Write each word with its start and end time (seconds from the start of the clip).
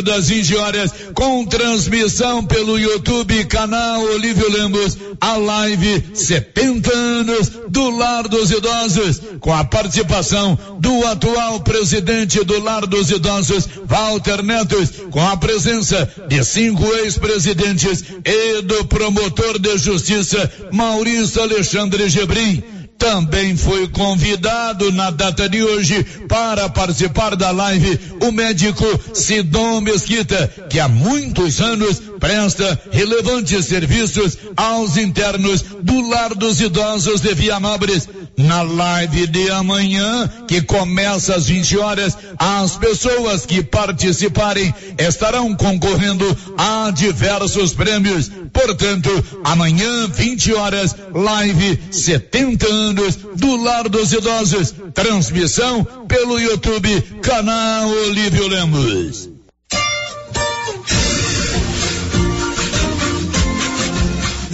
das 0.00 0.28
20 0.28 0.56
horas, 0.56 0.92
com 1.14 1.44
transmissão 1.44 2.44
pelo 2.44 2.78
YouTube, 2.78 3.44
canal 3.46 4.00
Olívio 4.02 4.50
Lemos, 4.50 4.96
a 5.20 5.36
live 5.36 6.04
70 6.14 6.94
anos 6.94 7.50
do 7.68 7.90
Lar 7.90 8.28
dos 8.28 8.50
Idosos, 8.50 9.20
com 9.40 9.52
a 9.52 9.64
participação 9.64 10.58
do 10.78 11.04
atual 11.06 11.60
presidente 11.60 12.42
do 12.44 12.62
Lar 12.62 12.86
dos 12.86 13.10
Idosos, 13.10 13.68
Walter 13.84 14.42
Netos, 14.42 14.90
com 15.10 15.20
a 15.20 15.36
presença 15.36 16.08
de 16.28 16.44
cinco 16.44 16.86
ex-presidentes 16.94 18.04
e 18.24 18.62
do 18.62 18.84
promotor 18.84 19.58
de 19.58 19.76
justiça, 19.76 20.50
Maurício 20.70 21.42
Alexandre 21.42 22.08
Gebrim 22.08 22.62
também 23.02 23.56
foi 23.56 23.88
convidado 23.88 24.92
na 24.92 25.10
data 25.10 25.48
de 25.48 25.60
hoje 25.60 26.04
para 26.28 26.68
participar 26.68 27.34
da 27.34 27.50
live 27.50 27.98
o 28.20 28.30
médico 28.30 28.84
Sidon 29.12 29.80
Mesquita, 29.80 30.48
que 30.70 30.78
há 30.78 30.86
muitos 30.86 31.60
anos 31.60 32.00
presta 32.22 32.80
relevantes 32.92 33.66
serviços 33.66 34.38
aos 34.56 34.96
internos 34.96 35.60
do 35.82 36.08
Lar 36.08 36.36
dos 36.36 36.60
Idosos 36.60 37.20
de 37.20 37.34
Vianópolis. 37.34 38.08
Na 38.36 38.62
live 38.62 39.26
de 39.26 39.50
amanhã, 39.50 40.30
que 40.46 40.62
começa 40.62 41.34
às 41.34 41.48
20 41.48 41.78
horas, 41.78 42.16
as 42.38 42.76
pessoas 42.76 43.44
que 43.44 43.60
participarem 43.60 44.72
estarão 44.96 45.52
concorrendo 45.56 46.24
a 46.56 46.92
diversos 46.92 47.74
prêmios. 47.74 48.30
Portanto, 48.52 49.10
amanhã, 49.42 50.06
20 50.06 50.54
horas, 50.54 50.94
live 51.12 51.78
70 51.90 52.72
anos 52.72 53.16
do 53.34 53.56
Lar 53.64 53.88
dos 53.88 54.12
Idosos. 54.12 54.72
Transmissão 54.94 55.84
pelo 56.06 56.38
YouTube, 56.38 57.02
canal 57.20 57.88
Olívio 57.88 58.46
Lemos. 58.46 59.31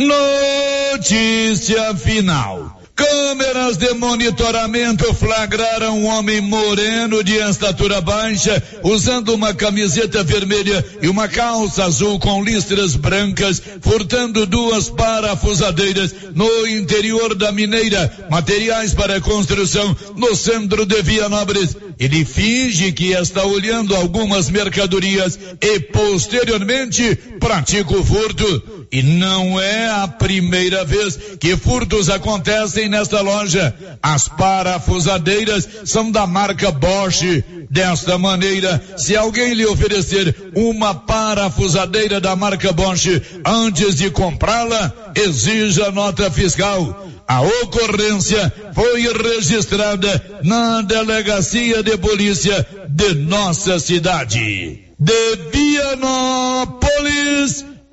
Notícia 0.00 1.94
final. 1.94 2.79
Câmeras 3.00 3.78
de 3.78 3.94
monitoramento 3.94 5.14
flagraram 5.14 6.00
um 6.00 6.04
homem 6.04 6.42
moreno 6.42 7.24
de 7.24 7.32
estatura 7.36 7.98
baixa, 7.98 8.62
usando 8.82 9.30
uma 9.30 9.54
camiseta 9.54 10.22
vermelha 10.22 10.84
e 11.00 11.08
uma 11.08 11.26
calça 11.26 11.84
azul 11.84 12.18
com 12.18 12.44
listras 12.44 12.96
brancas, 12.96 13.62
furtando 13.80 14.44
duas 14.44 14.90
parafusadeiras 14.90 16.14
no 16.34 16.66
interior 16.66 17.34
da 17.34 17.50
mineira, 17.50 18.12
materiais 18.30 18.92
para 18.92 19.18
construção 19.18 19.96
no 20.14 20.36
centro 20.36 20.84
de 20.84 21.00
Vianópolis. 21.00 21.74
Ele 21.98 22.22
finge 22.22 22.92
que 22.92 23.12
está 23.12 23.44
olhando 23.44 23.96
algumas 23.96 24.50
mercadorias 24.50 25.38
e 25.58 25.80
posteriormente 25.80 27.16
pratica 27.38 27.96
o 27.96 28.04
furto. 28.04 28.80
E 28.92 29.02
não 29.02 29.60
é 29.60 29.88
a 29.88 30.08
primeira 30.08 30.84
vez 30.84 31.16
que 31.38 31.56
furtos 31.56 32.10
acontecem 32.10 32.89
nesta 32.90 33.20
loja. 33.22 33.74
As 34.02 34.28
parafusadeiras 34.28 35.68
são 35.84 36.10
da 36.10 36.26
marca 36.26 36.70
Bosch. 36.70 37.42
Desta 37.70 38.18
maneira, 38.18 38.82
se 38.96 39.16
alguém 39.16 39.54
lhe 39.54 39.64
oferecer 39.64 40.50
uma 40.56 40.92
parafusadeira 40.94 42.20
da 42.20 42.34
marca 42.34 42.72
Bosch 42.72 43.22
antes 43.46 43.94
de 43.94 44.10
comprá-la, 44.10 44.92
exija 45.14 45.90
nota 45.92 46.30
fiscal. 46.30 47.06
A 47.28 47.42
ocorrência 47.42 48.52
foi 48.74 49.02
registrada 49.02 50.40
na 50.42 50.82
delegacia 50.82 51.80
de 51.80 51.96
polícia 51.96 52.66
de 52.88 53.14
nossa 53.14 53.78
cidade. 53.78 54.80
De 54.98 55.36
Vianópolis, 55.52 56.74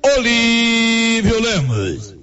Olívio 0.04 1.40
Lemos. 1.40 2.17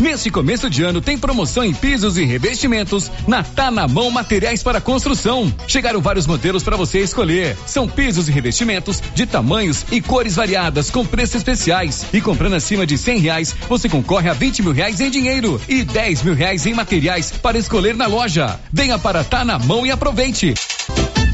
Neste 0.00 0.30
começo 0.30 0.68
de 0.68 0.82
ano 0.82 1.00
tem 1.00 1.16
promoção 1.16 1.64
em 1.64 1.72
pisos 1.72 2.18
e 2.18 2.24
revestimentos 2.24 3.10
na 3.26 3.42
Tá 3.42 3.70
na 3.70 3.86
Mão 3.88 4.10
Materiais 4.10 4.62
para 4.62 4.80
Construção. 4.80 5.52
Chegaram 5.66 6.00
vários 6.00 6.26
modelos 6.26 6.62
para 6.62 6.76
você 6.76 6.98
escolher. 7.00 7.56
São 7.64 7.88
pisos 7.88 8.28
e 8.28 8.32
revestimentos 8.32 9.02
de 9.14 9.24
tamanhos 9.24 9.86
e 9.90 10.00
cores 10.00 10.34
variadas 10.34 10.90
com 10.90 11.06
preços 11.06 11.36
especiais. 11.36 12.06
E 12.12 12.20
comprando 12.20 12.54
acima 12.54 12.86
de 12.86 12.98
cem 12.98 13.18
reais, 13.18 13.54
você 13.68 13.88
concorre 13.88 14.28
a 14.28 14.34
vinte 14.34 14.62
mil 14.62 14.72
reais 14.72 15.00
em 15.00 15.10
dinheiro 15.10 15.60
e 15.68 15.84
dez 15.84 16.22
mil 16.22 16.34
reais 16.34 16.66
em 16.66 16.74
materiais 16.74 17.30
para 17.30 17.56
escolher 17.56 17.94
na 17.94 18.06
loja. 18.06 18.58
Venha 18.72 18.98
para 18.98 19.24
Tá 19.24 19.44
na 19.44 19.58
Mão 19.58 19.86
e 19.86 19.90
aproveite. 19.90 20.54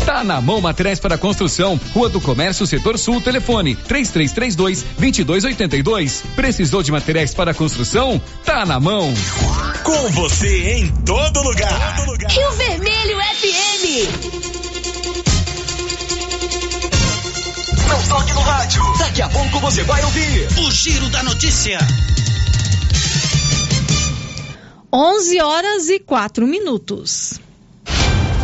Tá 0.04 0.24
na 0.24 0.40
mão 0.40 0.60
materiais 0.60 0.98
para 0.98 1.16
construção. 1.18 1.78
Rua 1.94 2.08
do 2.08 2.20
Comércio, 2.20 2.66
Setor 2.66 2.98
Sul, 2.98 3.20
telefone 3.20 3.74
3332 3.74 4.82
2282. 4.98 6.22
Precisou 6.34 6.82
de 6.82 6.90
materiais 6.90 7.34
para 7.34 7.54
construção? 7.54 8.20
Tá 8.44 8.64
na 8.66 8.80
mão. 8.80 9.12
Com 9.84 10.10
você 10.10 10.72
em 10.74 10.88
todo 11.04 11.42
lugar. 11.42 11.96
Todo 11.96 12.12
lugar. 12.12 12.30
Rio 12.30 12.52
Vermelho 12.52 13.18
FM. 13.18 14.40
Não 17.88 18.02
toque 18.08 18.32
no 18.32 18.40
rádio. 18.40 18.82
Daqui 18.98 19.22
a 19.22 19.28
pouco 19.28 19.60
você 19.60 19.82
vai 19.84 20.02
ouvir 20.04 20.48
o 20.58 20.70
Giro 20.70 21.08
da 21.08 21.22
Notícia. 21.22 21.78
11 24.92 25.40
horas 25.40 25.88
e 25.88 26.00
4 26.00 26.46
minutos. 26.46 27.40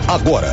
Agora, 0.06 0.52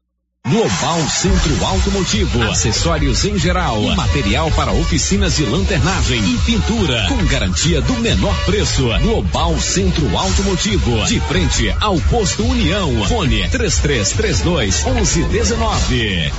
Global 0.51 0.99
Centro 1.07 1.65
Automotivo, 1.65 2.43
acessórios 2.43 3.23
em 3.23 3.39
geral, 3.39 3.81
material 3.95 4.51
para 4.51 4.73
oficinas 4.73 5.37
de 5.37 5.45
lanternagem 5.45 6.19
e 6.19 6.37
pintura, 6.39 7.05
com 7.07 7.25
garantia 7.25 7.81
do 7.81 7.93
menor 7.93 8.35
preço. 8.43 8.89
Global 9.01 9.57
Centro 9.61 10.17
Automotivo, 10.17 11.05
de 11.05 11.21
frente 11.21 11.73
ao 11.79 11.97
posto 12.01 12.43
União. 12.43 12.91
Fone 13.05 13.47
3332 13.49 14.83
1119. 14.83 16.31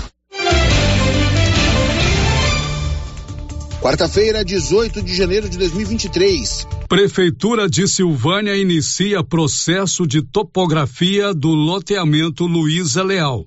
Quarta-feira, 3.81 4.45
18 4.45 5.03
de 5.03 5.17
janeiro 5.17 5.49
de 5.49 5.57
2023. 5.57 6.69
Prefeitura 6.87 7.67
de 7.67 7.89
Silvânia 7.89 8.55
inicia 8.57 9.25
processo 9.25 10.07
de 10.07 10.21
topografia 10.21 11.33
do 11.33 11.49
loteamento 11.49 12.47
Luiza 12.47 13.03
Leal. 13.03 13.47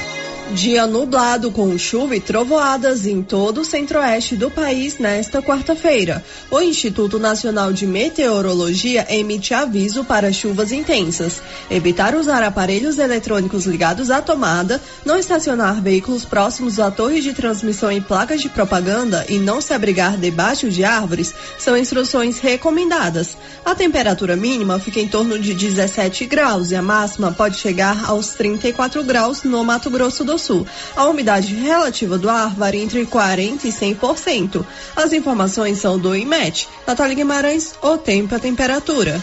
Dia 0.53 0.85
nublado 0.85 1.49
com 1.49 1.77
chuva 1.77 2.13
e 2.13 2.19
trovoadas 2.19 3.05
em 3.05 3.23
todo 3.23 3.61
o 3.61 3.65
centro-oeste 3.65 4.35
do 4.35 4.51
país 4.51 4.97
nesta 4.97 5.41
quarta-feira. 5.41 6.21
O 6.51 6.59
Instituto 6.59 7.17
Nacional 7.17 7.71
de 7.71 7.87
Meteorologia 7.87 9.07
emite 9.09 9.53
aviso 9.53 10.03
para 10.03 10.33
chuvas 10.33 10.73
intensas. 10.73 11.41
Evitar 11.69 12.15
usar 12.15 12.43
aparelhos 12.43 12.99
eletrônicos 12.99 13.65
ligados 13.65 14.11
à 14.11 14.21
tomada, 14.21 14.81
não 15.05 15.17
estacionar 15.17 15.81
veículos 15.81 16.25
próximos 16.25 16.81
a 16.81 16.91
torres 16.91 17.23
de 17.23 17.33
transmissão 17.33 17.89
e 17.89 18.01
placas 18.01 18.41
de 18.41 18.49
propaganda 18.49 19.25
e 19.29 19.39
não 19.39 19.61
se 19.61 19.73
abrigar 19.73 20.17
debaixo 20.17 20.69
de 20.69 20.83
árvores 20.83 21.33
são 21.57 21.77
instruções 21.77 22.39
recomendadas. 22.39 23.37
A 23.63 23.73
temperatura 23.73 24.35
mínima 24.35 24.79
fica 24.79 24.99
em 24.99 25.07
torno 25.07 25.39
de 25.39 25.53
17 25.53 26.25
graus 26.25 26.71
e 26.71 26.75
a 26.75 26.81
máxima 26.81 27.31
pode 27.31 27.57
chegar 27.57 28.03
aos 28.05 28.31
34 28.31 29.01
graus 29.03 29.43
no 29.43 29.63
Mato 29.63 29.89
Grosso 29.89 30.25
do 30.25 30.40
Sul. 30.41 30.65
A 30.95 31.05
umidade 31.07 31.53
relativa 31.55 32.17
do 32.17 32.29
ar 32.29 32.53
varia 32.53 32.83
entre 32.83 33.05
40% 33.05 33.65
e 33.65 33.69
100%. 33.69 34.65
As 34.95 35.13
informações 35.13 35.79
são 35.79 35.97
do 35.97 36.15
IMET. 36.15 36.67
Natália 36.85 37.15
Guimarães, 37.15 37.73
o 37.81 37.97
tempo 37.97 38.33
e 38.33 38.35
a 38.35 38.39
temperatura. 38.39 39.21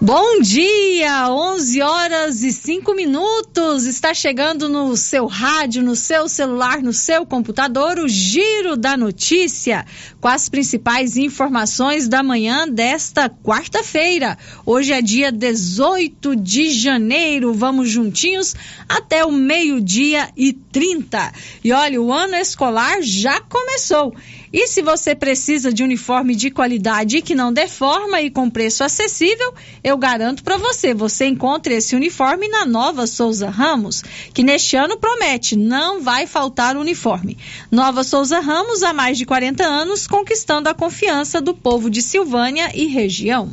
Bom 0.00 0.40
dia, 0.40 1.28
11 1.28 1.82
horas 1.82 2.44
e 2.44 2.52
5 2.52 2.94
minutos. 2.94 3.84
Está 3.84 4.14
chegando 4.14 4.68
no 4.68 4.96
seu 4.96 5.26
rádio, 5.26 5.82
no 5.82 5.96
seu 5.96 6.28
celular, 6.28 6.80
no 6.80 6.92
seu 6.92 7.26
computador, 7.26 7.98
o 7.98 8.06
Giro 8.06 8.76
da 8.76 8.96
Notícia, 8.96 9.84
com 10.20 10.28
as 10.28 10.48
principais 10.48 11.16
informações 11.16 12.06
da 12.06 12.22
manhã 12.22 12.68
desta 12.68 13.28
quarta-feira. 13.28 14.38
Hoje 14.64 14.92
é 14.92 15.02
dia 15.02 15.32
18 15.32 16.36
de 16.36 16.70
janeiro. 16.70 17.52
Vamos 17.52 17.90
juntinhos 17.90 18.54
até 18.88 19.24
o 19.24 19.32
meio-dia 19.32 20.30
e 20.36 20.52
30. 20.52 21.32
E 21.64 21.72
olha, 21.72 22.00
o 22.00 22.12
ano 22.12 22.36
escolar 22.36 23.02
já 23.02 23.40
começou. 23.40 24.14
E 24.52 24.66
se 24.66 24.82
você 24.82 25.14
precisa 25.14 25.72
de 25.72 25.82
uniforme 25.82 26.34
de 26.34 26.50
qualidade 26.50 27.22
que 27.22 27.34
não 27.34 27.52
deforma 27.52 28.20
e 28.20 28.30
com 28.30 28.48
preço 28.48 28.82
acessível, 28.82 29.54
eu 29.84 29.96
garanto 29.96 30.42
para 30.42 30.56
você, 30.56 30.94
você 30.94 31.26
encontra 31.26 31.74
esse 31.74 31.94
uniforme 31.94 32.48
na 32.48 32.64
Nova 32.64 33.06
Souza 33.06 33.50
Ramos, 33.50 34.02
que 34.32 34.42
neste 34.42 34.76
ano 34.76 34.96
promete, 34.96 35.56
não 35.56 36.02
vai 36.02 36.26
faltar 36.26 36.76
uniforme. 36.76 37.36
Nova 37.70 38.02
Souza 38.02 38.40
Ramos 38.40 38.82
há 38.82 38.92
mais 38.92 39.18
de 39.18 39.26
40 39.26 39.64
anos 39.64 40.06
conquistando 40.06 40.68
a 40.68 40.74
confiança 40.74 41.40
do 41.40 41.54
povo 41.54 41.90
de 41.90 42.00
Silvânia 42.00 42.70
e 42.74 42.86
região. 42.86 43.50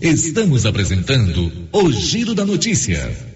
Estamos 0.00 0.66
apresentando 0.66 1.50
o 1.72 1.90
Giro 1.90 2.34
da 2.34 2.44
Notícia. 2.44 3.35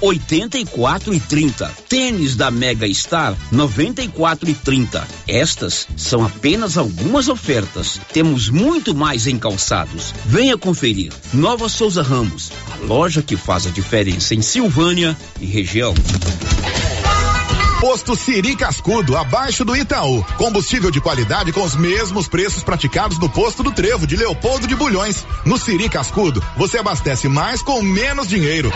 84 0.00 1.14
e 1.14 1.20
30. 1.20 1.66
Tênis 1.88 2.36
da 2.36 2.50
Mega 2.50 2.86
Star, 2.92 3.36
94 3.50 4.50
e 4.50 4.54
30. 4.54 5.06
Estas 5.26 5.86
são 5.96 6.24
apenas 6.24 6.76
algumas 6.76 7.28
ofertas. 7.28 8.00
Temos 8.12 8.48
muito 8.48 8.94
mais 8.94 9.26
em 9.26 9.38
calçados. 9.38 10.14
Venha 10.26 10.56
conferir. 10.56 11.12
Nova 11.32 11.68
Souza 11.68 12.02
Ramos, 12.02 12.50
a 12.72 12.84
loja 12.84 13.22
que 13.22 13.36
faz 13.36 13.66
a 13.66 13.70
diferença 13.70 14.34
em 14.34 14.42
Silvânia 14.42 15.16
e 15.40 15.46
região. 15.46 15.94
Posto 17.80 18.16
Siri 18.16 18.56
Cascudo, 18.56 19.16
abaixo 19.16 19.64
do 19.64 19.76
Itaú. 19.76 20.24
Combustível 20.38 20.90
de 20.90 21.00
qualidade 21.00 21.52
com 21.52 21.62
os 21.62 21.76
mesmos 21.76 22.26
preços 22.26 22.64
praticados 22.64 23.18
no 23.18 23.28
posto 23.28 23.62
do 23.62 23.70
Trevo 23.70 24.06
de 24.06 24.16
Leopoldo 24.16 24.66
de 24.66 24.74
Bulhões. 24.74 25.26
No 25.44 25.58
Siri 25.58 25.88
Cascudo, 25.88 26.42
você 26.56 26.78
abastece 26.78 27.28
mais 27.28 27.62
com 27.62 27.82
menos 27.82 28.28
dinheiro. 28.28 28.72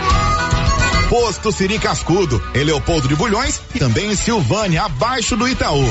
Posto 1.11 1.51
Siri 1.51 1.77
Cascudo, 1.77 2.41
em 2.55 2.63
Leopoldo 2.63 3.05
de 3.05 3.17
Bulhões 3.17 3.59
e 3.75 3.79
também 3.79 4.09
em 4.09 4.15
Silvânia, 4.15 4.83
abaixo 4.83 5.35
do 5.35 5.45
Itaú. 5.45 5.83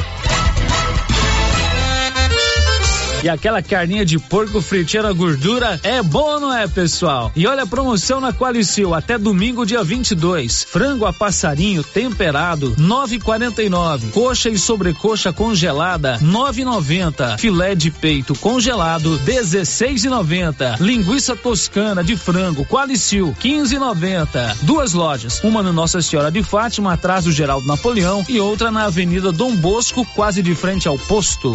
E 3.22 3.28
aquela 3.28 3.62
carninha 3.62 4.04
de 4.04 4.18
porco 4.18 4.62
fritinha 4.62 5.12
gordura 5.12 5.78
é 5.82 6.02
bom, 6.02 6.40
não 6.40 6.56
é, 6.56 6.66
pessoal? 6.66 7.30
E 7.36 7.46
olha 7.46 7.64
a 7.64 7.66
promoção 7.66 8.18
na 8.18 8.32
Qualicil 8.32 8.94
até 8.94 9.18
domingo, 9.18 9.66
dia 9.66 9.84
22. 9.84 10.64
Frango 10.64 11.04
a 11.04 11.12
passarinho 11.12 11.84
temperado, 11.84 12.74
9,49. 12.76 14.10
Coxa 14.12 14.48
e 14.48 14.58
sobrecoxa 14.58 15.34
congelada, 15.34 16.18
9,90. 16.22 17.38
Filé 17.38 17.74
de 17.74 17.90
peito 17.90 18.34
congelado, 18.34 19.20
16,90. 19.26 20.80
Linguiça 20.80 21.36
toscana 21.36 22.02
de 22.02 22.16
frango 22.16 22.64
Qualicil, 22.64 23.36
15,90. 23.38 24.56
Duas 24.62 24.94
lojas, 24.94 25.40
uma 25.44 25.62
no 25.62 25.74
Nossa 25.74 26.00
Senhora 26.00 26.30
de 26.30 26.42
Fátima, 26.42 26.94
atrás 26.94 27.24
do 27.24 27.32
Geraldo 27.32 27.66
Napoleão, 27.66 28.24
e 28.28 28.40
outra 28.40 28.70
na 28.70 28.84
Avenida 28.84 29.30
Dom 29.30 29.54
Bosco, 29.54 30.06
quase 30.14 30.42
de 30.42 30.54
frente 30.54 30.88
ao 30.88 30.98
posto. 30.98 31.54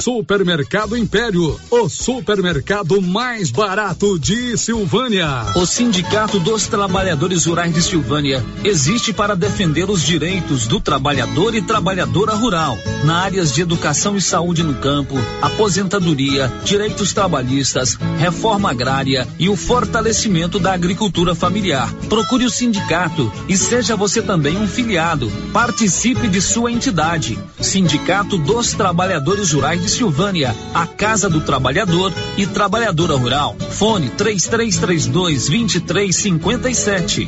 Supermercado 0.00 0.96
Império, 0.96 1.60
o 1.70 1.88
supermercado 1.90 3.02
mais 3.02 3.50
barato 3.50 4.18
de 4.18 4.56
Silvânia. 4.56 5.28
O 5.54 5.66
Sindicato 5.66 6.40
dos 6.40 6.66
Trabalhadores 6.66 7.44
Rurais 7.44 7.74
de 7.74 7.82
Silvânia 7.82 8.42
existe 8.64 9.12
para 9.12 9.36
defender 9.36 9.90
os 9.90 10.02
direitos 10.02 10.66
do 10.66 10.80
trabalhador 10.80 11.54
e 11.54 11.60
trabalhadora 11.60 12.34
rural, 12.34 12.78
na 13.04 13.18
áreas 13.18 13.52
de 13.52 13.60
educação 13.60 14.16
e 14.16 14.22
saúde 14.22 14.62
no 14.62 14.74
campo, 14.74 15.16
aposentadoria, 15.42 16.50
direitos 16.64 17.12
trabalhistas, 17.12 17.98
reforma 18.18 18.70
agrária 18.70 19.28
e 19.38 19.50
o 19.50 19.56
fortalecimento 19.56 20.58
da 20.58 20.72
agricultura 20.72 21.34
familiar. 21.34 21.92
Procure 22.08 22.46
o 22.46 22.50
sindicato 22.50 23.30
e 23.46 23.56
seja 23.56 23.96
você 23.96 24.22
também 24.22 24.56
um 24.56 24.66
filiado. 24.66 25.30
Participe 25.52 26.26
de 26.26 26.40
sua 26.40 26.72
entidade. 26.72 27.38
Sindicato 27.60 28.38
dos 28.38 28.72
Trabalhadores 28.72 29.52
Rurais 29.52 29.82
de 29.82 29.89
Silvânia, 29.90 30.54
a 30.72 30.86
Casa 30.86 31.28
do 31.28 31.40
Trabalhador 31.40 32.12
e 32.36 32.46
Trabalhadora 32.46 33.16
Rural. 33.16 33.56
Fone 33.70 34.08
3332 34.10 35.48
2357. 35.48 37.26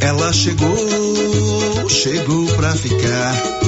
Ela 0.00 0.32
chegou, 0.32 1.88
chegou 1.88 2.46
pra 2.56 2.72
ficar. 2.74 3.67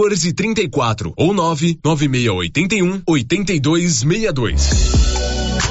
1434 0.01 1.13
ou 1.15 1.33
99681 1.33 3.03
8262. 3.05 5.20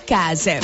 casa. 0.00 0.60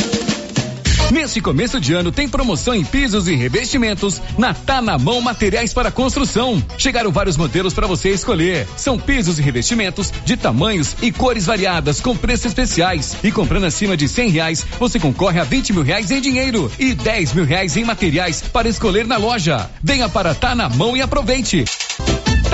Neste 1.11 1.41
começo 1.41 1.81
de 1.81 1.95
ano 1.95 2.13
tem 2.13 2.29
promoção 2.29 2.75
em 2.75 2.85
pisos 2.85 3.29
e 3.29 3.35
revestimentos 3.35 4.21
na 4.37 4.53
Tá 4.53 4.83
na 4.83 4.99
Mão 4.99 5.23
Materiais 5.23 5.73
para 5.73 5.91
Construção. 5.91 6.63
Chegaram 6.77 7.11
vários 7.11 7.37
modelos 7.37 7.73
para 7.73 7.87
você 7.87 8.11
escolher. 8.11 8.69
São 8.77 8.99
pisos 8.99 9.39
e 9.39 9.43
revestimentos 9.43 10.13
de 10.25 10.37
tamanhos 10.37 10.95
e 11.01 11.11
cores 11.11 11.47
variadas 11.47 11.99
com 11.99 12.15
preços 12.15 12.47
especiais. 12.47 13.17
E 13.25 13.33
comprando 13.33 13.65
acima 13.65 13.97
de 13.97 14.07
cem 14.07 14.29
reais, 14.29 14.67
você 14.79 15.01
concorre 15.01 15.41
a 15.41 15.45
20 15.45 15.73
mil 15.73 15.83
reais 15.83 16.11
em 16.11 16.21
dinheiro 16.21 16.71
e 16.79 16.93
10 16.93 17.33
mil 17.33 17.45
reais 17.45 17.77
em 17.77 17.85
materiais 17.85 18.43
para 18.43 18.69
escolher 18.69 19.07
na 19.07 19.17
loja. 19.17 19.71
Venha 19.83 20.11
para 20.11 20.35
Tá 20.35 20.55
na 20.55 20.69
Mão 20.69 20.95
e 20.95 21.01
aproveite. 21.01 21.65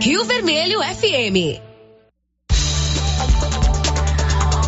Rio 0.00 0.24
Vermelho 0.24 0.80
FM. 0.80 1.60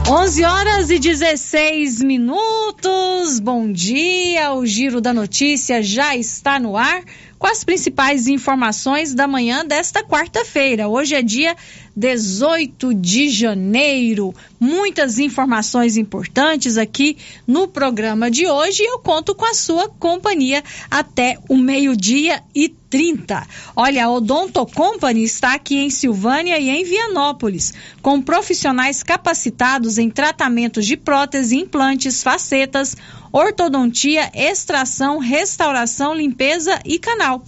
11 0.06 0.44
horas 0.44 0.90
e 0.90 0.98
16 0.98 2.02
minutos. 2.02 3.40
Bom 3.40 3.72
dia. 3.72 4.52
O 4.52 4.66
Giro 4.66 5.00
da 5.00 5.14
Notícia 5.14 5.82
já 5.82 6.14
está 6.14 6.60
no 6.60 6.76
ar 6.76 7.02
com 7.38 7.46
as 7.46 7.64
principais 7.64 8.28
informações 8.28 9.14
da 9.14 9.26
manhã 9.26 9.64
desta 9.64 10.04
quarta-feira. 10.04 10.88
Hoje 10.88 11.14
é 11.14 11.22
dia 11.22 11.56
18 11.96 12.92
de 12.92 13.30
janeiro. 13.30 14.34
Muitas 14.58 15.18
informações 15.18 15.96
importantes 15.96 16.78
aqui 16.78 17.16
no 17.46 17.68
programa 17.68 18.30
de 18.30 18.46
hoje 18.46 18.82
e 18.82 18.86
eu 18.86 18.98
conto 18.98 19.34
com 19.34 19.44
a 19.44 19.54
sua 19.54 19.88
companhia 19.88 20.62
até 20.90 21.38
o 21.48 21.56
meio-dia 21.56 22.42
e 22.54 22.68
30. 22.68 23.46
Olha, 23.74 24.06
a 24.06 24.10
Odonto 24.10 24.64
Company 24.66 25.24
está 25.24 25.54
aqui 25.54 25.76
em 25.76 25.90
Silvânia 25.90 26.58
e 26.58 26.70
em 26.70 26.84
Vianópolis, 26.84 27.74
com 28.00 28.22
profissionais 28.22 29.02
capacitados 29.02 29.98
em 29.98 30.08
tratamentos 30.08 30.86
de 30.86 30.96
prótese, 30.96 31.56
implantes, 31.56 32.22
facetas, 32.22 32.96
ortodontia, 33.32 34.30
extração, 34.34 35.18
restauração, 35.18 36.14
limpeza 36.14 36.80
e 36.84 36.98
canal. 36.98 37.42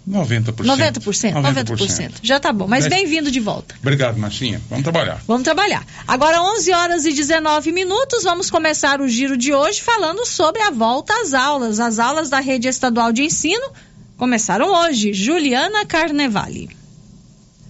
90%. 0.09 0.65
90%, 0.65 1.35
90%. 1.35 2.13
Já 2.23 2.41
tá 2.41 2.53
bom, 2.53 2.67
mas 2.67 2.89
bem-vindo 2.89 3.31
de 3.31 3.39
volta. 3.39 3.77
Obrigado, 3.81 4.19
Marcinha. 4.19 4.61
Vamos 4.69 4.83
trabalhar. 4.83 5.23
Vamos 5.27 5.45
trabalhar. 5.45 5.87
Agora, 6.09 6.43
11 6.43 6.73
horas 6.73 7.05
e 7.05 7.13
19 7.13 7.71
minutos, 7.71 8.25
vamos 8.25 8.51
começar 8.51 9.01
o 9.01 9.09
giro 9.09 9.37
de 9.37 9.55
hoje 9.55 9.81
falando 9.81 10.27
sobre 10.27 10.63
a 10.63 10.71
volta 10.71 11.15
às 11.23 11.33
aulas. 11.33 11.79
As 11.79 11.99
aulas 12.01 12.29
da 12.29 12.41
rede 12.41 12.67
estadual 12.67 13.13
de 13.13 13.23
ensino 13.23 13.71
começaram 14.17 14.73
hoje. 14.73 15.13
Juliana 15.13 15.87
Carnevale. 15.87 16.80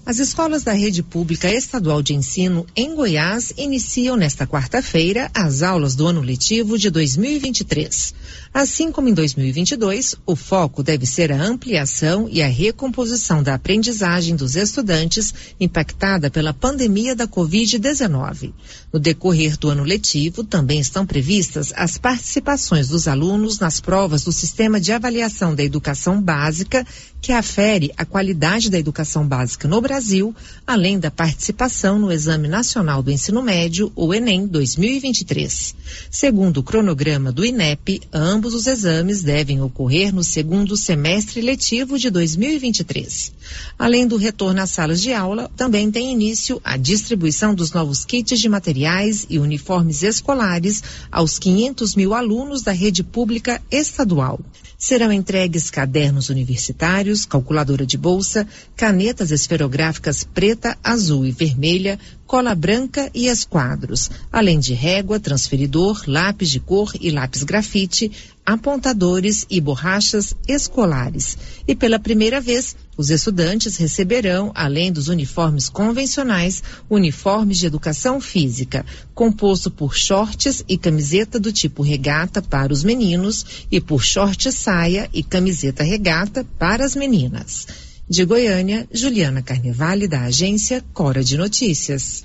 As 0.04 0.18
escolas 0.18 0.64
da 0.64 0.72
rede 0.72 1.02
pública 1.02 1.52
estadual 1.52 2.02
de 2.02 2.14
ensino 2.14 2.66
em 2.74 2.94
Goiás 2.94 3.52
iniciam 3.56 4.16
nesta 4.16 4.46
quarta-feira 4.46 5.30
as 5.34 5.62
aulas 5.62 5.94
do 5.94 6.06
ano 6.06 6.22
letivo 6.22 6.78
de 6.78 6.90
2023. 6.90 8.14
Assim 8.52 8.90
como 8.90 9.08
em 9.08 9.14
2022, 9.14 10.16
o 10.26 10.34
foco 10.34 10.82
deve 10.82 11.06
ser 11.06 11.30
a 11.30 11.40
ampliação 11.40 12.28
e 12.28 12.42
a 12.42 12.48
recomposição 12.48 13.42
da 13.42 13.54
aprendizagem 13.54 14.34
dos 14.34 14.56
estudantes 14.56 15.32
impactada 15.60 16.30
pela 16.30 16.52
pandemia 16.52 17.14
da 17.14 17.28
Covid-19. 17.28 18.52
No 18.92 18.98
decorrer 18.98 19.56
do 19.56 19.68
ano 19.68 19.84
letivo, 19.84 20.42
também 20.42 20.80
estão 20.80 21.06
previstas 21.06 21.72
as 21.76 21.96
participações 21.98 22.88
dos 22.88 23.06
alunos 23.06 23.60
nas 23.60 23.80
provas 23.80 24.24
do 24.24 24.32
Sistema 24.32 24.80
de 24.80 24.92
Avaliação 24.92 25.54
da 25.54 25.62
Educação 25.62 26.20
Básica, 26.20 26.84
que 27.20 27.32
afere 27.32 27.92
a 27.96 28.04
qualidade 28.04 28.70
da 28.70 28.78
educação 28.78 29.26
básica 29.26 29.68
no 29.68 29.80
Brasil 29.80 30.34
além 30.70 31.00
da 31.00 31.10
participação 31.10 31.98
no 31.98 32.12
Exame 32.12 32.46
Nacional 32.46 33.02
do 33.02 33.10
Ensino 33.10 33.42
Médio, 33.42 33.90
o 33.96 34.14
Enem 34.14 34.46
2023. 34.46 35.74
Segundo 36.08 36.58
o 36.58 36.62
cronograma 36.62 37.32
do 37.32 37.44
INEP, 37.44 38.02
ambos 38.12 38.54
os 38.54 38.68
exames 38.68 39.20
devem 39.20 39.60
ocorrer 39.60 40.14
no 40.14 40.22
segundo 40.22 40.76
semestre 40.76 41.40
letivo 41.40 41.98
de 41.98 42.08
2023. 42.08 43.32
Além 43.76 44.06
do 44.06 44.16
retorno 44.16 44.60
às 44.60 44.70
salas 44.70 45.00
de 45.00 45.12
aula, 45.12 45.50
também 45.56 45.90
tem 45.90 46.12
início 46.12 46.60
a 46.62 46.76
distribuição 46.76 47.52
dos 47.52 47.72
novos 47.72 48.04
kits 48.04 48.38
de 48.38 48.48
materiais 48.48 49.26
e 49.28 49.40
uniformes 49.40 50.04
escolares 50.04 50.84
aos 51.10 51.36
500 51.36 51.96
mil 51.96 52.14
alunos 52.14 52.62
da 52.62 52.70
rede 52.70 53.02
pública 53.02 53.60
estadual. 53.72 54.38
Serão 54.78 55.12
entregues 55.12 55.68
cadernos 55.68 56.30
universitários, 56.30 57.09
calculadora 57.26 57.84
de 57.84 57.96
bolsa, 57.96 58.46
canetas 58.76 59.30
esferográficas 59.30 60.24
preta, 60.24 60.76
azul 60.82 61.26
e 61.26 61.32
vermelha, 61.32 61.98
cola 62.30 62.54
branca 62.54 63.10
e 63.12 63.26
esquadros, 63.26 64.08
além 64.30 64.60
de 64.60 64.72
régua, 64.72 65.18
transferidor, 65.18 66.04
lápis 66.06 66.48
de 66.48 66.60
cor 66.60 66.92
e 67.00 67.10
lápis 67.10 67.42
grafite, 67.42 68.08
apontadores 68.46 69.44
e 69.50 69.60
borrachas 69.60 70.36
escolares. 70.46 71.36
E 71.66 71.74
pela 71.74 71.98
primeira 71.98 72.40
vez, 72.40 72.76
os 72.96 73.10
estudantes 73.10 73.76
receberão, 73.78 74.52
além 74.54 74.92
dos 74.92 75.08
uniformes 75.08 75.68
convencionais, 75.68 76.62
uniformes 76.88 77.58
de 77.58 77.66
educação 77.66 78.20
física, 78.20 78.86
composto 79.12 79.68
por 79.68 79.96
shorts 79.96 80.64
e 80.68 80.78
camiseta 80.78 81.40
do 81.40 81.50
tipo 81.50 81.82
regata 81.82 82.40
para 82.40 82.72
os 82.72 82.84
meninos 82.84 83.66
e 83.72 83.80
por 83.80 84.04
short 84.04 84.52
saia 84.52 85.10
e 85.12 85.24
camiseta 85.24 85.82
regata 85.82 86.46
para 86.60 86.84
as 86.84 86.94
meninas. 86.94 87.66
De 88.10 88.24
Goiânia, 88.24 88.88
Juliana 88.92 89.40
Carnevale, 89.40 90.08
da 90.08 90.22
agência 90.22 90.82
Cora 90.92 91.22
de 91.22 91.36
Notícias. 91.36 92.24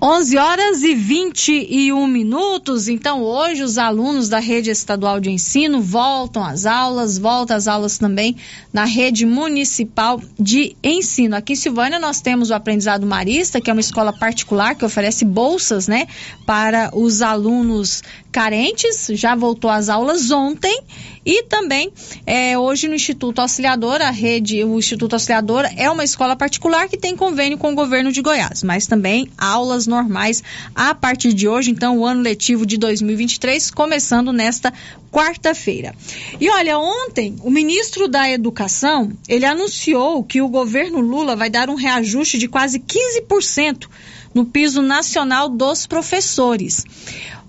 11 0.00 0.38
horas 0.38 0.82
e 0.84 0.94
21 0.94 2.06
minutos. 2.06 2.86
Então, 2.86 3.20
hoje, 3.20 3.64
os 3.64 3.78
alunos 3.78 4.28
da 4.28 4.38
rede 4.38 4.70
estadual 4.70 5.18
de 5.18 5.28
ensino 5.28 5.82
voltam 5.82 6.44
às 6.44 6.66
aulas, 6.66 7.18
voltam 7.18 7.56
às 7.56 7.66
aulas 7.66 7.98
também 7.98 8.36
na 8.72 8.84
rede 8.84 9.26
municipal 9.26 10.22
de 10.38 10.76
ensino. 10.84 11.34
Aqui 11.34 11.54
em 11.54 11.56
Silvânia, 11.56 11.98
nós 11.98 12.20
temos 12.20 12.50
o 12.50 12.54
Aprendizado 12.54 13.04
Marista, 13.04 13.60
que 13.60 13.70
é 13.70 13.72
uma 13.72 13.80
escola 13.80 14.12
particular 14.12 14.76
que 14.76 14.84
oferece 14.84 15.24
bolsas, 15.24 15.88
né, 15.88 16.06
para 16.46 16.90
os 16.94 17.20
alunos 17.20 18.00
carentes. 18.30 19.08
Já 19.14 19.34
voltou 19.34 19.68
às 19.68 19.88
aulas 19.88 20.30
ontem 20.30 20.80
e 21.26 21.42
também, 21.42 21.92
é, 22.24 22.56
hoje 22.56 22.86
no 22.88 22.94
Instituto 22.94 23.40
Auxiliador, 23.40 24.00
a 24.00 24.10
rede, 24.10 24.62
o 24.64 24.78
Instituto 24.78 25.14
Auxiliador 25.14 25.68
é 25.76 25.90
uma 25.90 26.04
escola 26.04 26.36
particular 26.36 26.88
que 26.88 26.96
tem 26.96 27.16
convênio 27.16 27.58
com 27.58 27.72
o 27.72 27.74
governo 27.74 28.12
de 28.12 28.22
Goiás, 28.22 28.62
mas 28.62 28.86
também 28.86 29.28
aulas 29.36 29.87
normais 29.88 30.42
a 30.74 30.94
partir 30.94 31.32
de 31.32 31.48
hoje, 31.48 31.70
então 31.70 31.98
o 31.98 32.06
ano 32.06 32.20
letivo 32.20 32.64
de 32.64 32.76
2023 32.76 33.70
começando 33.70 34.32
nesta 34.32 34.72
quarta-feira. 35.10 35.94
E 36.40 36.48
olha, 36.50 36.78
ontem 36.78 37.36
o 37.42 37.50
ministro 37.50 38.06
da 38.06 38.30
Educação, 38.30 39.10
ele 39.28 39.44
anunciou 39.44 40.22
que 40.22 40.40
o 40.40 40.48
governo 40.48 41.00
Lula 41.00 41.34
vai 41.34 41.50
dar 41.50 41.70
um 41.70 41.74
reajuste 41.74 42.38
de 42.38 42.46
quase 42.46 42.78
15% 42.78 43.88
no 44.34 44.44
piso 44.44 44.82
nacional 44.82 45.48
dos 45.48 45.86
professores. 45.86 46.84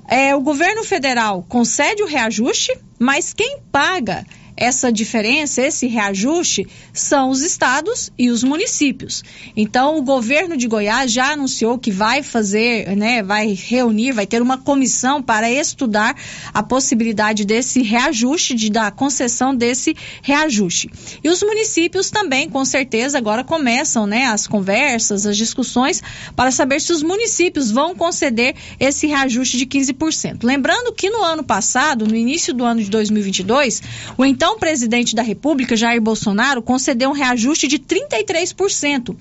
É, 0.08 0.36
o 0.36 0.42
governo 0.42 0.84
federal 0.84 1.46
concede 1.48 2.02
o 2.02 2.08
reajuste, 2.08 2.76
mas 2.98 3.32
quem 3.32 3.60
paga 3.72 4.26
essa 4.60 4.92
diferença, 4.92 5.62
esse 5.62 5.88
reajuste, 5.88 6.68
são 6.94 7.30
os 7.30 7.42
estados 7.42 8.12
e 8.18 8.30
os 8.30 8.44
municípios. 8.44 9.24
Então, 9.56 9.98
o 9.98 10.02
governo 10.02 10.58
de 10.58 10.68
Goiás 10.68 11.12
já 11.12 11.32
anunciou 11.32 11.80
que 11.80 11.90
vai 11.90 12.22
fazer, 12.22 12.96
né, 12.96 13.24
vai 13.24 13.54
reunir, 13.54 14.12
vai 14.12 14.28
ter 14.28 14.42
uma 14.42 14.58
comissão 14.58 15.24
para 15.24 15.50
estudar 15.50 16.16
a 16.54 16.62
possibilidade 16.62 17.46
desse 17.46 17.82
reajuste, 17.82 18.54
de 18.54 18.70
da 18.70 18.92
concessão 18.92 19.56
desse 19.56 19.96
reajuste. 20.22 20.90
E 21.24 21.30
os 21.30 21.42
municípios 21.42 22.12
também, 22.12 22.50
com 22.50 22.66
certeza, 22.66 23.18
agora 23.18 23.46
começam, 23.46 24.06
né, 24.06 24.26
as 24.26 24.46
conversas, 24.46 25.26
as 25.26 25.38
discussões 25.38 26.04
para 26.36 26.52
saber 26.52 26.82
se 26.82 26.92
os 26.92 27.02
municípios 27.02 27.72
vão 27.72 27.96
conceder 27.96 28.56
esse 28.78 29.08
reajuste 29.08 29.58
de 29.58 29.66
15%. 29.66 30.44
Lembrando 30.44 30.92
que 30.92 31.10
no 31.10 31.24
ano 31.24 31.44
passado, 31.44 32.06
no 32.06 32.16
início 32.16 32.54
do 32.54 32.66
ano 32.66 32.84
de 32.84 32.90
2022, 32.90 33.82
o 34.18 34.26
então 34.26 34.49
então, 34.50 34.58
presidente 34.58 35.16
da 35.16 35.22
República, 35.22 35.78
Jair 35.78 36.02
Bolsonaro, 36.02 36.60
concedeu 36.60 37.12
um 37.12 37.14
reajuste 37.14 37.68
de 37.68 37.78
33% 37.78 39.16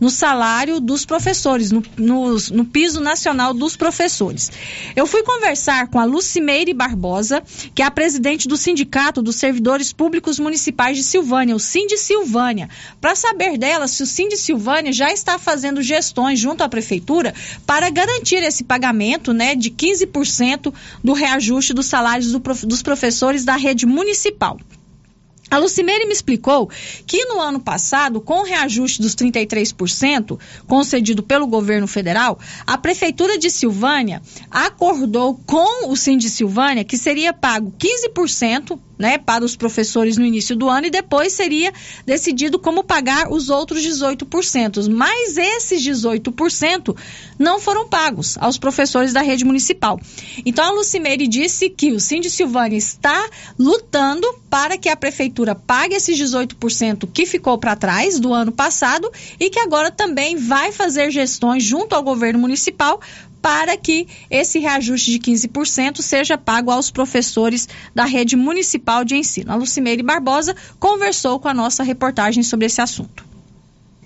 no 0.00 0.10
salário 0.10 0.80
dos 0.80 1.04
professores, 1.04 1.70
no, 1.70 1.82
no, 1.96 2.36
no, 2.52 2.64
piso 2.64 3.00
nacional 3.00 3.52
dos 3.52 3.76
professores. 3.76 4.50
Eu 4.94 5.06
fui 5.06 5.22
conversar 5.22 5.88
com 5.88 5.98
a 5.98 6.04
Lucimeire 6.04 6.72
Barbosa, 6.72 7.42
que 7.74 7.82
é 7.82 7.84
a 7.84 7.90
presidente 7.90 8.46
do 8.46 8.56
Sindicato 8.56 9.22
dos 9.22 9.36
Servidores 9.36 9.92
Públicos 9.92 10.38
Municipais 10.38 10.96
de 10.96 11.02
Silvânia, 11.02 11.56
o 11.56 11.60
Sind 11.60 11.96
Silvânia, 11.96 12.68
para 13.00 13.14
saber 13.14 13.58
dela 13.58 13.88
se 13.88 14.02
o 14.02 14.06
Sind 14.06 14.36
Silvânia 14.36 14.92
já 14.92 15.12
está 15.12 15.38
fazendo 15.38 15.82
gestões 15.82 16.38
junto 16.38 16.62
à 16.62 16.68
prefeitura 16.68 17.34
para 17.66 17.90
garantir 17.90 18.42
esse 18.42 18.64
pagamento 18.64 19.32
né, 19.32 19.54
de 19.54 19.70
15% 19.70 20.72
do 21.02 21.12
reajuste 21.12 21.74
dos 21.74 21.86
salários 21.86 22.32
do, 22.32 22.38
dos 22.38 22.82
professores 22.82 23.44
da 23.44 23.56
rede 23.56 23.86
municipal. 23.86 24.58
A 25.50 25.56
Lucimeire 25.56 26.06
me 26.06 26.12
explicou 26.12 26.68
que 27.06 27.24
no 27.24 27.40
ano 27.40 27.60
passado, 27.60 28.20
com 28.20 28.40
o 28.40 28.44
reajuste 28.44 29.00
dos 29.00 29.14
33% 29.14 30.38
concedido 30.66 31.22
pelo 31.22 31.46
governo 31.46 31.86
federal, 31.86 32.38
a 32.66 32.76
Prefeitura 32.76 33.38
de 33.38 33.50
Silvânia 33.50 34.22
acordou 34.50 35.40
com 35.46 35.90
o 35.90 35.96
Sim 35.96 36.18
de 36.18 36.28
Silvânia 36.28 36.84
que 36.84 36.98
seria 36.98 37.32
pago 37.32 37.72
15% 37.78 38.78
né, 38.98 39.18
para 39.18 39.44
os 39.44 39.56
professores 39.56 40.16
no 40.16 40.24
início 40.24 40.56
do 40.56 40.68
ano 40.68 40.86
e 40.86 40.90
depois 40.90 41.32
seria 41.32 41.72
decidido 42.04 42.58
como 42.58 42.82
pagar 42.82 43.30
os 43.30 43.48
outros 43.48 43.82
18%. 43.82 44.92
Mas 44.92 45.36
esses 45.36 45.82
18% 45.82 46.96
não 47.38 47.60
foram 47.60 47.88
pagos 47.88 48.36
aos 48.38 48.58
professores 48.58 49.12
da 49.12 49.22
rede 49.22 49.44
municipal. 49.44 50.00
Então 50.44 50.64
a 50.64 50.70
Lucimeire 50.72 51.26
disse 51.26 51.70
que 51.70 51.92
o 51.92 52.00
Cindy 52.00 52.30
Silvânia 52.30 52.76
está 52.76 53.28
lutando 53.58 54.26
para 54.50 54.78
que 54.78 54.88
a 54.88 54.96
prefeitura 54.96 55.54
pague 55.54 55.94
esses 55.94 56.18
18% 56.18 57.08
que 57.12 57.26
ficou 57.26 57.58
para 57.58 57.76
trás 57.76 58.18
do 58.18 58.32
ano 58.32 58.50
passado 58.50 59.10
e 59.38 59.50
que 59.50 59.58
agora 59.58 59.90
também 59.90 60.36
vai 60.36 60.72
fazer 60.72 61.10
gestões 61.10 61.62
junto 61.62 61.94
ao 61.94 62.02
governo 62.02 62.40
municipal 62.40 63.00
para 63.48 63.78
que 63.78 64.06
esse 64.30 64.58
reajuste 64.58 65.10
de 65.10 65.18
15% 65.18 66.02
seja 66.02 66.36
pago 66.36 66.70
aos 66.70 66.90
professores 66.90 67.66
da 67.94 68.04
rede 68.04 68.36
municipal 68.36 69.06
de 69.06 69.16
ensino. 69.16 69.50
A 69.50 69.54
Lucimeire 69.54 70.02
Barbosa 70.02 70.54
conversou 70.78 71.40
com 71.40 71.48
a 71.48 71.54
nossa 71.54 71.82
reportagem 71.82 72.42
sobre 72.42 72.66
esse 72.66 72.82
assunto. 72.82 73.24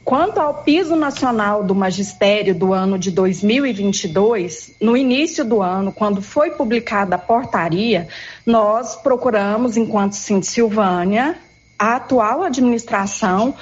Quanto 0.05 0.39
ao 0.39 0.63
piso 0.63 0.95
nacional 0.95 1.65
do 1.65 1.75
magistério 1.75 2.55
do 2.55 2.73
ano 2.73 2.97
de 2.97 3.11
2022, 3.11 4.77
no 4.81 4.97
início 4.97 5.45
do 5.45 5.61
ano, 5.61 5.93
quando 5.93 6.23
foi 6.23 6.53
publicada 6.53 7.17
a 7.17 7.19
portaria, 7.19 8.07
nós 8.47 8.95
procuramos, 8.95 9.77
enquanto 9.77 10.13
Cinti 10.13 10.47
Silvânia, 10.47 11.37
a 11.77 11.97
atual 11.97 12.45
administração 12.45 13.57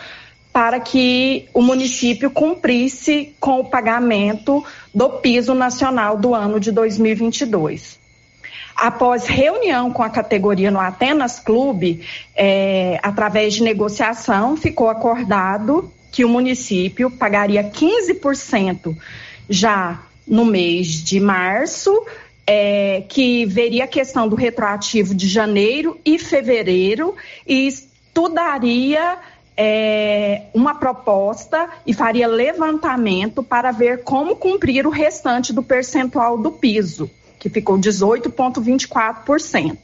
para 0.53 0.81
que 0.81 1.49
o 1.55 1.63
município 1.63 2.31
cumprisse 2.31 3.35
com 3.39 3.61
o 3.61 3.71
pagamento 3.71 4.65
do 4.95 5.09
piso 5.09 5.55
nacional 5.55 6.17
do 6.17 6.35
ano 6.35 6.59
de 6.59 6.73
2022. 6.73 7.99
Após 8.77 9.27
reunião 9.27 9.93
com 9.93 10.03
a 10.03 10.09
categoria 10.09 10.71
no 10.71 10.81
Atenas 10.81 11.39
Clube, 11.39 12.07
é, 12.35 12.99
através 13.03 13.55
de 13.55 13.63
negociação, 13.63 14.57
ficou 14.57 14.89
acordado 14.89 15.93
que 16.11 16.25
o 16.25 16.29
município 16.29 17.11
pagaria 17.11 17.63
15% 17.63 18.97
já 19.49 20.01
no 20.27 20.45
mês 20.45 20.87
de 21.05 21.21
março, 21.21 22.07
é, 22.47 23.05
que 23.09 23.45
veria 23.45 23.85
a 23.85 23.89
questão 23.89 24.29
do 24.29 24.35
retroativo 24.35 25.15
de 25.15 25.29
janeiro 25.29 26.01
e 26.05 26.19
fevereiro 26.19 27.15
e 27.47 27.67
estudaria 27.67 29.19
é, 29.63 30.45
uma 30.55 30.75
proposta 30.75 31.69
e 31.87 31.93
faria 31.93 32.27
levantamento 32.27 33.43
para 33.43 33.71
ver 33.71 34.03
como 34.05 34.35
cumprir 34.37 34.87
o 34.87 34.91
restante 34.91 35.53
do 35.53 35.63
percentual 35.63 36.39
do 36.39 36.51
piso, 36.51 37.11
que 37.39 37.51
ficou 37.51 37.77
18,24%. 37.79 39.77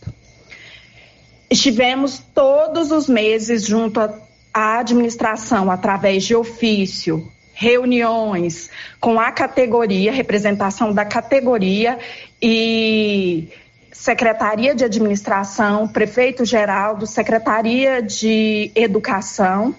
Estivemos 1.50 2.22
todos 2.34 2.90
os 2.90 3.06
meses 3.06 3.66
junto 3.66 4.00
à 4.00 4.78
administração, 4.78 5.70
através 5.70 6.24
de 6.24 6.34
ofício, 6.34 7.30
reuniões 7.52 8.70
com 8.98 9.20
a 9.20 9.30
categoria, 9.30 10.10
representação 10.10 10.90
da 10.90 11.04
categoria 11.04 11.98
e 12.40 13.50
Secretaria 13.96 14.74
de 14.74 14.84
Administração, 14.84 15.88
Prefeito 15.88 16.44
Geraldo, 16.44 17.06
Secretaria 17.06 18.02
de 18.02 18.70
Educação 18.74 19.74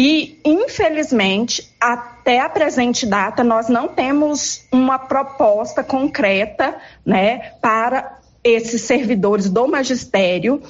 E, 0.00 0.38
infelizmente, 0.44 1.68
até 1.80 2.40
a 2.40 2.48
presente 2.48 3.04
data, 3.04 3.42
nós 3.42 3.68
não 3.68 3.88
temos 3.88 4.64
uma 4.70 4.96
proposta 4.96 5.82
concreta 5.82 6.76
né, 7.04 7.54
para 7.60 8.20
esses 8.44 8.82
servidores 8.82 9.50
do 9.50 9.66
magistério 9.66 10.62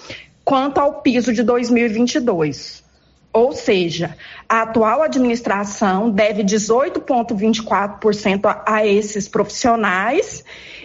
quanto 0.44 0.78
ao 0.78 1.02
piso 1.02 1.30
de 1.32 1.42
2022. 1.42 2.82
Ou 3.30 3.52
seja, 3.52 4.16
a 4.48 4.62
atual 4.62 5.02
administração 5.02 6.08
deve 6.10 6.42
18,24% 6.42 8.46
a, 8.46 8.64
a 8.66 8.86
esses 8.86 9.28
profissionais 9.28 10.42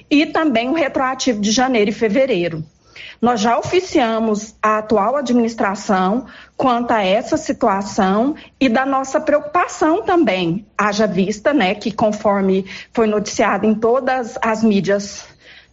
e 0.09 0.25
também 0.25 0.69
o 0.69 0.73
retroativo 0.73 1.39
de 1.39 1.51
janeiro 1.51 1.89
e 1.89 1.93
fevereiro. 1.93 2.63
Nós 3.21 3.39
já 3.39 3.57
oficiamos 3.57 4.53
a 4.61 4.79
atual 4.79 5.15
administração 5.15 6.25
quanto 6.57 6.91
a 6.91 7.01
essa 7.01 7.37
situação 7.37 8.35
e 8.59 8.67
da 8.67 8.85
nossa 8.85 9.19
preocupação 9.19 10.03
também, 10.03 10.65
haja 10.77 11.07
vista, 11.07 11.53
né, 11.53 11.73
que 11.73 11.91
conforme 11.91 12.65
foi 12.91 13.07
noticiado 13.07 13.65
em 13.65 13.73
todas 13.75 14.37
as 14.41 14.61
mídias, 14.61 15.25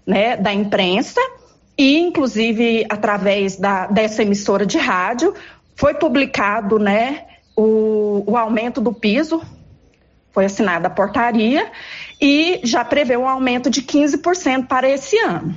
né, 0.07 0.37
da 0.37 0.53
imprensa 0.53 1.21
e 1.77 1.99
inclusive 1.99 2.87
através 2.89 3.57
da, 3.57 3.87
dessa 3.87 4.23
emissora 4.23 4.65
de 4.65 4.79
rádio, 4.79 5.35
foi 5.75 5.95
publicado, 5.95 6.79
né, 6.79 7.25
o, 7.57 8.23
o 8.27 8.37
aumento 8.37 8.81
do 8.81 8.93
piso, 8.93 9.43
foi 10.31 10.45
assinada 10.45 10.87
a 10.87 10.91
portaria 10.91 11.71
e 12.21 12.61
já 12.63 12.85
prevê 12.85 13.17
um 13.17 13.29
aumento 13.29 13.71
de 13.71 13.83
15% 13.83 14.67
para 14.67 14.89
esse 14.89 15.19
ano. 15.19 15.57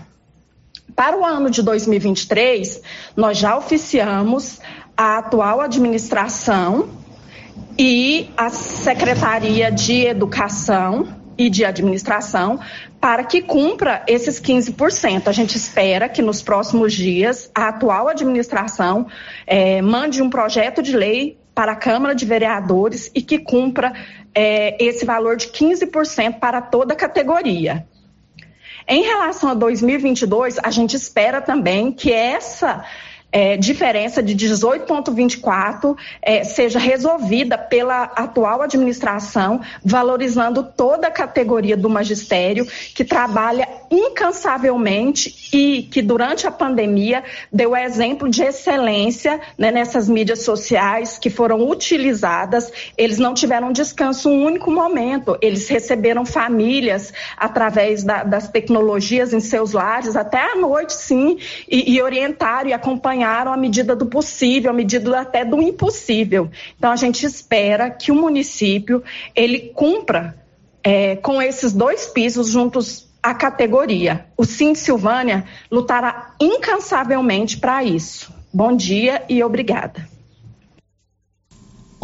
Para 0.95 1.17
o 1.17 1.26
ano 1.26 1.49
de 1.49 1.62
2023, 1.62 2.82
nós 3.15 3.38
já 3.38 3.58
oficiamos 3.58 4.60
a 4.95 5.17
atual 5.17 5.60
administração 5.60 6.89
e 7.78 8.30
a 8.38 8.49
Secretaria 8.49 9.71
de 9.71 10.06
Educação 10.06 11.08
e 11.36 11.49
de 11.49 11.65
Administração 11.65 12.60
para 13.02 13.23
que 13.23 13.41
cumpra 13.41 14.04
esses 14.08 14.39
15%. 14.39 15.28
A 15.28 15.32
gente 15.32 15.58
espera 15.58 16.08
que 16.08 16.21
nos 16.21 16.41
próximos 16.41 16.93
dias 16.93 17.49
a 17.54 17.69
atual 17.69 18.08
administração 18.08 19.08
eh, 19.47 19.82
mande 19.82 20.21
um 20.21 20.30
projeto 20.30 20.82
de 20.82 20.95
lei 20.95 21.38
para 21.53 21.73
a 21.73 21.75
Câmara 21.75 22.15
de 22.15 22.25
Vereadores 22.25 23.11
e 23.13 23.21
que 23.21 23.39
cumpra 23.39 23.93
eh, 24.33 24.75
esse 24.79 25.05
valor 25.05 25.37
de 25.37 25.47
15% 25.47 26.39
para 26.39 26.61
toda 26.61 26.93
a 26.93 26.97
categoria. 26.97 27.85
Em 28.87 29.03
relação 29.03 29.49
a 29.49 29.53
2022, 29.53 30.59
a 30.61 30.69
gente 30.69 30.95
espera 30.95 31.41
também 31.41 31.91
que 31.91 32.11
essa 32.11 32.83
é, 33.34 33.58
diferença 33.58 34.22
de 34.22 34.36
18,24 34.36 35.98
é, 36.22 36.43
seja 36.43 36.78
resolvida 36.78 37.58
pela 37.58 38.04
atual 38.04 38.62
administração, 38.62 39.60
valorizando 39.84 40.62
toda 40.63 41.08
a 41.08 41.12
categoria 41.12 41.76
do 41.76 41.89
magistério 41.89 42.67
que 42.93 43.04
trabalha 43.04 43.67
incansavelmente 43.89 45.50
e 45.52 45.84
que 45.84 46.02
durante 46.02 46.46
a 46.46 46.52
pandemia 46.52 47.24
deu 47.52 47.76
exemplo 47.76 48.30
de 48.30 48.43
excelência 48.43 49.41
né, 49.58 49.72
nessas 49.72 50.08
mídias 50.08 50.43
sociais 50.43 51.17
que 51.17 51.32
foram 51.32 51.67
utilizadas. 51.67 52.72
Eles 52.96 53.17
não 53.17 53.34
tiveram 53.34 53.72
descanso 53.72 54.30
um 54.30 54.46
único 54.46 54.69
momento, 54.69 55.36
eles 55.41 55.67
receberam 55.67 56.24
famílias 56.24 57.12
através 57.36 58.04
da, 58.04 58.24
das 58.24 58.48
tecnologias 58.48 59.34
em 59.34 59.39
seus 59.39 59.74
lares 59.74 60.15
até 60.15 60.52
à 60.52 60.56
noite, 60.56 60.93
sim, 60.93 61.39
e, 61.67 61.96
e 61.96 62.02
orientaram 62.02 62.69
e 62.69 62.74
acompanharam 62.74 63.22
acompanharam 63.23 63.53
à 63.53 63.57
medida 63.57 63.95
do 63.95 64.05
possível, 64.05 64.69
à 64.69 64.73
medida 64.73 65.19
até 65.19 65.45
do 65.45 65.62
impossível. 65.62 66.49
Então 66.77 66.91
a 66.91 66.95
gente 66.95 67.25
espera 67.25 67.89
que 67.89 68.12
o 68.12 68.15
município 68.15 69.01
ele 69.36 69.71
cumpra 69.73 70.36
é, 70.83 71.15
com 71.15 71.41
esses 71.41 71.71
dois 71.71 72.05
pisos 72.05 72.49
juntos 72.49 73.07
à 73.21 73.33
categoria. 73.33 74.25
O 74.38 74.43
Sim 74.43 74.75
Silvânia 74.75 75.45
lutará 75.71 76.36
incansavelmente 76.39 77.57
para 77.57 77.83
isso. 77.83 78.31
Bom 78.53 78.75
dia 78.75 79.23
e 79.29 79.41
obrigada. 79.41 80.12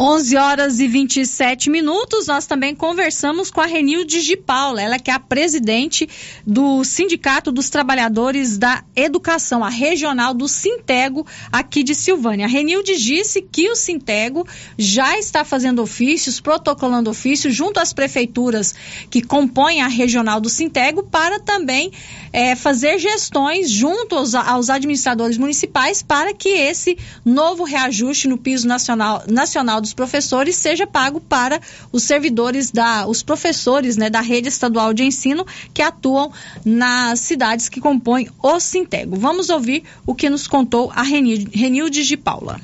11 0.02 0.34
horas 0.38 0.80
e 0.80 0.88
27 0.88 1.68
minutos, 1.68 2.26
nós 2.26 2.46
também 2.46 2.74
conversamos 2.74 3.50
com 3.50 3.60
a 3.60 3.66
Renilde 3.66 4.22
de 4.24 4.34
Paula, 4.34 4.80
ela 4.80 4.98
que 4.98 5.10
é 5.10 5.14
a 5.14 5.20
presidente 5.20 6.08
do 6.46 6.82
Sindicato 6.84 7.52
dos 7.52 7.68
Trabalhadores 7.68 8.56
da 8.56 8.82
Educação, 8.96 9.62
a 9.62 9.68
regional 9.68 10.32
do 10.32 10.48
Sintego 10.48 11.26
aqui 11.52 11.82
de 11.82 11.94
Silvânia. 11.94 12.46
A 12.46 12.48
Renilde 12.48 12.96
disse 12.96 13.42
que 13.42 13.68
o 13.68 13.76
Sintego 13.76 14.48
já 14.78 15.18
está 15.18 15.44
fazendo 15.44 15.82
ofícios, 15.82 16.40
protocolando 16.40 17.10
ofícios 17.10 17.54
junto 17.54 17.78
às 17.78 17.92
prefeituras 17.92 18.74
que 19.10 19.20
compõem 19.20 19.82
a 19.82 19.86
regional 19.86 20.40
do 20.40 20.48
Sintego 20.48 21.02
para 21.02 21.38
também 21.38 21.92
é, 22.32 22.56
fazer 22.56 22.98
gestões 22.98 23.70
junto 23.70 24.16
aos, 24.16 24.34
aos 24.34 24.70
administradores 24.70 25.36
municipais 25.36 26.02
para 26.02 26.32
que 26.32 26.48
esse 26.48 26.96
novo 27.22 27.64
reajuste 27.64 28.28
no 28.28 28.38
piso 28.38 28.66
nacional, 28.66 29.24
nacional 29.28 29.78
dos 29.78 29.89
dos 29.90 29.94
professores 29.94 30.56
seja 30.56 30.86
pago 30.86 31.20
para 31.20 31.60
os 31.92 32.04
servidores 32.04 32.70
da, 32.70 33.06
os 33.06 33.22
professores, 33.22 33.96
né, 33.96 34.08
da 34.08 34.20
rede 34.20 34.48
estadual 34.48 34.94
de 34.94 35.02
ensino 35.02 35.44
que 35.74 35.82
atuam 35.82 36.32
nas 36.64 37.20
cidades 37.20 37.68
que 37.68 37.80
compõem 37.80 38.28
o 38.40 38.60
Sintego. 38.60 39.16
Vamos 39.16 39.50
ouvir 39.50 39.82
o 40.06 40.14
que 40.14 40.30
nos 40.30 40.46
contou 40.46 40.92
a 40.94 41.02
Renilde 41.02 42.04
de 42.04 42.16
Paula. 42.16 42.60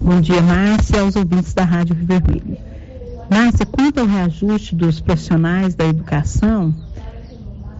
Bom 0.00 0.20
dia, 0.20 0.40
Márcia, 0.42 1.00
aos 1.00 1.16
ouvintes 1.16 1.52
da 1.54 1.64
Rádio 1.64 1.94
Rio 1.94 2.06
Vermelho. 2.06 2.58
Márcia, 3.30 3.66
quanto 3.66 4.00
ao 4.00 4.06
reajuste 4.06 4.74
dos 4.74 5.00
profissionais 5.00 5.74
da 5.74 5.86
educação, 5.86 6.74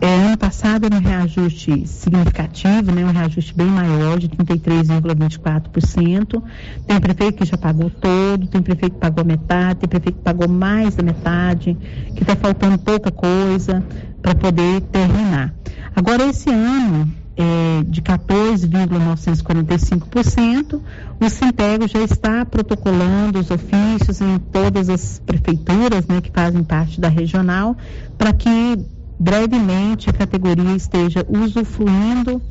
é, 0.01 0.27
ano 0.27 0.37
passado 0.37 0.87
era 0.87 0.97
um 0.97 1.01
reajuste 1.01 1.87
significativo, 1.87 2.91
né, 2.93 3.05
um 3.05 3.13
reajuste 3.13 3.55
bem 3.55 3.67
maior, 3.67 4.19
de 4.19 4.29
33,24%. 4.29 6.43
Tem 6.87 7.01
prefeito 7.01 7.39
que 7.39 7.45
já 7.45 7.57
pagou 7.57 7.91
todo, 7.91 8.47
tem 8.47 8.63
prefeito 8.63 8.95
que 8.95 9.01
pagou 9.01 9.25
metade, 9.25 9.81
tem 9.81 9.89
prefeito 9.89 10.19
que 10.19 10.25
pagou 10.25 10.49
mais 10.49 10.95
da 10.95 11.03
metade, 11.03 11.77
que 12.15 12.23
está 12.23 12.37
faltando 12.37 12.79
pouca 12.79 13.11
coisa 13.11 13.83
para 14.21 14.35
poder 14.35 14.83
terminar. 14.83 15.55
Agora, 15.95 16.25
esse 16.25 16.51
ano, 16.51 17.11
é, 17.37 17.83
de 17.87 18.03
14,945%, 18.03 20.81
o 21.21 21.29
Sintego 21.29 21.87
já 21.89 22.01
está 22.01 22.45
protocolando 22.45 23.39
os 23.39 23.49
ofícios 23.51 24.21
em 24.21 24.39
todas 24.39 24.89
as 24.89 25.21
prefeituras 25.21 26.07
né, 26.07 26.21
que 26.21 26.31
fazem 26.31 26.65
parte 26.65 27.01
da 27.01 27.09
regional, 27.09 27.77
para 28.19 28.33
que 28.33 28.85
brevemente 29.25 30.11
a 30.11 30.13
categoria 30.13 30.77
esteja 30.77 31.25
usufruindo 31.27 32.43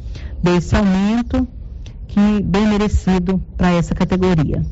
desse 0.42 0.76
aumento 0.76 1.48
que 2.08 2.42
bem 2.42 2.68
merecido 2.68 3.40
para 3.56 3.70
essa 3.70 3.94
categoria. 3.94 4.66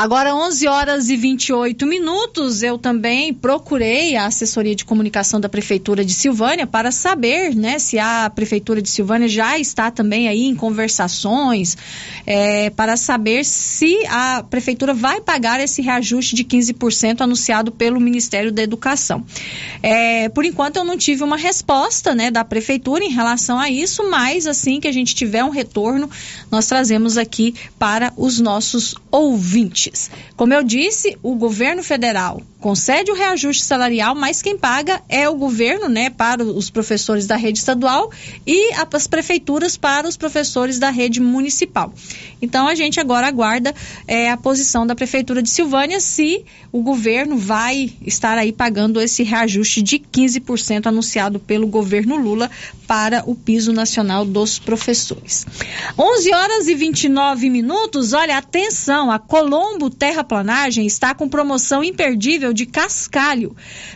Agora, 0.00 0.34
11 0.34 0.66
horas 0.66 1.10
e 1.10 1.16
28 1.18 1.86
minutos, 1.86 2.62
eu 2.62 2.78
também 2.78 3.34
procurei 3.34 4.16
a 4.16 4.24
assessoria 4.24 4.74
de 4.74 4.82
comunicação 4.82 5.38
da 5.38 5.46
Prefeitura 5.46 6.02
de 6.02 6.14
Silvânia 6.14 6.66
para 6.66 6.90
saber 6.90 7.54
né, 7.54 7.78
se 7.78 7.98
a 7.98 8.32
Prefeitura 8.34 8.80
de 8.80 8.88
Silvânia 8.88 9.28
já 9.28 9.58
está 9.58 9.90
também 9.90 10.26
aí 10.26 10.46
em 10.46 10.54
conversações 10.54 11.76
é, 12.26 12.70
para 12.70 12.96
saber 12.96 13.44
se 13.44 13.94
a 14.08 14.42
Prefeitura 14.42 14.94
vai 14.94 15.20
pagar 15.20 15.60
esse 15.60 15.82
reajuste 15.82 16.34
de 16.34 16.44
15% 16.44 17.20
anunciado 17.20 17.70
pelo 17.70 18.00
Ministério 18.00 18.50
da 18.50 18.62
Educação. 18.62 19.22
É, 19.82 20.30
por 20.30 20.46
enquanto, 20.46 20.76
eu 20.76 20.84
não 20.84 20.96
tive 20.96 21.22
uma 21.22 21.36
resposta 21.36 22.14
né, 22.14 22.30
da 22.30 22.42
Prefeitura 22.42 23.04
em 23.04 23.10
relação 23.10 23.58
a 23.58 23.68
isso, 23.68 24.08
mas 24.08 24.46
assim 24.46 24.80
que 24.80 24.88
a 24.88 24.92
gente 24.92 25.14
tiver 25.14 25.44
um 25.44 25.50
retorno, 25.50 26.08
nós 26.50 26.66
trazemos 26.66 27.18
aqui 27.18 27.54
para 27.78 28.14
os 28.16 28.40
nossos 28.40 28.94
ouvintes. 29.10 29.89
Como 30.36 30.52
eu 30.52 30.62
disse, 30.62 31.18
o 31.22 31.34
governo 31.34 31.82
federal 31.82 32.42
concede 32.60 33.10
o 33.10 33.14
reajuste 33.14 33.64
salarial, 33.64 34.14
mas 34.14 34.42
quem 34.42 34.56
paga 34.56 35.02
é 35.08 35.28
o 35.28 35.34
governo, 35.34 35.88
né, 35.88 36.10
para 36.10 36.44
os 36.44 36.68
professores 36.68 37.26
da 37.26 37.34
rede 37.34 37.58
estadual 37.58 38.10
e 38.46 38.72
as 38.74 39.06
prefeituras 39.06 39.76
para 39.76 40.06
os 40.06 40.16
professores 40.16 40.78
da 40.78 40.90
rede 40.90 41.20
municipal. 41.20 41.92
Então 42.42 42.68
a 42.68 42.74
gente 42.74 43.00
agora 43.00 43.26
aguarda 43.26 43.74
é, 44.06 44.30
a 44.30 44.36
posição 44.36 44.86
da 44.86 44.94
prefeitura 44.94 45.42
de 45.42 45.48
Silvânia 45.48 46.00
se 46.00 46.44
o 46.70 46.82
governo 46.82 47.36
vai 47.36 47.92
estar 48.06 48.36
aí 48.36 48.52
pagando 48.52 49.00
esse 49.00 49.22
reajuste 49.22 49.82
de 49.82 49.98
15% 49.98 50.86
anunciado 50.86 51.40
pelo 51.40 51.66
governo 51.66 52.16
Lula 52.16 52.50
para 52.86 53.22
o 53.26 53.34
piso 53.34 53.72
nacional 53.72 54.24
dos 54.24 54.58
professores. 54.58 55.46
11 55.98 56.34
horas 56.34 56.68
e 56.68 56.74
29 56.74 57.48
minutos. 57.48 58.12
Olha, 58.12 58.36
atenção, 58.36 59.10
a 59.10 59.18
Colômbia 59.18 59.69
Combo 59.70 59.88
Terraplanagem 59.88 60.84
está 60.84 61.14
com 61.14 61.28
promoção 61.28 61.84
imperdível 61.84 62.52
de 62.52 62.66
cascalho. 62.66 63.54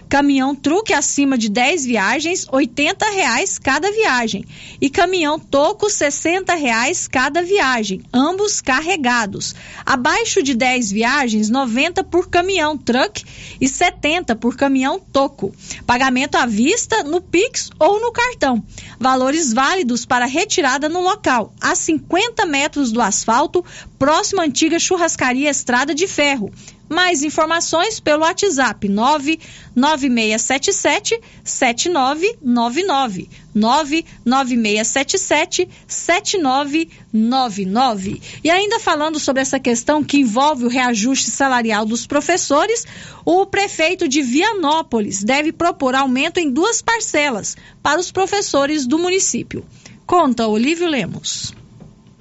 Caminhão 0.09 0.55
truque 0.55 0.93
acima 0.93 1.37
de 1.37 1.49
10 1.49 1.85
viagens, 1.85 2.47
80 2.49 3.05
reais 3.11 3.59
cada 3.59 3.91
viagem. 3.91 4.45
E 4.81 4.89
caminhão 4.89 5.37
toco, 5.37 5.91
60 5.91 6.55
reais 6.55 7.09
cada 7.09 7.43
viagem, 7.43 8.03
ambos 8.13 8.61
carregados. 8.61 9.53
Abaixo 9.85 10.45
de 10.45 10.55
10 10.55 10.93
viagens, 10.93 11.51
90 11.51 12.05
por 12.05 12.29
caminhão 12.29 12.79
truck 12.79 13.25
e 13.61 13.69
70 13.69 14.37
por 14.37 14.57
caminhão 14.57 15.01
toco. 15.01 15.53
Pagamento 15.85 16.37
à 16.37 16.47
vista, 16.47 17.03
no 17.03 17.21
Pix 17.21 17.71
ou 17.81 18.01
no 18.01 18.13
cartão. 18.13 18.63
Valores 19.01 19.53
válidos 19.53 20.07
para 20.07 20.25
retirada 20.25 20.89
no 20.89 21.01
local, 21.01 21.53
a 21.61 21.75
50 21.75 22.47
metros 22.47 22.93
do 22.93 23.03
asfalto, 23.03 23.65
próximo 24.05 24.43
à 24.43 24.45
antiga 24.45 24.79
churrascaria 24.79 25.49
Estrada 25.49 25.95
de 25.95 26.07
Ferro. 26.07 26.53
Mais 26.91 27.23
informações 27.23 28.01
pelo 28.01 28.23
WhatsApp 28.23 28.87
99677 28.87 31.19
7999. 31.43 33.31
99677 33.55 35.67
7999. 35.89 38.21
E 38.45 38.51
ainda 38.51 38.79
falando 38.79 39.19
sobre 39.19 39.41
essa 39.41 39.59
questão 39.59 40.05
que 40.05 40.19
envolve 40.19 40.67
o 40.67 40.69
reajuste 40.69 41.31
salarial 41.31 41.87
dos 41.87 42.07
professores, 42.07 42.85
o 43.25 43.47
prefeito 43.47 44.07
de 44.07 44.21
Vianópolis 44.21 45.25
deve 45.25 45.51
propor 45.51 45.95
aumento 45.95 46.37
em 46.37 46.51
duas 46.51 46.83
parcelas 46.83 47.57
para 47.83 47.99
os 47.99 48.13
professores 48.13 48.87
do 48.87 48.99
município. 48.99 49.65
Conta 50.07 50.47
Olívio 50.47 50.89
Lemos. 50.89 51.55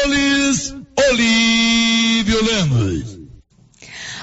Olívio 1.10 2.44
Lemos. 2.44 3.17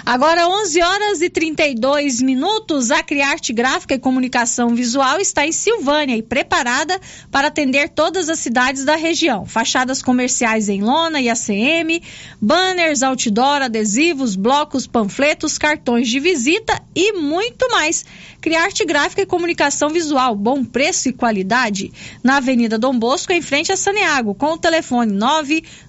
Agora, 0.07 0.47
11 0.47 0.83
horas 0.83 1.23
e 1.23 1.31
32 1.31 2.21
minutos, 2.21 2.90
a 2.90 3.03
Criarte 3.03 3.55
Gráfica 3.55 3.95
e 3.95 3.99
Comunicação 3.99 4.75
Visual 4.75 5.19
está 5.19 5.47
em 5.47 5.53
Silvânia 5.53 6.14
e 6.14 6.23
preparada 6.23 7.01
para 7.31 7.49
atender 7.49 7.88
todas 7.88 8.29
as 8.29 8.38
cidades 8.38 8.85
da 8.85 8.97
região. 8.97 9.47
Fachadas 9.47 10.03
comerciais 10.03 10.69
em 10.69 10.83
lona 10.83 11.23
e 11.23 11.31
ACM, 11.31 12.03
banners, 12.38 13.03
outdoor, 13.03 13.62
adesivos, 13.62 14.37
blocos, 14.37 14.87
panfletos, 14.87 15.57
cartões 15.57 16.07
de 16.07 16.21
visita 16.21 16.83
e 16.95 17.14
muito 17.14 17.67
mais. 17.71 18.05
Criarte 18.44 18.85
Gráfica 18.85 19.22
e 19.22 19.26
Comunicação 19.26 19.88
Visual, 19.88 20.37
bom 20.37 20.62
preço 20.62 21.09
e 21.09 21.14
qualidade. 21.14 21.90
Na 22.22 22.37
Avenida 22.37 22.78
Dom 22.78 22.98
Bosco, 22.98 23.33
em 23.33 23.40
frente 23.40 23.72
a 23.72 23.76
Saneago, 23.76 24.35
com 24.35 24.52
o 24.52 24.59
telefone 24.59 25.18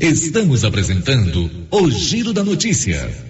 Estamos 0.00 0.64
apresentando 0.64 1.50
o 1.70 1.90
Giro 1.90 2.32
da 2.32 2.42
Notícia. 2.42 3.29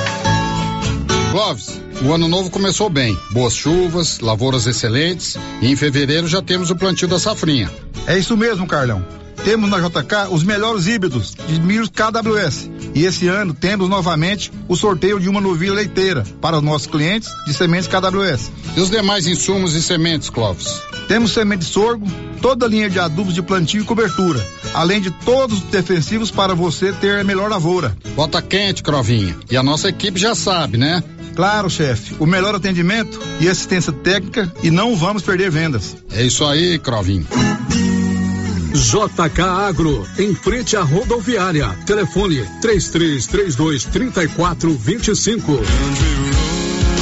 Clóvis, 1.31 1.81
o 2.03 2.11
ano 2.11 2.27
novo 2.27 2.49
começou 2.49 2.89
bem. 2.89 3.17
Boas 3.31 3.53
chuvas, 3.53 4.19
lavouras 4.19 4.67
excelentes 4.67 5.37
e 5.61 5.71
em 5.71 5.77
fevereiro 5.77 6.27
já 6.27 6.41
temos 6.41 6.69
o 6.71 6.75
plantio 6.75 7.07
da 7.07 7.17
safrinha. 7.17 7.71
É 8.05 8.17
isso 8.19 8.35
mesmo, 8.35 8.67
Carlão. 8.67 9.01
Temos 9.45 9.69
na 9.69 9.79
JK 9.79 10.29
os 10.29 10.43
melhores 10.43 10.87
híbridos 10.87 11.33
de 11.47 11.57
milhos 11.61 11.89
KWS. 11.89 12.69
E 12.93 13.05
esse 13.05 13.29
ano 13.29 13.53
temos 13.53 13.87
novamente 13.87 14.51
o 14.67 14.75
sorteio 14.75 15.21
de 15.21 15.29
uma 15.29 15.39
novilha 15.39 15.73
leiteira 15.73 16.25
para 16.41 16.57
os 16.57 16.63
nossos 16.63 16.87
clientes 16.87 17.29
de 17.47 17.53
sementes 17.53 17.87
KWS. 17.87 18.51
E 18.75 18.81
os 18.81 18.89
demais 18.89 19.25
insumos 19.25 19.73
e 19.73 19.81
sementes, 19.81 20.29
Clóvis? 20.29 20.81
Temos 21.07 21.31
semente 21.31 21.59
de 21.59 21.71
sorgo, 21.71 22.05
toda 22.41 22.65
a 22.65 22.69
linha 22.69 22.89
de 22.89 22.99
adubos 22.99 23.33
de 23.33 23.41
plantio 23.41 23.81
e 23.81 23.85
cobertura, 23.85 24.45
além 24.73 24.99
de 24.99 25.11
todos 25.11 25.59
os 25.59 25.63
defensivos 25.63 26.29
para 26.29 26.53
você 26.53 26.91
ter 26.91 27.19
a 27.19 27.23
melhor 27.23 27.49
lavoura. 27.49 27.95
Bota 28.15 28.41
quente, 28.41 28.83
Crovinha. 28.83 29.37
E 29.49 29.55
a 29.55 29.63
nossa 29.63 29.87
equipe 29.87 30.19
já 30.19 30.35
sabe, 30.35 30.77
né? 30.77 31.01
Claro, 31.35 31.69
chefe. 31.69 32.15
O 32.19 32.25
melhor 32.25 32.55
atendimento 32.55 33.19
e 33.39 33.47
assistência 33.47 33.91
técnica 33.91 34.51
e 34.61 34.69
não 34.69 34.95
vamos 34.95 35.23
perder 35.23 35.49
vendas. 35.49 35.95
É 36.11 36.23
isso 36.23 36.45
aí, 36.45 36.77
Crovinho. 36.79 37.27
JK 38.73 39.41
Agro, 39.41 40.07
em 40.17 40.33
frente 40.33 40.77
à 40.77 40.81
rodoviária. 40.81 41.69
Telefone 41.85 42.45
3332 42.61 43.85
3425. 43.85 45.59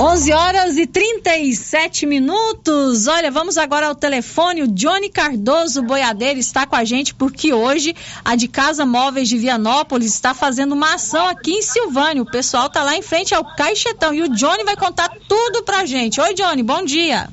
11 0.00 0.32
horas 0.32 0.76
e 0.78 0.86
37 0.86 2.06
minutos. 2.06 3.06
Olha, 3.06 3.30
vamos 3.30 3.58
agora 3.58 3.86
ao 3.86 3.94
telefone. 3.94 4.62
O 4.62 4.66
Johnny 4.66 5.10
Cardoso 5.10 5.82
Boiadeiro 5.82 6.38
está 6.38 6.66
com 6.66 6.74
a 6.74 6.84
gente 6.84 7.14
porque 7.14 7.52
hoje 7.52 7.94
a 8.24 8.34
de 8.34 8.48
Casa 8.48 8.86
Móveis 8.86 9.28
de 9.28 9.36
Vianópolis 9.36 10.14
está 10.14 10.32
fazendo 10.32 10.72
uma 10.72 10.94
ação 10.94 11.28
aqui 11.28 11.52
em 11.52 11.62
Silvânia. 11.62 12.22
O 12.22 12.30
pessoal 12.30 12.66
está 12.66 12.82
lá 12.82 12.96
em 12.96 13.02
frente 13.02 13.34
ao 13.34 13.44
Caixetão 13.44 14.14
e 14.14 14.22
o 14.22 14.28
Johnny 14.28 14.64
vai 14.64 14.76
contar 14.76 15.10
tudo 15.28 15.62
pra 15.64 15.84
gente. 15.84 16.20
Oi, 16.20 16.32
Johnny, 16.32 16.62
bom 16.62 16.82
dia. 16.82 17.28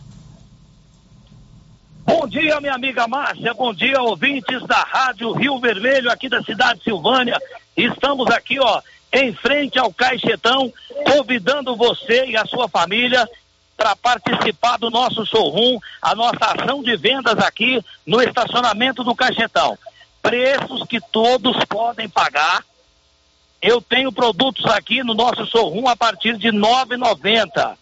Bom 2.08 2.26
dia, 2.26 2.62
minha 2.62 2.74
amiga 2.74 3.06
Márcia. 3.06 3.54
Bom 3.54 3.74
dia, 3.74 4.02
ouvintes 4.02 4.66
da 4.66 4.78
Rádio 4.78 5.34
Rio 5.34 5.60
Vermelho, 5.60 6.10
aqui 6.10 6.30
da 6.30 6.42
cidade 6.42 6.80
de 6.80 6.86
Silvânia. 6.86 7.38
Estamos 7.76 8.32
aqui, 8.32 8.58
ó, 8.62 8.82
em 9.12 9.34
frente 9.34 9.78
ao 9.78 9.92
Caixetão, 9.92 10.72
convidando 11.06 11.76
você 11.76 12.28
e 12.28 12.38
a 12.38 12.46
sua 12.46 12.70
família 12.70 13.30
para 13.76 13.94
participar 13.98 14.78
do 14.78 14.90
nosso 14.90 15.26
showroom, 15.26 15.80
a 16.02 16.16
nossa 16.16 16.46
ação 16.46 16.82
de 16.82 16.96
vendas 16.96 17.38
aqui 17.40 17.84
no 18.06 18.22
estacionamento 18.22 19.04
do 19.04 19.14
Caixetão. 19.14 19.78
Preços 20.22 20.88
que 20.88 21.02
todos 21.12 21.62
podem 21.66 22.08
pagar. 22.08 22.64
Eu 23.62 23.82
tenho 23.82 24.14
produtos 24.14 24.66
aqui 24.68 25.04
no 25.04 25.14
nosso 25.14 25.46
showroom 25.46 25.90
a 25.90 25.96
partir 25.98 26.38
de 26.38 26.52
R$ 26.52 26.58
9,90. 26.58 27.76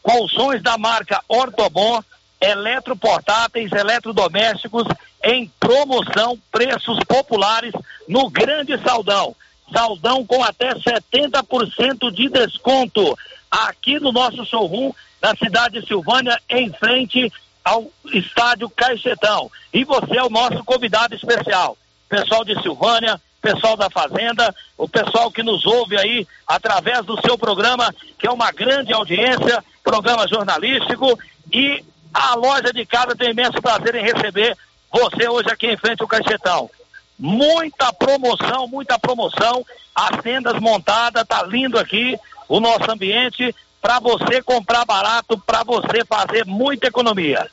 Colchões 0.00 0.62
da 0.62 0.78
marca 0.78 1.20
Ortobon, 1.26 2.00
eletroportáteis, 2.44 3.72
eletrodomésticos 3.72 4.84
em 5.22 5.50
promoção, 5.58 6.38
preços 6.52 6.98
populares 7.08 7.72
no 8.06 8.28
Grande 8.28 8.78
Saldão. 8.82 9.34
Saldão 9.72 10.24
com 10.26 10.44
até 10.44 10.74
70% 10.74 12.10
de 12.12 12.28
desconto 12.28 13.16
aqui 13.50 13.98
no 13.98 14.12
nosso 14.12 14.44
showroom 14.44 14.92
na 15.22 15.34
cidade 15.36 15.80
de 15.80 15.86
Silvânia, 15.86 16.38
em 16.50 16.70
frente 16.72 17.32
ao 17.64 17.90
estádio 18.12 18.68
Caixetão. 18.68 19.50
E 19.72 19.82
você 19.84 20.18
é 20.18 20.22
o 20.22 20.28
nosso 20.28 20.62
convidado 20.64 21.14
especial. 21.14 21.78
Pessoal 22.10 22.44
de 22.44 22.60
Silvânia, 22.60 23.18
pessoal 23.40 23.74
da 23.74 23.88
Fazenda, 23.88 24.54
o 24.76 24.86
pessoal 24.86 25.30
que 25.30 25.42
nos 25.42 25.64
ouve 25.64 25.98
aí 25.98 26.26
através 26.46 27.06
do 27.06 27.18
seu 27.22 27.38
programa, 27.38 27.94
que 28.18 28.26
é 28.26 28.30
uma 28.30 28.52
grande 28.52 28.92
audiência, 28.92 29.64
programa 29.82 30.28
jornalístico, 30.28 31.18
e 31.50 31.82
a 32.14 32.36
loja 32.36 32.72
de 32.72 32.86
casa 32.86 33.16
tem 33.16 33.30
imenso 33.30 33.60
prazer 33.60 33.96
em 33.96 34.04
receber 34.04 34.56
você 34.92 35.28
hoje 35.28 35.50
aqui 35.50 35.66
em 35.66 35.76
frente 35.76 36.00
ao 36.00 36.08
Caixetão. 36.08 36.70
Muita 37.18 37.92
promoção, 37.92 38.68
muita 38.68 38.96
promoção. 38.98 39.66
As 39.92 40.22
tendas 40.22 40.60
montadas, 40.60 41.26
tá 41.26 41.42
lindo 41.42 41.78
aqui 41.78 42.16
o 42.48 42.60
nosso 42.60 42.88
ambiente 42.88 43.54
para 43.82 43.98
você 43.98 44.40
comprar 44.40 44.84
barato, 44.84 45.36
para 45.38 45.62
você 45.62 46.04
fazer 46.08 46.46
muita 46.46 46.86
economia. 46.86 47.46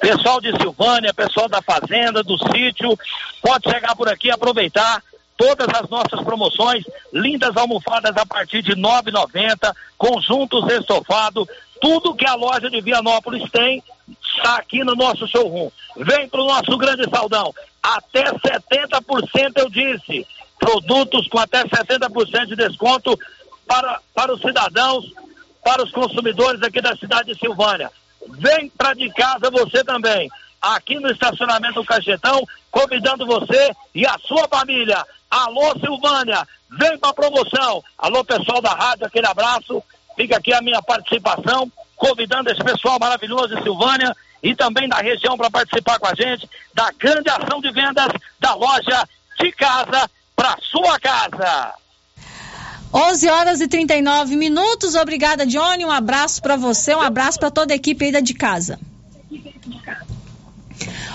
Pessoal 0.00 0.40
de 0.40 0.56
Silvânia, 0.56 1.12
pessoal 1.12 1.48
da 1.48 1.60
fazenda, 1.60 2.22
do 2.22 2.38
sítio, 2.52 2.96
pode 3.42 3.68
chegar 3.68 3.94
por 3.96 4.08
aqui 4.08 4.30
aproveitar 4.30 5.02
todas 5.36 5.68
as 5.68 5.88
nossas 5.90 6.20
promoções, 6.22 6.84
lindas 7.12 7.56
almofadas 7.56 8.16
a 8.16 8.24
partir 8.24 8.62
de 8.62 8.70
R$ 8.72 8.80
9,90, 8.80 9.74
conjuntos 9.98 10.70
estofados, 10.72 11.46
tudo 11.84 12.14
que 12.14 12.26
a 12.26 12.34
loja 12.34 12.70
de 12.70 12.80
Vianópolis 12.80 13.46
tem 13.50 13.84
está 14.22 14.56
aqui 14.56 14.82
no 14.82 14.94
nosso 14.94 15.28
showroom. 15.28 15.70
Vem 15.98 16.26
para 16.30 16.40
o 16.40 16.46
nosso 16.46 16.78
grande 16.78 17.04
saldão. 17.10 17.54
Até 17.82 18.24
70% 18.24 19.52
eu 19.56 19.68
disse. 19.68 20.26
Produtos 20.58 21.28
com 21.28 21.38
até 21.38 21.62
70% 21.62 22.46
de 22.46 22.56
desconto 22.56 23.18
para, 23.66 24.00
para 24.14 24.32
os 24.32 24.40
cidadãos, 24.40 25.12
para 25.62 25.84
os 25.84 25.92
consumidores 25.92 26.62
aqui 26.62 26.80
da 26.80 26.96
cidade 26.96 27.34
de 27.34 27.38
Silvânia. 27.38 27.90
Vem 28.30 28.70
para 28.70 28.94
de 28.94 29.12
casa 29.12 29.50
você 29.50 29.84
também. 29.84 30.30
Aqui 30.62 30.98
no 30.98 31.10
estacionamento 31.10 31.82
do 31.82 31.84
Cachetão, 31.84 32.46
convidando 32.70 33.26
você 33.26 33.72
e 33.94 34.06
a 34.06 34.16
sua 34.26 34.48
família. 34.48 35.04
Alô, 35.30 35.78
Silvânia, 35.78 36.48
vem 36.70 36.96
para 36.96 37.10
a 37.10 37.14
promoção. 37.14 37.84
Alô, 37.98 38.24
pessoal 38.24 38.62
da 38.62 38.72
rádio, 38.72 39.04
aquele 39.04 39.26
abraço. 39.26 39.82
Fica 40.16 40.36
aqui 40.36 40.52
a 40.52 40.62
minha 40.62 40.82
participação, 40.82 41.70
convidando 41.96 42.50
esse 42.50 42.62
pessoal 42.62 42.98
maravilhoso 43.00 43.56
de 43.56 43.62
Silvânia 43.62 44.14
e 44.42 44.54
também 44.54 44.88
da 44.88 44.98
região 44.98 45.36
para 45.36 45.50
participar 45.50 45.98
com 45.98 46.06
a 46.06 46.14
gente 46.14 46.48
da 46.74 46.90
grande 46.98 47.28
ação 47.30 47.60
de 47.60 47.72
vendas 47.72 48.08
da 48.38 48.54
loja 48.54 49.08
de 49.40 49.50
casa 49.52 50.08
para 50.36 50.56
sua 50.70 50.98
casa. 51.00 51.74
11 52.92 53.28
horas 53.28 53.60
e 53.60 53.66
39 53.66 54.36
minutos. 54.36 54.94
Obrigada, 54.94 55.44
Johnny. 55.44 55.84
Um 55.84 55.90
abraço 55.90 56.40
para 56.40 56.56
você, 56.56 56.94
um 56.94 57.00
abraço 57.00 57.40
para 57.40 57.50
toda 57.50 57.72
a 57.72 57.76
equipe 57.76 58.04
aí 58.04 58.22
de 58.22 58.34
casa. 58.34 58.78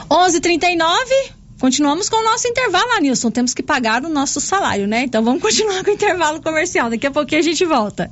11:39. 0.09 1.39
Continuamos 1.59 2.09
com 2.09 2.15
o 2.17 2.23
nosso 2.23 2.47
intervalo, 2.47 2.91
Anilson. 2.93 3.29
Temos 3.31 3.53
que 3.53 3.61
pagar 3.61 4.03
o 4.03 4.09
nosso 4.09 4.41
salário, 4.41 4.87
né? 4.87 5.03
Então 5.03 5.23
vamos 5.23 5.41
continuar 5.41 5.83
com 5.83 5.91
o 5.91 5.93
intervalo 5.93 6.41
comercial. 6.41 6.89
Daqui 6.89 7.05
a 7.05 7.11
pouquinho 7.11 7.39
a 7.39 7.43
gente 7.43 7.65
volta. 7.65 8.11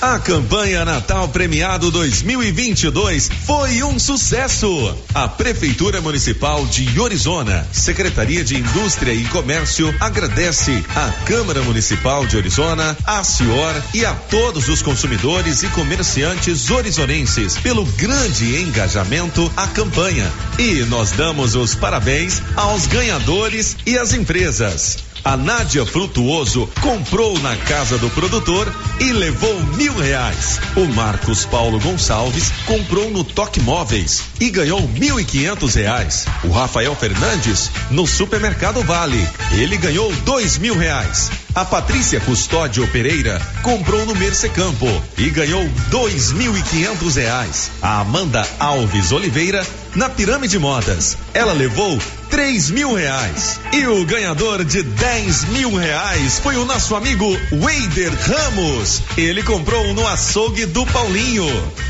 A 0.00 0.16
campanha 0.20 0.84
Natal 0.84 1.26
Premiado 1.28 1.90
2022 1.90 3.28
foi 3.44 3.82
um 3.82 3.98
sucesso. 3.98 4.96
A 5.12 5.26
Prefeitura 5.26 6.00
Municipal 6.00 6.64
de 6.66 7.00
Orizona, 7.00 7.66
Secretaria 7.72 8.44
de 8.44 8.56
Indústria 8.56 9.12
e 9.12 9.24
Comércio 9.24 9.92
agradece 9.98 10.84
à 10.94 11.10
Câmara 11.26 11.62
Municipal 11.62 12.24
de 12.26 12.36
Orizona, 12.36 12.96
à 13.04 13.24
Cior 13.24 13.74
e 13.92 14.06
a 14.06 14.14
todos 14.14 14.68
os 14.68 14.82
consumidores 14.82 15.64
e 15.64 15.68
comerciantes 15.70 16.70
orizonenses 16.70 17.58
pelo 17.58 17.84
grande 17.84 18.56
engajamento 18.62 19.50
à 19.56 19.66
campanha. 19.66 20.30
E 20.60 20.74
nós 20.84 21.10
damos 21.10 21.56
os 21.56 21.74
parabéns 21.74 22.40
aos 22.54 22.86
ganhadores 22.86 23.76
e 23.84 23.98
às 23.98 24.12
empresas. 24.12 25.07
A 25.24 25.36
Nádia 25.36 25.84
Frutuoso 25.84 26.68
comprou 26.80 27.38
na 27.40 27.56
casa 27.56 27.98
do 27.98 28.08
produtor 28.10 28.72
e 29.00 29.12
levou 29.12 29.62
mil 29.76 29.96
reais. 29.96 30.60
O 30.76 30.86
Marcos 30.86 31.44
Paulo 31.44 31.78
Gonçalves 31.80 32.52
comprou 32.66 33.10
no 33.10 33.24
Toque 33.24 33.60
Móveis 33.60 34.22
e 34.40 34.50
ganhou 34.50 34.86
mil 34.88 35.20
e 35.20 35.24
quinhentos 35.24 35.74
reais. 35.74 36.24
O 36.44 36.50
Rafael 36.50 36.94
Fernandes 36.94 37.70
no 37.90 38.06
Supermercado 38.06 38.82
Vale. 38.82 39.28
Ele 39.52 39.76
ganhou 39.76 40.12
dois 40.24 40.56
mil 40.58 40.76
reais. 40.76 41.30
A 41.54 41.64
Patrícia 41.64 42.20
Custódio 42.20 42.86
Pereira 42.88 43.40
comprou 43.62 44.04
no 44.06 44.14
Mercecampo 44.14 44.86
e 45.16 45.30
ganhou 45.30 45.66
dois 45.90 46.30
mil 46.32 46.56
e 46.56 46.62
quinhentos 46.62 47.16
reais. 47.16 47.70
A 47.82 48.00
Amanda 48.00 48.46
Alves 48.58 49.12
Oliveira 49.12 49.66
na 49.94 50.08
Pirâmide 50.08 50.58
Modas. 50.58 51.16
Ela 51.34 51.52
levou 51.52 51.98
três 52.30 52.70
mil 52.70 52.94
reais. 52.94 53.58
E 53.72 53.86
o 53.86 54.04
ganhador 54.04 54.64
de 54.64 54.82
dez 54.82 55.44
mil 55.46 55.74
reais 55.74 56.38
foi 56.38 56.56
o 56.56 56.64
nosso 56.64 56.94
amigo 56.94 57.26
Weider 57.52 58.12
Ramos. 58.14 59.02
Ele 59.16 59.42
comprou 59.42 59.92
no 59.94 60.06
açougue 60.06 60.66
do 60.66 60.86
Paulinho. 60.86 61.46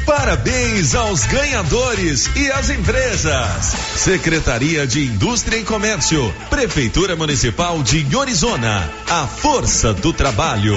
Parabéns 0.07 0.95
aos 0.95 1.25
ganhadores 1.27 2.31
e 2.35 2.51
às 2.51 2.71
empresas. 2.71 3.75
Secretaria 3.97 4.87
de 4.87 5.05
Indústria 5.05 5.59
e 5.59 5.65
Comércio. 5.65 6.35
Prefeitura 6.49 7.15
Municipal 7.15 7.83
de 7.83 8.07
Orizona. 8.17 8.89
A 9.11 9.27
força 9.51 9.95
do 9.95 10.13
trabalho. 10.13 10.77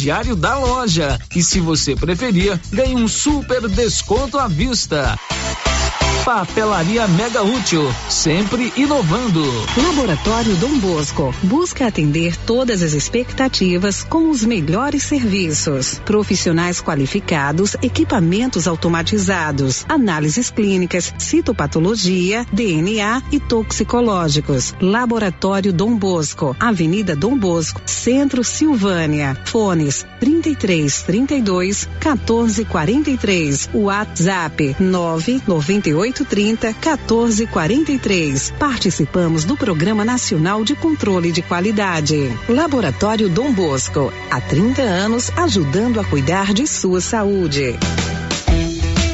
crediário 0.01 0.35
da 0.35 0.57
loja. 0.57 1.19
E 1.35 1.43
se 1.43 1.59
você 1.59 1.95
preferir, 1.95 2.59
ganhe 2.71 2.95
um 2.95 3.07
super 3.07 3.67
desconto 3.69 4.39
à 4.39 4.47
vista. 4.47 5.15
Papelaria 6.25 7.07
Mega 7.07 7.41
Útil, 7.41 7.91
sempre 8.07 8.71
inovando. 8.77 9.43
Laboratório 9.75 10.55
Dom 10.57 10.77
Bosco 10.77 11.33
busca 11.41 11.87
atender 11.87 12.37
todas 12.45 12.83
as 12.83 12.93
expectativas 12.93 14.03
com 14.03 14.29
os 14.29 14.43
melhores 14.43 15.01
serviços. 15.01 15.99
Profissionais 16.05 16.79
qualificados, 16.79 17.75
equipamentos 17.81 18.67
automatizados, 18.67 19.83
análises 19.89 20.51
clínicas, 20.51 21.11
citopatologia, 21.17 22.45
DNA 22.53 23.23
e 23.31 23.39
toxicológicos. 23.39 24.75
Laboratório 24.79 25.73
Dom 25.73 25.95
Bosco, 25.97 26.55
Avenida 26.59 27.15
Dom 27.15 27.35
Bosco, 27.35 27.81
Centro 27.87 28.43
Silvânia. 28.43 29.35
Fones 29.91 30.05
33 30.19 31.03
32 31.03 31.89
14 31.99 32.65
43. 32.65 33.69
WhatsApp 33.73 34.75
998 34.79 36.25
30 36.25 36.73
14 36.73 37.47
43. 37.47 38.53
Participamos 38.57 39.43
do 39.43 39.57
Programa 39.57 40.05
Nacional 40.05 40.63
de 40.63 40.75
Controle 40.75 41.31
de 41.31 41.41
Qualidade. 41.41 42.31
Laboratório 42.47 43.29
Dom 43.29 43.51
Bosco, 43.51 44.11
há 44.29 44.39
30 44.39 44.81
anos 44.81 45.29
ajudando 45.35 45.99
a 45.99 46.05
cuidar 46.05 46.53
de 46.53 46.65
sua 46.65 47.01
saúde. 47.01 47.77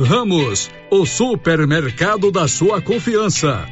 Ramos, 0.00 0.70
o 0.90 1.04
supermercado 1.04 2.30
da 2.30 2.46
sua 2.46 2.80
confiança. 2.80 3.66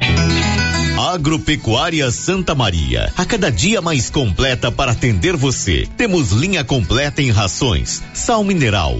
Agropecuária 1.13 2.11
Santa 2.11 2.53
Maria, 2.53 3.13
a 3.15 3.25
cada 3.25 3.49
dia 3.49 3.81
mais 3.81 4.09
completa 4.09 4.69
para 4.71 4.91
atender 4.91 5.37
você. 5.37 5.87
Temos 5.95 6.31
linha 6.31 6.63
completa 6.63 7.21
em 7.21 7.31
rações, 7.31 8.03
sal 8.13 8.43
mineral, 8.43 8.99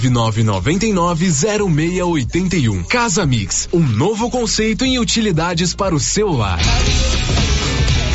999990681. 0.09 2.85
Casa 2.85 3.25
Mix, 3.25 3.67
um 3.71 3.85
novo 3.85 4.29
conceito 4.29 4.85
em 4.85 4.97
utilidades 4.97 5.75
para 5.75 5.93
o 5.93 5.99
seu 5.99 6.31
lar. 6.31 6.61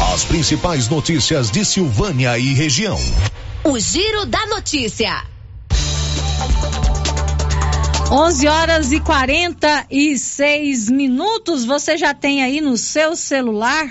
As 0.00 0.24
principais 0.24 0.88
notícias 0.88 1.50
de 1.50 1.64
Silvânia 1.64 2.38
e 2.38 2.52
região. 2.52 2.98
O 3.62 3.78
Giro 3.78 4.26
da 4.26 4.44
Notícia. 4.46 5.24
11 8.10 8.48
horas 8.48 8.92
e 8.92 9.00
46 9.00 10.90
minutos. 10.90 11.64
Você 11.64 11.96
já 11.96 12.12
tem 12.12 12.42
aí 12.42 12.60
no 12.60 12.76
seu 12.76 13.16
celular 13.16 13.88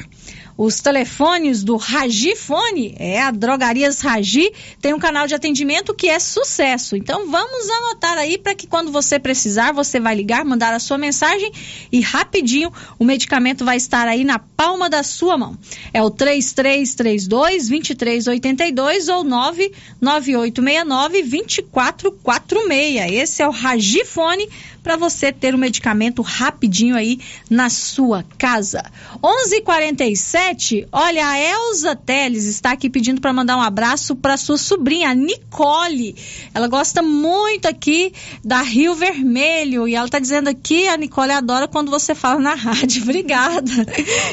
os 0.57 0.81
telefones 0.81 1.63
do 1.63 1.77
Ragifone, 1.77 2.95
é 2.99 3.21
a 3.21 3.31
Drogarias 3.31 4.01
Ragi, 4.01 4.51
tem 4.81 4.93
um 4.93 4.99
canal 4.99 5.25
de 5.25 5.33
atendimento 5.33 5.93
que 5.93 6.07
é 6.07 6.19
sucesso. 6.19 6.95
Então 6.95 7.29
vamos 7.29 7.69
anotar 7.69 8.17
aí 8.17 8.37
para 8.37 8.53
que 8.53 8.67
quando 8.67 8.91
você 8.91 9.17
precisar, 9.19 9.71
você 9.71 9.99
vai 9.99 10.15
ligar, 10.15 10.45
mandar 10.45 10.73
a 10.73 10.79
sua 10.79 10.97
mensagem 10.97 11.51
e 11.91 12.01
rapidinho 12.01 12.71
o 12.99 13.05
medicamento 13.05 13.65
vai 13.65 13.77
estar 13.77 14.07
aí 14.07 14.23
na 14.23 14.39
palma 14.39 14.89
da 14.89 15.03
sua 15.03 15.37
mão. 15.37 15.57
É 15.93 16.01
o 16.01 16.09
3332 16.09 17.67
2382 17.67 19.09
ou 19.09 19.23
99869 19.23 21.23
2446. 21.23 23.11
Esse 23.11 23.41
é 23.41 23.47
o 23.47 23.51
Ragifone 23.51 24.47
para 24.83 24.97
você 24.97 25.31
ter 25.31 25.55
o 25.55 25.57
medicamento 25.57 26.21
rapidinho 26.21 26.95
aí 26.95 27.19
na 27.49 27.69
sua 27.69 28.23
casa. 28.37 28.83
11:47. 29.21 30.42
Olha, 30.91 31.27
a 31.27 31.39
Elza 31.39 31.95
Teles 31.95 32.45
está 32.45 32.71
aqui 32.71 32.89
pedindo 32.89 33.19
para 33.19 33.33
mandar 33.33 33.57
um 33.57 33.61
abraço 33.61 34.15
para 34.15 34.37
sua 34.37 34.57
sobrinha, 34.57 35.09
a 35.09 35.13
Nicole. 35.15 36.15
Ela 36.53 36.67
gosta 36.67 37.01
muito 37.01 37.65
aqui 37.65 38.13
da 38.43 38.61
Rio 38.61 38.93
Vermelho 38.93 39.87
e 39.87 39.95
ela 39.95 40.05
está 40.05 40.19
dizendo 40.19 40.49
aqui 40.49 40.87
a 40.87 40.95
Nicole 40.95 41.31
adora 41.31 41.67
quando 41.67 41.89
você 41.89 42.13
fala 42.13 42.39
na 42.39 42.53
rádio. 42.55 43.01
Obrigada. 43.01 43.85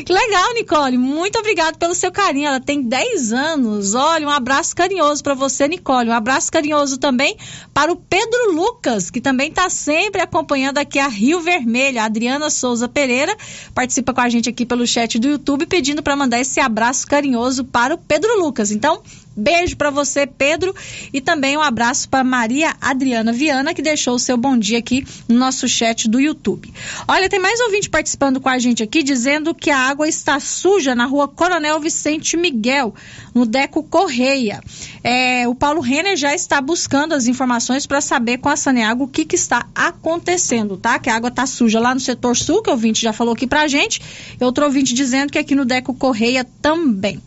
Que 0.05 0.13
legal, 0.13 0.55
Nicole. 0.55 0.99
Muito 0.99 1.39
obrigada 1.39 1.79
pelo 1.79 1.95
seu 1.95 2.13
carinho. 2.13 2.49
Ela 2.49 2.61
tem 2.61 2.83
10 2.83 3.33
anos. 3.33 3.95
Olha, 3.95 4.27
um 4.27 4.31
abraço 4.31 4.77
carinhoso 4.77 5.23
para 5.23 5.35
você, 5.35 5.69
Nicole. 5.69 6.11
Um 6.11 6.15
abraço 6.15 6.53
carinhoso 6.53 6.99
também 6.99 7.37
para 7.73 7.91
o 7.91 7.97
Pedro 7.97 8.53
Lucas, 8.53 9.11
que 9.11 9.21
também 9.21 9.49
está 9.49 9.71
sempre 9.71 10.21
acompanhando 10.21 10.79
aqui 10.79 10.99
a 10.99 11.09
Rio 11.09 11.41
Vermelho. 11.41 12.01
A 12.01 12.05
Adriana 12.05 12.51
Souza 12.51 12.89
Pereira 12.89 13.35
participa 13.75 14.13
com 14.13 14.21
a 14.21 14.29
gente 14.29 14.51
aqui 14.51 14.67
pelo 14.67 14.87
chat 14.87 15.19
do 15.19 15.29
YouTube 15.29 15.67
pedindo 15.67 16.00
para 16.03 16.17
mandar 16.17 16.41
esse 16.41 16.61
abraço 16.61 17.07
carinhoso 17.07 17.65
para 17.65 17.95
o 17.95 17.99
Pedro 17.99 18.41
Lucas. 18.41 18.71
Então, 18.71 19.03
Beijo 19.37 19.77
para 19.77 19.91
você, 19.91 20.27
Pedro, 20.27 20.75
e 21.13 21.21
também 21.21 21.57
um 21.57 21.63
abraço 21.63 22.09
para 22.09 22.25
Maria 22.25 22.75
Adriana 22.81 23.33
Viana, 23.33 23.73
que 23.73 23.81
deixou 23.81 24.15
o 24.15 24.19
seu 24.19 24.37
bom 24.37 24.57
dia 24.59 24.79
aqui 24.79 25.07
no 25.29 25.39
nosso 25.39 25.69
chat 25.69 26.09
do 26.09 26.21
YouTube. 26.21 26.73
Olha, 27.07 27.29
tem 27.29 27.39
mais 27.39 27.61
ouvinte 27.61 27.89
participando 27.89 28.41
com 28.41 28.49
a 28.49 28.59
gente 28.59 28.83
aqui, 28.83 29.03
dizendo 29.03 29.55
que 29.55 29.71
a 29.71 29.79
água 29.79 30.09
está 30.09 30.41
suja 30.41 30.95
na 30.95 31.07
rua 31.07 31.29
Coronel 31.29 31.79
Vicente 31.81 32.37
Miguel, 32.37 32.95
no 33.35 33.47
Deco 33.47 33.83
Correia. 33.85 34.61
É, 35.03 35.47
o 35.49 35.55
Paulo 35.55 35.81
Renner 35.81 36.17
já 36.17 36.35
está 36.35 36.61
buscando 36.61 37.15
as 37.15 37.27
informações 37.27 37.87
para 37.87 38.01
saber 38.01 38.39
com 38.39 38.49
a 38.49 38.57
Saneago 38.57 39.05
o 39.05 39.09
que, 39.09 39.25
que 39.25 39.37
está 39.37 39.67
acontecendo, 39.75 40.77
tá? 40.77 40.99
Que 40.99 41.09
a 41.09 41.17
água 41.17 41.29
está 41.29 41.47
suja 41.47 41.79
lá 41.79 41.95
no 41.95 42.01
setor 42.01 42.37
sul, 42.37 42.63
que 42.63 42.69
o 42.69 42.73
ouvinte 42.73 43.01
já 43.01 43.13
falou 43.13 43.35
aqui 43.35 43.47
pra 43.47 43.69
gente, 43.69 44.01
e 44.41 44.45
outro 44.45 44.65
ouvinte 44.65 44.93
dizendo 44.93 45.31
que 45.31 45.39
aqui 45.39 45.55
no 45.55 45.65
Deco 45.65 45.95
Correia 45.95 46.45
também. 46.61 47.21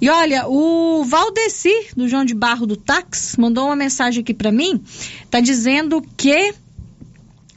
E 0.00 0.08
olha, 0.08 0.46
o 0.48 1.04
Valdeci, 1.34 1.88
do 1.96 2.08
João 2.08 2.24
de 2.24 2.32
Barro 2.32 2.64
do 2.64 2.76
Tax, 2.76 3.34
mandou 3.36 3.66
uma 3.66 3.74
mensagem 3.74 4.22
aqui 4.22 4.32
para 4.32 4.52
mim, 4.52 4.80
tá 5.28 5.40
dizendo 5.40 6.00
que 6.16 6.54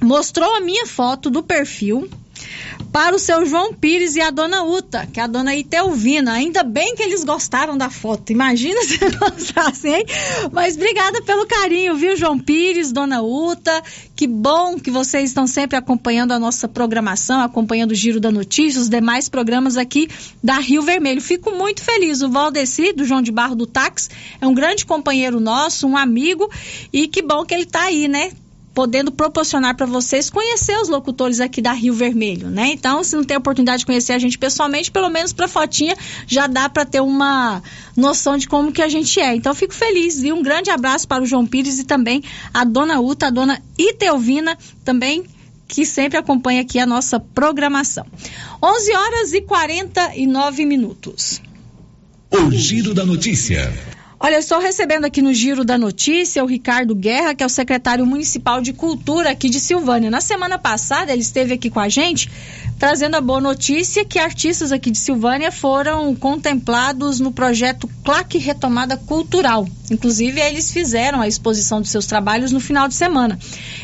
mostrou 0.01 0.55
a 0.55 0.61
minha 0.61 0.87
foto 0.87 1.29
do 1.29 1.43
perfil 1.43 2.09
para 2.91 3.15
o 3.15 3.19
seu 3.19 3.45
João 3.45 3.73
Pires 3.73 4.15
e 4.15 4.21
a 4.21 4.29
dona 4.29 4.63
Uta, 4.63 5.07
que 5.11 5.19
é 5.19 5.23
a 5.23 5.27
dona 5.27 5.55
Itelvina. 5.55 6.33
Ainda 6.33 6.63
bem 6.63 6.95
que 6.95 7.03
eles 7.03 7.23
gostaram 7.23 7.77
da 7.77 7.89
foto. 7.89 8.31
Imagina 8.31 8.81
se 8.85 8.97
gostassem, 8.97 9.95
hein? 9.95 10.05
Mas 10.51 10.75
obrigada 10.75 11.21
pelo 11.21 11.45
carinho, 11.45 11.95
viu, 11.95 12.15
João 12.15 12.39
Pires, 12.39 12.91
dona 12.91 13.21
Uta. 13.21 13.83
Que 14.15 14.25
bom 14.25 14.79
que 14.79 14.89
vocês 14.89 15.29
estão 15.29 15.45
sempre 15.45 15.77
acompanhando 15.77 16.31
a 16.31 16.39
nossa 16.39 16.67
programação, 16.67 17.41
acompanhando 17.41 17.91
o 17.91 17.95
Giro 17.95 18.19
da 18.19 18.31
Notícia, 18.31 18.81
os 18.81 18.89
demais 18.89 19.29
programas 19.29 19.77
aqui 19.77 20.09
da 20.43 20.57
Rio 20.57 20.81
Vermelho. 20.81 21.21
Fico 21.21 21.51
muito 21.51 21.83
feliz. 21.83 22.21
O 22.21 22.29
Valdeci, 22.29 22.93
do 22.93 23.05
João 23.05 23.21
de 23.21 23.31
Barro 23.31 23.55
do 23.55 23.67
Táxi, 23.67 24.09
é 24.41 24.47
um 24.47 24.53
grande 24.53 24.85
companheiro 24.85 25.39
nosso, 25.39 25.87
um 25.87 25.95
amigo, 25.95 26.49
e 26.91 27.07
que 27.07 27.21
bom 27.21 27.45
que 27.45 27.53
ele 27.53 27.63
está 27.63 27.83
aí, 27.83 28.07
né? 28.07 28.31
Podendo 28.77 29.11
proporcionar 29.11 29.75
para 29.75 29.87
vocês 29.87 30.29
conhecer 30.29 30.77
os 30.79 30.87
locutores 30.87 31.39
aqui 31.39 31.63
da 31.63 31.73
Rio 31.73 31.95
Vermelho, 31.95 32.47
né? 32.47 32.67
Então, 32.73 33.03
se 33.03 33.15
não 33.15 33.23
tem 33.23 33.35
oportunidade 33.35 33.79
de 33.79 33.87
conhecer 33.87 34.13
a 34.13 34.19
gente 34.19 34.37
pessoalmente, 34.37 34.91
pelo 34.91 35.09
menos 35.09 35.33
para 35.33 35.47
fotinha 35.47 35.95
já 36.27 36.45
dá 36.45 36.69
para 36.69 36.85
ter 36.85 37.01
uma 37.01 37.63
noção 37.95 38.37
de 38.37 38.47
como 38.47 38.71
que 38.71 38.83
a 38.83 38.87
gente 38.87 39.19
é. 39.19 39.33
Então, 39.33 39.55
fico 39.55 39.73
feliz 39.73 40.21
e 40.21 40.31
um 40.31 40.43
grande 40.43 40.69
abraço 40.69 41.07
para 41.07 41.23
o 41.23 41.25
João 41.25 41.47
Pires 41.47 41.79
e 41.79 41.85
também 41.85 42.21
a 42.53 42.63
dona 42.63 43.01
Uta, 43.01 43.25
a 43.25 43.29
dona 43.31 43.59
Itelvina, 43.79 44.55
também 44.85 45.23
que 45.67 45.83
sempre 45.83 46.19
acompanha 46.19 46.61
aqui 46.61 46.77
a 46.77 46.85
nossa 46.85 47.19
programação. 47.19 48.05
11 48.61 48.95
horas 48.95 49.33
e 49.33 49.41
49 49.41 50.65
minutos. 50.67 51.41
O 52.29 52.51
Giro 52.51 52.93
da 52.93 53.03
Notícia. 53.03 53.73
Olha, 54.19 54.39
estou 54.39 54.59
recebendo 54.59 55.05
aqui 55.05 55.21
no 55.21 55.31
Giro 55.31 55.63
da 55.63 55.77
Notícia 55.77 56.43
o 56.43 56.47
Ricardo 56.47 56.95
Guerra, 56.95 57.35
que 57.35 57.43
é 57.43 57.45
o 57.45 57.49
secretário 57.49 58.03
municipal 58.03 58.59
de 58.59 58.73
Cultura 58.73 59.29
aqui 59.29 59.47
de 59.47 59.59
Silvânia. 59.59 60.09
Na 60.09 60.21
semana 60.21 60.57
passada, 60.57 61.13
ele 61.13 61.21
esteve 61.21 61.53
aqui 61.53 61.69
com 61.69 61.79
a 61.79 61.87
gente, 61.87 62.27
trazendo 62.79 63.15
a 63.15 63.21
boa 63.21 63.39
notícia 63.39 64.03
que 64.03 64.17
artistas 64.17 64.71
aqui 64.71 64.89
de 64.89 64.97
Silvânia 64.97 65.51
foram 65.51 66.15
contemplados 66.15 67.19
no 67.19 67.31
projeto 67.31 67.87
Claque 68.03 68.39
Retomada 68.39 68.97
Cultural. 68.97 69.67
Inclusive, 69.89 70.41
eles 70.41 70.71
fizeram 70.71 71.21
a 71.21 71.27
exposição 71.27 71.79
dos 71.79 71.91
seus 71.91 72.07
trabalhos 72.07 72.51
no 72.51 72.59
final 72.59 72.87
de 72.87 72.95
semana. 72.95 73.37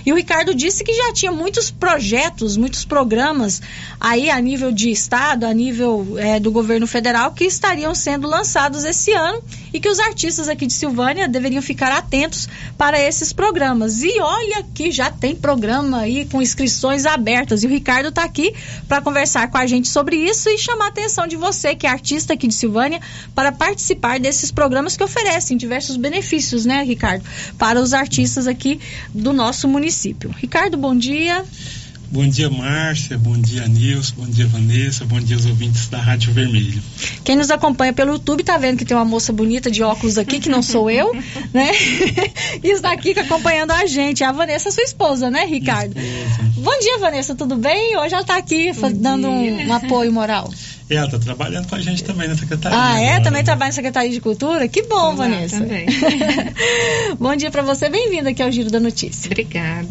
E 0.05 0.11
o 0.11 0.15
Ricardo 0.15 0.53
disse 0.53 0.83
que 0.83 0.93
já 0.93 1.13
tinha 1.13 1.31
muitos 1.31 1.71
projetos, 1.71 2.57
muitos 2.57 2.83
programas 2.83 3.61
aí 3.99 4.29
a 4.29 4.41
nível 4.41 4.71
de 4.71 4.89
Estado, 4.89 5.45
a 5.45 5.53
nível 5.53 6.15
eh, 6.17 6.39
do 6.39 6.51
governo 6.51 6.87
federal, 6.87 7.31
que 7.31 7.45
estariam 7.45 7.95
sendo 7.95 8.27
lançados 8.27 8.83
esse 8.83 9.13
ano 9.13 9.41
e 9.71 9.79
que 9.79 9.87
os 9.87 9.99
artistas 9.99 10.22
aqui 10.49 10.65
de 10.65 10.73
Silvânia 10.73 11.27
deveriam 11.27 11.61
ficar 11.61 11.91
atentos 11.91 12.47
para 12.77 12.99
esses 12.99 13.33
programas. 13.33 14.01
E 14.03 14.19
olha 14.19 14.63
que 14.73 14.91
já 14.91 15.11
tem 15.11 15.35
programa 15.35 15.99
aí 15.99 16.25
com 16.25 16.41
inscrições 16.41 17.05
abertas. 17.05 17.63
E 17.63 17.67
o 17.67 17.69
Ricardo 17.69 18.09
está 18.09 18.23
aqui 18.23 18.53
para 18.87 19.01
conversar 19.01 19.49
com 19.49 19.57
a 19.57 19.65
gente 19.65 19.89
sobre 19.89 20.15
isso 20.15 20.49
e 20.49 20.57
chamar 20.57 20.85
a 20.85 20.87
atenção 20.89 21.27
de 21.27 21.35
você, 21.35 21.75
que 21.75 21.85
é 21.85 21.89
artista 21.89 22.33
aqui 22.33 22.47
de 22.47 22.53
Silvânia, 22.53 23.01
para 23.35 23.51
participar 23.51 24.19
desses 24.19 24.51
programas 24.51 24.95
que 24.95 25.03
oferecem 25.03 25.57
diversos 25.57 25.97
benefícios, 25.97 26.65
né, 26.65 26.83
Ricardo, 26.83 27.25
para 27.57 27.81
os 27.81 27.93
artistas 27.93 28.47
aqui 28.47 28.79
do 29.13 29.33
nosso 29.33 29.67
município. 29.67 30.33
Ricardo, 30.37 30.77
bom 30.77 30.95
dia. 30.95 31.43
Bom 32.13 32.27
dia, 32.27 32.47
Márcia. 32.47 33.17
Bom 33.17 33.35
dia, 33.35 33.67
Nilson. 33.67 34.13
Bom 34.17 34.27
dia, 34.27 34.45
Vanessa. 34.45 35.03
Bom 35.03 35.19
dia, 35.19 35.35
os 35.35 35.47
ouvintes 35.47 35.87
da 35.87 35.97
Rádio 35.97 36.31
Vermelho. 36.31 36.79
Quem 37.23 37.35
nos 37.35 37.49
acompanha 37.49 37.91
pelo 37.91 38.11
YouTube 38.11 38.43
tá 38.43 38.55
vendo 38.55 38.77
que 38.77 38.85
tem 38.85 38.95
uma 38.95 39.03
moça 39.03 39.33
bonita 39.33 39.71
de 39.71 39.81
óculos 39.81 40.19
aqui, 40.19 40.39
que 40.39 40.47
não 40.47 40.61
sou 40.61 40.91
eu, 40.91 41.11
né? 41.51 41.71
e 42.63 42.69
está 42.69 42.91
aqui 42.91 43.19
acompanhando 43.19 43.71
a 43.71 43.87
gente. 43.87 44.23
A 44.23 44.31
Vanessa, 44.31 44.69
sua 44.69 44.83
esposa, 44.83 45.31
né, 45.31 45.43
Ricardo? 45.45 45.95
Bom 46.57 46.79
dia, 46.79 46.99
Vanessa, 46.99 47.33
tudo 47.33 47.55
bem? 47.55 47.97
Hoje 47.97 48.13
ela 48.13 48.23
tá 48.23 48.37
aqui 48.37 48.71
dando 48.93 49.27
um, 49.27 49.69
um 49.69 49.73
apoio 49.73 50.11
moral. 50.11 50.53
E 50.89 50.95
ela 50.95 51.05
está 51.05 51.17
trabalhando 51.17 51.67
com 51.67 51.75
a 51.75 51.79
gente 51.79 52.03
também 52.03 52.27
na 52.27 52.35
secretaria. 52.37 52.77
Ah, 52.77 52.99
é? 52.99 53.09
agora. 53.11 53.23
Também 53.23 53.43
trabalha 53.43 53.69
na 53.69 53.73
Secretaria 53.73 54.11
de 54.11 54.19
Cultura? 54.19 54.67
Que 54.67 54.83
bom, 54.83 55.09
lá 55.09 55.15
Vanessa. 55.15 55.59
também. 55.59 55.85
bom 57.17 57.35
dia 57.35 57.49
para 57.49 57.61
você, 57.61 57.89
bem-vinda 57.89 58.29
aqui 58.31 58.43
ao 58.43 58.51
Giro 58.51 58.69
da 58.69 58.79
Notícia. 58.79 59.27
Obrigada. 59.27 59.87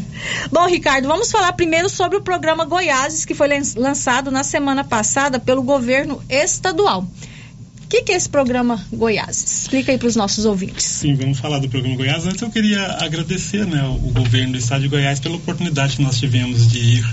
Bom, 0.50 0.66
Ricardo, 0.66 1.08
vamos 1.08 1.30
falar 1.30 1.52
primeiro 1.54 1.88
sobre 1.88 2.18
o 2.18 2.20
programa 2.22 2.64
Goiáses, 2.64 3.24
que 3.24 3.34
foi 3.34 3.48
lan- 3.48 3.62
lançado 3.76 4.30
na 4.30 4.44
semana 4.44 4.84
passada 4.84 5.38
pelo 5.40 5.62
governo 5.62 6.22
estadual. 6.28 7.02
O 7.02 7.88
que, 7.88 8.02
que 8.02 8.12
é 8.12 8.16
esse 8.16 8.28
programa 8.28 8.82
Goiáses? 8.92 9.62
Explica 9.62 9.92
aí 9.92 9.98
para 9.98 10.08
os 10.08 10.16
nossos 10.16 10.44
ouvintes. 10.46 10.84
Sim, 10.84 11.14
vamos 11.14 11.38
falar 11.38 11.58
do 11.58 11.68
programa 11.68 11.96
Goiás. 11.96 12.26
Antes 12.26 12.40
eu 12.42 12.50
queria 12.50 12.82
agradecer 13.00 13.66
né, 13.66 13.82
o 13.84 14.10
governo 14.12 14.52
do 14.52 14.58
estado 14.58 14.82
de 14.82 14.88
Goiás 14.88 15.20
pela 15.20 15.36
oportunidade 15.36 15.96
que 15.96 16.02
nós 16.02 16.18
tivemos 16.18 16.70
de 16.70 16.78
ir 16.78 17.04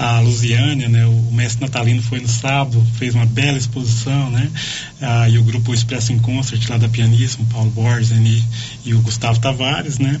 à 0.00 0.18
Lusiânia, 0.20 0.88
né? 0.88 1.04
O 1.04 1.30
mestre 1.30 1.60
Natalino 1.60 2.02
foi 2.02 2.20
no 2.20 2.28
sábado, 2.28 2.82
fez 2.94 3.14
uma 3.14 3.26
bela 3.26 3.58
exposição, 3.58 4.30
né? 4.30 4.50
Ah, 4.98 5.28
e 5.28 5.36
o 5.36 5.44
grupo 5.44 5.74
Expresso 5.74 6.10
em 6.10 6.18
Concert 6.18 6.66
lá 6.70 6.78
da 6.78 6.88
Pianíssimo, 6.88 7.46
Paulo 7.52 7.70
Borges 7.70 8.10
e, 8.10 8.44
e 8.86 8.94
o 8.94 9.00
Gustavo 9.02 9.38
Tavares, 9.38 9.98
né? 9.98 10.18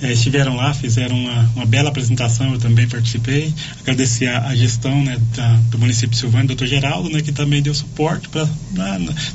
Eh, 0.00 0.12
estiveram 0.12 0.54
lá, 0.54 0.72
fizeram 0.72 1.16
uma, 1.18 1.50
uma 1.56 1.66
bela 1.66 1.88
apresentação, 1.88 2.52
eu 2.52 2.58
também 2.58 2.86
participei. 2.88 3.52
Agradecer 3.80 4.28
a, 4.28 4.46
a 4.48 4.54
gestão 4.54 5.02
né, 5.02 5.18
da- 5.36 5.56
do 5.70 5.78
município 5.78 6.10
de 6.10 6.18
Silvânia, 6.18 6.46
doutor 6.46 6.68
Geraldo, 6.68 7.10
né, 7.10 7.20
que 7.20 7.32
também 7.32 7.60
deu 7.60 7.74
suporte 7.74 8.28
para 8.28 8.46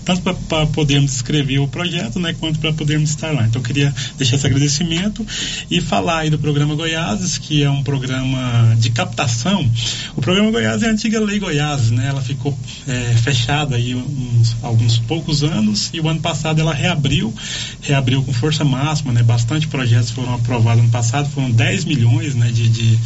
tanto 0.06 0.22
para 0.22 0.66
podermos 0.68 1.16
escrever 1.16 1.60
o 1.60 1.68
projeto, 1.68 2.18
né, 2.20 2.34
quanto 2.40 2.60
para 2.60 2.72
podermos 2.72 3.10
estar 3.10 3.32
lá. 3.32 3.46
Então 3.46 3.62
eu 3.62 3.66
queria 3.66 3.94
deixar 4.18 4.38
esse 4.38 4.48
agradecimento 4.48 5.26
e 5.70 5.82
falar 5.82 6.20
aí 6.20 6.30
do 6.30 6.40
programa 6.40 6.76
Goiás, 6.76 7.38
que 7.38 7.62
é 7.62 7.70
um 7.70 7.84
programa 7.84 8.76
de 8.80 8.90
captação. 8.92 9.70
O 10.16 10.22
programa 10.22 10.50
Goiás 10.52 10.82
é 10.82 10.88
a 10.88 10.92
antiga 10.92 11.20
Lei 11.20 11.40
Goiás, 11.40 11.92
né? 11.92 12.08
Ela 12.08 12.22
ficou 12.22 12.58
eh, 12.88 13.16
fechada 13.22 13.76
aí 13.76 13.94
uns, 13.96 14.56
alguns 14.62 14.98
poucos 15.00 15.44
anos 15.44 15.90
e 15.94 16.00
o 16.00 16.08
ano 16.08 16.22
passado 16.22 16.62
ela 16.62 16.74
reabriu, 16.74 17.34
reabriu 17.82 18.24
com 18.24 18.32
força 18.32 18.64
máxima, 18.64 19.12
né? 19.12 19.22
Bastante 19.24 19.68
projetos 19.68 20.12
foram 20.12 20.34
aprovados 20.36 20.53
ano 20.58 20.90
passado, 20.90 21.30
foram 21.30 21.52
10 21.52 21.86
milhões, 21.86 22.36
né? 22.36 22.48
De, 22.52 22.70
de, 22.70 23.00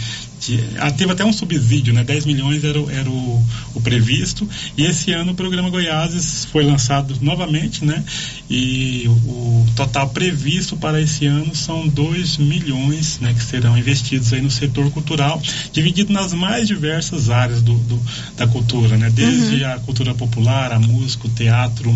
teve 0.97 1.11
até 1.11 1.25
um 1.25 1.33
subsídio, 1.33 1.93
né? 1.93 2.03
10 2.03 2.25
milhões 2.25 2.63
era, 2.63 2.79
o- 2.79 2.89
era 2.89 3.09
o, 3.09 3.43
o 3.73 3.81
previsto 3.81 4.47
e 4.77 4.85
esse 4.85 5.11
ano 5.11 5.31
o 5.31 5.35
programa 5.35 5.69
Goiás 5.69 6.47
foi 6.51 6.63
lançado 6.63 7.15
novamente, 7.21 7.83
né? 7.83 8.03
E 8.49 9.05
o 9.07 9.65
total 9.75 10.09
previsto 10.09 10.77
para 10.77 11.01
esse 11.01 11.25
ano 11.25 11.53
são 11.55 11.87
2 11.87 12.37
milhões, 12.37 13.19
né? 13.19 13.33
Que 13.33 13.43
serão 13.43 13.77
investidos 13.77 14.31
aí 14.33 14.41
no 14.41 14.51
setor 14.51 14.89
cultural, 14.91 15.41
dividido 15.73 16.13
nas 16.13 16.33
mais 16.33 16.67
diversas 16.67 17.29
áreas 17.29 17.61
do, 17.61 17.73
do- 17.75 18.01
da 18.35 18.47
cultura, 18.47 18.97
né? 18.97 19.09
Desde 19.09 19.63
a 19.65 19.79
cultura 19.79 20.13
popular, 20.13 20.71
a 20.71 20.79
música, 20.79 21.27
o 21.27 21.29
teatro, 21.31 21.93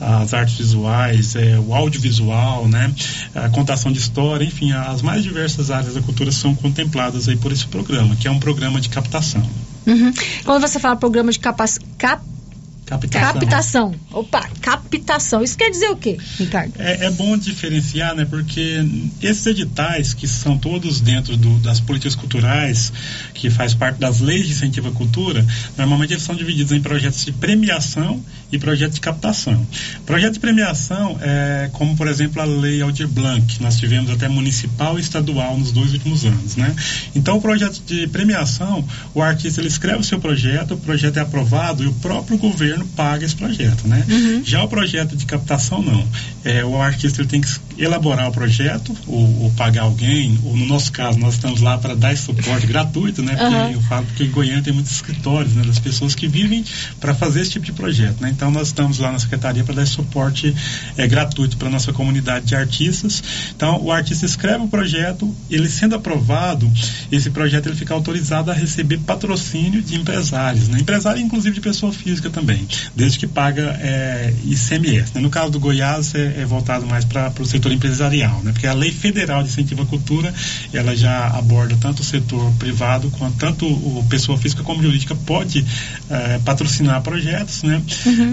as 0.00 0.34
artes 0.34 0.56
visuais, 0.56 1.36
é, 1.36 1.58
o 1.58 1.74
audiovisual, 1.74 2.66
né? 2.68 2.92
A 3.34 3.48
contação 3.50 3.92
de 3.92 3.98
história, 3.98 4.44
enfim, 4.44 4.72
as 4.72 5.02
mais 5.02 5.22
diversas 5.22 5.70
áreas 5.70 5.94
da 5.94 6.00
cultura 6.02 6.32
são 6.32 6.54
contempladas 6.54 7.28
aí 7.28 7.36
por 7.36 7.52
esse 7.52 7.66
programa, 7.66 7.81
que 8.16 8.28
é 8.28 8.30
um 8.30 8.38
programa 8.38 8.80
de 8.80 8.88
captação. 8.88 9.42
Uhum. 9.86 10.12
Quando 10.44 10.60
você 10.60 10.78
fala 10.78 10.96
programa 10.96 11.32
de 11.32 11.38
capac... 11.38 11.78
cap- 12.98 13.08
Captação. 13.08 13.40
captação. 13.40 13.94
Opa, 14.12 14.48
captação. 14.60 15.42
Isso 15.42 15.56
quer 15.56 15.70
dizer 15.70 15.88
o 15.90 15.96
quê, 15.96 16.18
Ricardo? 16.38 16.72
É, 16.78 17.06
é 17.06 17.10
bom 17.10 17.36
diferenciar, 17.36 18.14
né? 18.14 18.24
Porque 18.24 18.84
esses 19.20 19.44
editais, 19.46 20.14
que 20.14 20.26
são 20.26 20.56
todos 20.58 21.00
dentro 21.00 21.36
do- 21.36 21.58
das 21.58 21.80
políticas 21.80 22.14
culturais, 22.14 22.92
que 23.34 23.50
faz 23.50 23.74
parte 23.74 23.98
das 23.98 24.20
leis 24.20 24.46
de 24.46 24.52
incentivo 24.52 24.88
à 24.88 24.92
cultura, 24.92 25.44
normalmente 25.76 26.12
eles 26.12 26.22
são 26.22 26.34
divididos 26.34 26.72
em 26.72 26.80
projetos 26.80 27.24
de 27.24 27.32
premiação 27.32 28.22
e 28.50 28.58
projetos 28.58 28.96
de 28.96 29.00
captação. 29.00 29.66
Projeto 30.04 30.34
de 30.34 30.40
premiação 30.40 31.16
é 31.20 31.70
como, 31.72 31.96
por 31.96 32.06
exemplo, 32.08 32.40
a 32.42 32.44
Lei 32.44 32.82
Aldir 32.82 33.08
Blanc, 33.08 33.46
que 33.56 33.62
nós 33.62 33.76
tivemos 33.78 34.10
até 34.10 34.28
municipal 34.28 34.98
e 34.98 35.00
estadual 35.02 35.56
nos 35.58 35.72
dois 35.72 35.92
últimos 35.92 36.24
anos, 36.24 36.56
né? 36.56 36.74
Então, 37.14 37.38
o 37.38 37.40
projeto 37.40 37.80
de 37.86 38.06
premiação, 38.08 38.84
o 39.14 39.22
artista 39.22 39.60
ele 39.60 39.68
escreve 39.68 40.00
o 40.00 40.04
seu 40.04 40.18
projeto, 40.20 40.74
o 40.74 40.76
projeto 40.76 41.16
é 41.16 41.20
aprovado 41.20 41.82
e 41.82 41.86
o 41.86 41.92
próprio 41.94 42.36
governo 42.36 42.81
paga 42.84 43.24
esse 43.24 43.36
projeto, 43.36 43.86
né? 43.86 44.04
Já 44.44 44.62
o 44.62 44.68
projeto 44.68 45.16
de 45.16 45.26
captação, 45.26 45.82
não. 45.82 46.06
É, 46.44 46.64
o 46.64 46.80
artista 46.80 47.24
tem 47.24 47.40
que 47.40 47.48
elaborar 47.78 48.28
o 48.28 48.32
projeto, 48.32 48.96
ou, 49.06 49.44
ou 49.44 49.50
pagar 49.52 49.82
alguém, 49.82 50.38
ou 50.44 50.56
no 50.56 50.66
nosso 50.66 50.92
caso, 50.92 51.18
nós 51.18 51.34
estamos 51.34 51.60
lá 51.60 51.78
para 51.78 51.94
dar 51.94 52.12
esse 52.12 52.22
suporte 52.22 52.66
gratuito, 52.66 53.22
né? 53.22 53.34
Porque 53.36 53.54
Aham. 53.54 53.70
eu 53.70 53.80
falo 53.82 54.06
porque 54.06 54.24
em 54.24 54.30
Goiânia 54.30 54.62
tem 54.62 54.72
muitos 54.72 54.92
escritórios, 54.92 55.54
né? 55.54 55.62
Das 55.64 55.78
pessoas 55.78 56.14
que 56.14 56.28
vivem 56.28 56.64
para 57.00 57.14
fazer 57.14 57.40
esse 57.40 57.52
tipo 57.52 57.64
de 57.64 57.72
projeto, 57.72 58.20
né? 58.20 58.30
Então 58.30 58.50
nós 58.50 58.68
estamos 58.68 58.98
lá 58.98 59.12
na 59.12 59.18
secretaria 59.18 59.64
para 59.64 59.74
dar 59.74 59.82
esse 59.82 59.92
suporte 59.92 60.54
é, 60.96 61.06
gratuito 61.06 61.56
para 61.56 61.70
nossa 61.70 61.92
comunidade 61.92 62.46
de 62.46 62.54
artistas. 62.54 63.22
Então 63.54 63.82
o 63.82 63.90
artista 63.90 64.26
escreve 64.26 64.64
o 64.64 64.68
projeto, 64.68 65.34
ele 65.50 65.68
sendo 65.68 65.94
aprovado, 65.94 66.70
esse 67.10 67.30
projeto 67.30 67.66
ele 67.66 67.76
fica 67.76 67.94
autorizado 67.94 68.50
a 68.50 68.54
receber 68.54 68.98
patrocínio 68.98 69.82
de 69.82 69.96
empresários, 69.96 70.68
né? 70.68 70.80
Empresário 70.80 71.20
inclusive 71.20 71.54
de 71.54 71.60
pessoa 71.60 71.92
física 71.92 72.30
também, 72.30 72.61
desde 72.94 73.18
que 73.18 73.26
paga 73.26 73.76
é, 73.80 74.32
ICMS. 74.44 75.12
né? 75.14 75.20
No 75.20 75.30
caso 75.30 75.50
do 75.50 75.60
Goiás 75.60 76.14
é, 76.14 76.40
é 76.40 76.44
voltado 76.44 76.86
mais 76.86 77.04
para 77.04 77.32
o 77.38 77.44
setor 77.46 77.72
empresarial, 77.72 78.40
né? 78.42 78.52
Porque 78.52 78.66
a 78.66 78.74
lei 78.74 78.90
federal 78.90 79.42
de 79.42 79.48
incentivo 79.48 79.82
à 79.82 79.86
cultura 79.86 80.32
ela 80.72 80.96
já 80.96 81.28
aborda 81.28 81.76
tanto 81.80 82.00
o 82.00 82.04
setor 82.04 82.52
privado 82.58 83.10
quanto 83.10 83.36
tanto 83.36 83.66
o 83.66 84.04
pessoa 84.08 84.38
física 84.38 84.62
como 84.62 84.82
jurídica 84.82 85.14
pode 85.14 85.64
eh, 86.10 86.40
patrocinar 86.44 87.02
projetos, 87.02 87.62
né? 87.62 87.82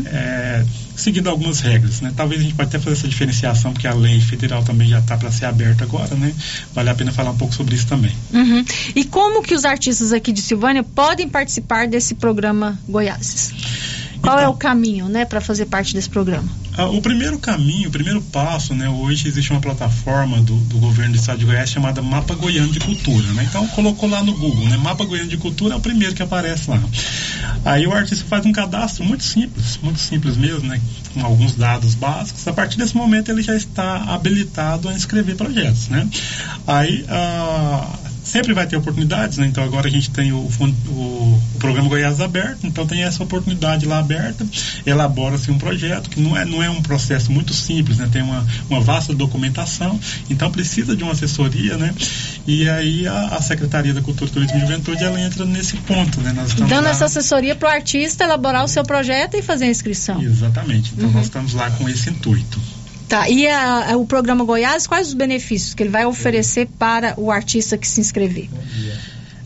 Eh, 0.05 0.65
seguindo 0.95 1.30
algumas 1.30 1.61
regras, 1.61 2.01
né? 2.01 2.13
Talvez 2.15 2.41
a 2.41 2.43
gente 2.43 2.55
pode 2.55 2.69
até 2.69 2.80
fazer 2.80 2.97
essa 2.97 3.07
diferenciação 3.07 3.71
porque 3.73 3.88
a 3.88 3.93
lei 3.93 4.19
federal 4.19 4.63
também 4.63 4.88
já 4.88 4.99
está 4.99 5.17
para 5.17 5.32
ser 5.32 5.45
aberta 5.45 5.84
agora, 5.84 6.13
né? 6.15 6.34
Vale 6.73 6.89
a 6.89 6.95
pena 6.95 7.11
falar 7.11 7.32
um 7.32 7.38
pouco 7.38 7.53
sobre 7.53 7.75
isso 7.75 7.88
também. 7.88 8.11
Uhum. 8.34 8.63
E 8.95 9.05
como 9.05 9.41
que 9.41 9.55
os 9.55 9.65
artistas 9.65 10.11
aqui 10.11 10.32
de 10.32 10.41
Silvânia 10.41 10.84
podem 10.84 11.27
participar 11.27 11.88
desse 11.88 12.15
programa 12.15 12.77
Goiáses? 12.88 13.53
Qual 14.22 14.39
é 14.39 14.47
o 14.47 14.53
caminho, 14.53 15.07
né, 15.07 15.26
para 15.26 15.41
fazer 15.41 15.65
parte 15.65 15.93
desse 15.93 16.09
programa? 16.09 16.47
Ah, 16.80 16.88
o 16.88 17.01
primeiro 17.01 17.38
caminho, 17.38 17.89
o 17.89 17.91
primeiro 17.91 18.22
passo, 18.22 18.74
né? 18.74 18.88
Hoje 18.88 19.28
existe 19.28 19.51
uma 19.51 19.59
plataforma 19.59 20.41
do, 20.41 20.55
do 20.55 20.78
governo 20.78 21.11
do 21.11 21.20
estado 21.20 21.39
de 21.39 21.45
Goiás 21.45 21.70
chamada 21.70 22.01
Mapa 22.01 22.36
Goiano 22.36 22.72
de 22.72 22.80
Cultura, 22.80 23.28
né? 23.34 23.45
Então 23.49 23.67
colocou 23.67 24.07
lá 24.07 24.24
no 24.24 24.34
Google, 24.34 24.65
né? 24.65 24.78
Mapa 24.78 25.03
Goiano 25.03 25.28
de 25.28 25.36
Cultura 25.36 25.74
é 25.74 25.78
o 25.78 25.82
primeiro 25.82 26.13
que 26.15 26.24
aparece 26.24 26.70
lá. 26.70 26.82
Aí 27.65 27.86
o 27.86 27.91
artista 27.91 28.24
faz 28.26 28.45
um 28.45 28.53
cadastro 28.53 29.03
muito 29.03 29.26
simples, 29.26 29.78
muito 29.84 29.99
simples 29.99 30.38
mesmo, 30.38 30.70
né? 30.70 30.80
Com 31.13 31.26
alguns 31.26 31.53
dados 31.53 31.95
básicos. 31.95 32.47
A 32.47 32.53
partir 32.53 32.78
desse 32.78 32.95
momento 32.95 33.30
ele 33.30 33.41
já 33.41 33.55
está 33.55 33.97
habilitado 34.13 34.88
a 34.88 34.93
inscrever 34.93 35.36
projetos, 35.36 35.89
né? 35.89 36.07
Aí 36.65 37.03
ah, 37.09 37.89
sempre 38.30 38.53
vai 38.53 38.65
ter 38.67 38.77
oportunidades, 38.77 39.38
né? 39.38 39.47
Então 39.47 39.63
agora 39.63 39.88
a 39.88 39.91
gente 39.91 40.09
tem 40.11 40.32
o, 40.32 40.38
o, 40.38 40.63
o 40.93 41.41
programa 41.59 41.89
Goiás 41.89 42.19
aberto, 42.21 42.65
então 42.65 42.86
tem 42.86 43.03
essa 43.03 43.23
oportunidade 43.23 43.86
lá 43.86 43.99
aberta, 43.99 44.45
elabora-se 44.86 45.51
um 45.51 45.57
projeto 45.57 46.09
que 46.09 46.19
não 46.21 46.38
é, 46.38 46.45
não 46.45 46.61
é 46.63 46.69
um 46.69 46.82
processo 46.82 47.32
muito 47.32 47.53
simples, 47.53 47.97
né? 47.97 48.07
Tem 48.11 48.21
uma, 48.21 48.45
uma 48.69 48.80
vasta 48.80 49.13
documentação, 49.13 49.99
então 50.30 50.51
precisa 50.51 50.95
de 50.95 51.03
uma 51.03 51.11
assessoria, 51.13 51.77
né? 51.77 51.93
E 52.47 52.67
aí 52.69 53.07
a, 53.07 53.27
a 53.27 53.41
Secretaria 53.41 53.93
da 53.93 54.01
Cultura, 54.01 54.30
Turismo 54.32 54.57
e 54.57 54.61
Juventude, 54.61 55.03
ela 55.03 55.19
entra 55.19 55.45
nesse 55.45 55.75
ponto, 55.77 56.21
né? 56.21 56.32
Nós 56.34 56.53
Dando 56.53 56.84
lá- 56.84 56.89
essa 56.89 57.05
assessoria 57.05 57.55
para 57.55 57.69
o 57.69 57.71
artista 57.71 58.23
elaborar 58.23 58.63
o 58.63 58.67
seu 58.67 58.84
projeto 58.84 59.36
e 59.36 59.41
fazer 59.41 59.65
a 59.65 59.69
inscrição. 59.69 60.21
Exatamente, 60.21 60.93
então 60.95 61.07
Uhum. 61.07 61.13
nós 61.15 61.25
estamos 61.25 61.53
lá 61.53 61.69
com 61.71 61.88
esse 61.89 62.09
intuito. 62.09 62.59
Tá, 63.10 63.28
e 63.28 63.47
a- 63.47 63.91
a- 63.93 63.97
o 63.97 64.05
programa 64.05 64.45
Goiás, 64.45 64.86
quais 64.86 65.07
os 65.07 65.14
benefícios 65.16 65.74
que 65.74 65.82
ele 65.82 65.89
vai 65.89 66.05
oferecer 66.05 66.68
para 66.78 67.16
o 67.18 67.32
artista 67.32 67.76
que 67.76 67.88
se 67.88 67.99
inscrever? 67.99 68.47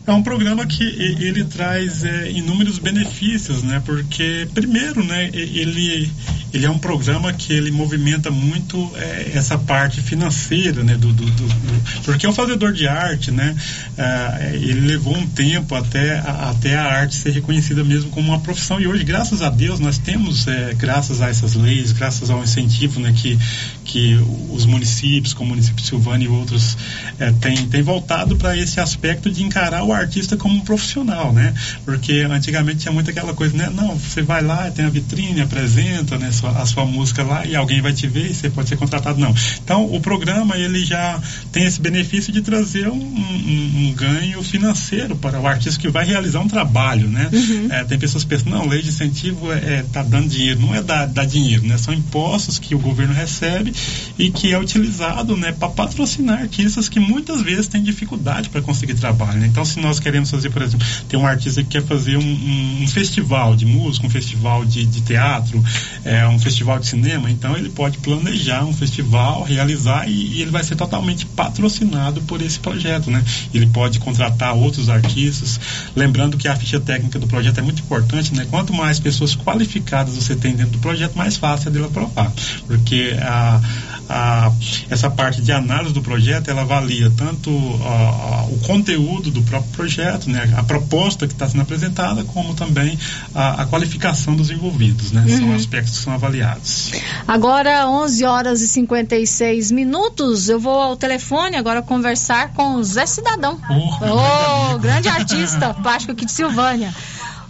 É 0.06 0.12
um 0.12 0.22
programa 0.22 0.66
que 0.66 0.84
ele 0.84 1.44
traz 1.44 2.04
é, 2.04 2.30
inúmeros 2.30 2.78
benefícios, 2.78 3.62
né? 3.62 3.82
Porque 3.86 4.46
primeiro, 4.52 5.02
né? 5.02 5.30
Ele 5.32 6.10
ele 6.54 6.64
é 6.66 6.70
um 6.70 6.78
programa 6.78 7.32
que 7.32 7.52
ele 7.52 7.70
movimenta 7.70 8.30
muito 8.30 8.90
é, 8.96 9.32
essa 9.34 9.58
parte 9.58 10.00
financeira, 10.00 10.82
né? 10.84 10.94
Do, 10.94 11.12
do- 11.12 11.24
do- 11.26 11.46
do- 11.48 12.02
porque 12.04 12.26
o 12.26 12.32
fazedor 12.32 12.72
de 12.72 12.86
arte, 12.86 13.30
né? 13.30 13.54
ah, 13.98 14.38
ele 14.52 14.80
levou 14.86 15.16
um 15.16 15.26
tempo 15.26 15.74
até 15.74 16.18
a, 16.18 16.50
até 16.50 16.76
a 16.76 16.84
arte 16.84 17.14
ser 17.16 17.30
reconhecida 17.32 17.82
mesmo 17.84 18.10
como 18.10 18.28
uma 18.28 18.40
profissão 18.40 18.80
e 18.80 18.86
hoje, 18.86 19.04
graças 19.04 19.42
a 19.42 19.50
Deus, 19.50 19.80
nós 19.80 19.98
temos, 19.98 20.46
é, 20.46 20.72
graças 20.74 21.20
a 21.20 21.28
essas 21.28 21.54
leis, 21.54 21.92
graças 21.92 22.30
ao 22.30 22.42
incentivo, 22.42 23.00
né? 23.00 23.12
Que 23.16 23.38
que 23.84 24.14
os 24.50 24.64
municípios, 24.64 25.34
como 25.34 25.48
o 25.48 25.50
município 25.50 25.82
de 25.82 25.88
Silvânia 25.88 26.24
e 26.24 26.28
outros, 26.28 26.76
eh, 27.20 27.32
têm 27.40 27.66
têm 27.66 27.82
voltado 27.82 28.36
para 28.36 28.56
esse 28.56 28.80
aspecto 28.80 29.30
de 29.30 29.42
encarar 29.42 29.84
o 29.84 29.92
artista 29.92 30.36
como 30.36 30.56
um 30.56 30.60
profissional, 30.60 31.32
né? 31.32 31.52
Porque 31.84 32.26
antigamente 32.30 32.78
tinha 32.80 32.92
muito 32.92 33.10
aquela 33.10 33.34
coisa, 33.34 33.56
né? 33.56 33.70
Não, 33.74 33.94
você 33.96 34.22
vai 34.22 34.42
lá, 34.42 34.70
tem 34.70 34.84
a 34.84 34.88
vitrine, 34.90 35.40
apresenta 35.42 36.18
né, 36.18 36.32
sua- 36.52 36.62
a 36.62 36.66
sua 36.66 36.84
música 36.84 37.22
lá 37.22 37.46
e 37.46 37.54
alguém 37.56 37.80
vai 37.80 37.92
te 37.92 38.06
ver 38.06 38.30
e 38.30 38.34
você 38.34 38.50
pode 38.50 38.68
ser 38.68 38.76
contratado. 38.76 39.18
Não. 39.18 39.34
Então, 39.62 39.84
o 39.92 40.00
programa, 40.00 40.56
ele 40.56 40.84
já 40.84 41.20
tem 41.52 41.64
esse 41.64 41.80
benefício 41.80 42.32
de 42.32 42.42
trazer 42.42 42.88
um, 42.88 42.94
um- 42.94 43.88
um 43.88 43.94
ganho 43.94 44.42
financeiro 44.42 45.16
para 45.16 45.40
o 45.40 45.46
artista 45.46 45.80
que 45.80 45.88
vai 45.88 46.04
realizar 46.04 46.40
um 46.40 46.48
trabalho, 46.48 47.08
né? 47.08 47.28
Eh, 47.70 47.84
tem 47.84 47.98
pessoas 47.98 48.24
que 48.24 48.30
pensam, 48.30 48.50
não, 48.50 48.66
lei 48.66 48.82
de 48.82 48.88
incentivo 48.88 49.52
é, 49.52 49.56
é, 49.78 49.84
tá 49.92 50.02
dando 50.02 50.28
dinheiro. 50.28 50.60
Não 50.60 50.74
é 50.74 50.82
dar, 50.82 51.06
dar 51.06 51.24
dinheiro, 51.26 51.66
né? 51.66 51.76
São 51.78 51.92
impostos 51.94 52.58
que 52.58 52.74
o 52.74 52.78
governo 52.78 53.14
recebe 53.14 53.72
e 54.18 54.30
que 54.30 54.52
é 54.52 54.58
utilizado, 54.58 55.36
né, 55.36 55.52
para 55.52 55.68
patrocinar 55.68 56.40
artistas 56.42 56.88
que 56.88 57.00
muitas 57.00 57.42
vezes 57.42 57.68
têm 57.68 57.82
dificuldade 57.82 58.48
para 58.48 58.60
conseguir 58.62 58.94
trabalho. 58.94 59.38
né? 59.40 59.46
Então, 59.46 59.64
se 59.64 59.78
nós 59.80 59.98
queremos 60.00 60.30
fazer, 60.30 60.50
por 60.50 60.62
exemplo, 60.62 60.86
tem 61.08 61.18
um 61.18 61.26
artista 61.26 61.62
que 61.62 61.68
quer 61.70 61.82
fazer 61.82 62.16
um, 62.16 62.22
um- 62.22 62.82
um 62.82 62.86
festival 62.86 63.56
de 63.56 63.64
música, 63.66 64.06
um 64.06 64.10
festival 64.10 64.64
de, 64.64 64.84
de 64.84 65.00
teatro, 65.00 65.62
é, 66.04 66.26
um 66.26 66.33
festival 66.38 66.78
de 66.78 66.86
cinema, 66.86 67.30
então 67.30 67.56
ele 67.56 67.70
pode 67.70 67.98
planejar 67.98 68.64
um 68.64 68.72
festival, 68.72 69.42
realizar 69.42 70.08
e, 70.08 70.34
e 70.34 70.42
ele 70.42 70.50
vai 70.50 70.62
ser 70.62 70.76
totalmente 70.76 71.26
patrocinado 71.26 72.20
por 72.22 72.40
esse 72.42 72.58
projeto, 72.58 73.10
né? 73.10 73.22
Ele 73.52 73.66
pode 73.66 73.98
contratar 73.98 74.54
outros 74.54 74.88
artistas, 74.88 75.60
lembrando 75.94 76.36
que 76.36 76.48
a 76.48 76.56
ficha 76.56 76.80
técnica 76.80 77.18
do 77.18 77.26
projeto 77.26 77.58
é 77.58 77.62
muito 77.62 77.82
importante, 77.82 78.34
né? 78.34 78.46
Quanto 78.50 78.72
mais 78.72 79.00
pessoas 79.00 79.34
qualificadas 79.36 80.14
você 80.14 80.34
tem 80.34 80.54
dentro 80.54 80.72
do 80.72 80.78
projeto, 80.78 81.16
mais 81.16 81.36
fácil 81.36 81.68
é 81.68 81.72
dele 81.72 81.86
aprovar, 81.86 82.32
porque 82.66 83.16
a, 83.20 83.60
a- 84.08 84.50
essa 84.90 85.08
parte 85.10 85.40
de 85.42 85.50
análise 85.52 85.92
do 85.94 86.02
projeto 86.02 86.48
ela 86.50 86.62
avalia 86.62 87.10
tanto 87.16 87.50
a- 87.84 87.88
a- 87.88 88.44
o 88.46 88.58
conteúdo 88.66 89.30
do 89.30 89.42
próprio 89.42 89.70
projeto, 89.72 90.28
né? 90.30 90.52
A 90.56 90.62
proposta 90.62 91.26
que 91.26 91.32
está 91.32 91.48
sendo 91.48 91.62
apresentada, 91.62 92.22
como 92.24 92.54
também 92.54 92.98
a, 93.34 93.62
a 93.62 93.66
qualificação 93.66 94.34
dos 94.36 94.50
envolvidos, 94.50 95.12
né? 95.12 95.24
São 95.28 95.48
Uhum. 95.48 95.54
aspectos 95.56 95.98
que 95.98 96.04
são 96.04 96.12
avaliados. 96.12 96.92
Agora, 97.26 97.88
11 97.88 98.24
horas 98.24 98.60
e 98.60 98.68
56 98.68 99.70
minutos, 99.70 100.48
eu 100.48 100.60
vou 100.60 100.80
ao 100.80 100.96
telefone 100.96 101.56
agora 101.56 101.82
conversar 101.82 102.50
com 102.52 102.74
o 102.76 102.84
Zé 102.84 103.06
Cidadão. 103.06 103.58
Oh, 103.70 104.78
grande 104.78 105.08
artista 105.08 105.72
plástico 105.74 106.12
aqui 106.12 106.24
de 106.24 106.32
Silvânia. 106.32 106.94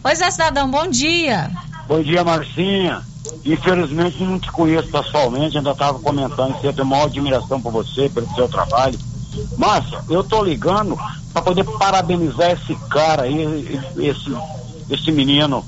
Oi, 0.03 0.15
Zé 0.15 0.31
Cidadão, 0.31 0.71
bom 0.71 0.89
dia. 0.89 1.51
Bom 1.89 2.03
dia, 2.03 2.23
Marcinha. 2.25 3.03
Infelizmente 3.45 4.23
não 4.25 4.39
te 4.39 4.51
conheço 4.51 4.89
pessoalmente, 4.89 5.59
ainda 5.59 5.73
estava 5.73 5.99
comentando 5.99 6.57
eu 6.63 6.73
tenho 6.73 6.87
maior 6.87 7.05
admiração 7.05 7.61
por 7.61 7.73
você, 7.73 8.09
pelo 8.09 8.33
seu 8.35 8.49
trabalho. 8.49 8.99
Márcia, 9.59 10.01
eu 10.09 10.25
tô 10.25 10.43
ligando 10.43 10.97
para 11.33 11.43
poder 11.43 11.65
parabenizar 11.65 12.53
esse 12.53 12.75
cara 12.89 13.23
aí, 13.23 13.81
esse, 13.99 14.35
esse 14.89 15.13
menino 15.13 15.65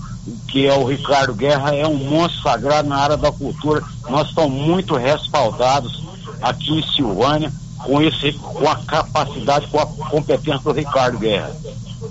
que 0.49 0.67
é 0.67 0.73
o 0.73 0.85
Ricardo 0.85 1.35
Guerra, 1.35 1.75
é 1.75 1.87
um 1.87 1.97
monstro 1.97 2.43
sagrado 2.43 2.89
na 2.89 2.97
área 2.97 3.17
da 3.17 3.31
cultura. 3.31 3.83
Nós 4.09 4.29
estamos 4.29 4.53
muito 4.53 4.97
respaldados 4.97 6.03
aqui 6.41 6.79
em 6.79 6.83
Silvânia 6.95 7.53
com, 7.79 8.01
esse, 8.01 8.33
com 8.33 8.69
a 8.69 8.77
capacidade, 8.77 9.67
com 9.69 9.79
a 9.79 9.87
competência 9.87 10.61
do 10.61 10.73
Ricardo 10.73 11.19
Guerra. 11.19 11.55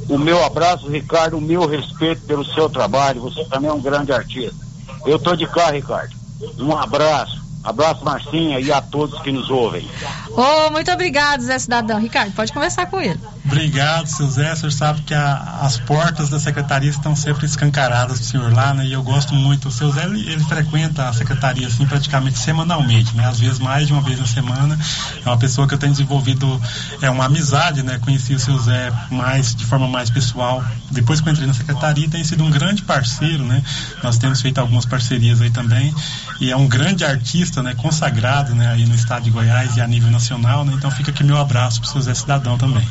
O 0.09 0.17
meu 0.17 0.43
abraço, 0.43 0.87
Ricardo, 0.87 1.37
o 1.37 1.41
meu 1.41 1.65
respeito 1.65 2.21
pelo 2.21 2.45
seu 2.45 2.69
trabalho. 2.69 3.21
Você 3.21 3.43
também 3.45 3.69
é 3.69 3.73
um 3.73 3.81
grande 3.81 4.11
artista. 4.11 4.64
Eu 5.05 5.19
tô 5.19 5.35
de 5.35 5.47
cá, 5.47 5.71
Ricardo. 5.71 6.15
Um 6.57 6.75
abraço. 6.75 7.43
Abraço, 7.63 8.05
Marcinha, 8.05 8.59
e 8.59 8.71
a 8.71 8.79
todos 8.79 9.19
que 9.21 9.31
nos 9.31 9.49
ouvem. 9.49 9.89
Oh, 10.37 10.69
muito 10.71 10.91
obrigado, 10.91 11.41
Zé 11.41 11.57
Cidadão. 11.57 11.99
Ricardo, 11.99 12.31
pode 12.33 12.53
conversar 12.53 12.85
com 12.85 13.01
ele. 13.01 13.19
Obrigado, 13.45 14.07
seu 14.07 14.27
Zé. 14.29 14.53
O 14.53 14.55
senhor 14.55 14.71
sabe 14.71 15.01
que 15.01 15.13
a- 15.13 15.59
as 15.61 15.77
portas 15.77 16.29
da 16.29 16.39
secretaria 16.39 16.89
estão 16.89 17.15
sempre 17.15 17.45
escancaradas 17.45 18.17
para 18.17 18.23
o 18.25 18.27
senhor 18.27 18.51
lá, 18.53 18.73
né? 18.73 18.85
E 18.87 18.93
eu 18.93 19.03
gosto 19.03 19.35
muito. 19.35 19.67
O 19.67 19.71
seu 19.71 19.91
Zé, 19.91 20.03
ele, 20.05 20.19
ele 20.27 20.43
frequenta 20.45 21.07
a 21.07 21.13
secretaria, 21.13 21.67
assim, 21.67 21.85
praticamente 21.85 22.39
semanalmente, 22.39 23.15
né? 23.15 23.27
Às 23.27 23.39
vezes 23.39 23.59
mais 23.59 23.85
de 23.85 23.93
uma 23.93 24.01
vez 24.01 24.19
na 24.19 24.25
semana. 24.25 24.77
É 25.23 25.29
uma 25.29 25.37
pessoa 25.37 25.67
que 25.67 25.75
eu 25.75 25.77
tenho 25.77 25.91
desenvolvido 25.91 26.59
é, 27.01 27.09
uma 27.09 27.25
amizade, 27.25 27.83
né? 27.83 27.99
Conheci 27.99 28.33
o 28.33 28.39
seu 28.39 28.57
Zé 28.57 28.91
mais, 29.11 29.53
de 29.55 29.63
forma 29.63 29.87
mais 29.87 30.09
pessoal. 30.09 30.63
Depois 30.89 31.21
que 31.21 31.29
eu 31.29 31.33
entrei 31.33 31.47
na 31.47 31.53
secretaria, 31.53 32.09
tem 32.09 32.23
sido 32.23 32.43
um 32.43 32.49
grande 32.49 32.81
parceiro, 32.81 33.43
né? 33.45 33.61
Nós 34.03 34.17
temos 34.17 34.41
feito 34.41 34.57
algumas 34.57 34.85
parcerias 34.85 35.39
aí 35.39 35.51
também. 35.51 35.93
E 36.41 36.49
é 36.51 36.57
um 36.57 36.67
grande 36.67 37.05
artista, 37.05 37.61
né? 37.61 37.75
Consagrado, 37.75 38.55
né? 38.55 38.69
Aí 38.71 38.85
no 38.87 38.95
estado 38.95 39.23
de 39.23 39.29
Goiás 39.29 39.77
e 39.77 39.81
a 39.81 39.87
nível 39.87 40.09
nacional, 40.09 40.65
né? 40.65 40.73
Então 40.75 40.89
fica 40.89 41.11
aqui 41.11 41.23
meu 41.23 41.37
abraço 41.39 41.79
para 41.79 41.89
o 41.89 41.91
seu 41.91 42.01
Zé 42.01 42.13
Cidadão 42.15 42.57
também. 42.57 42.85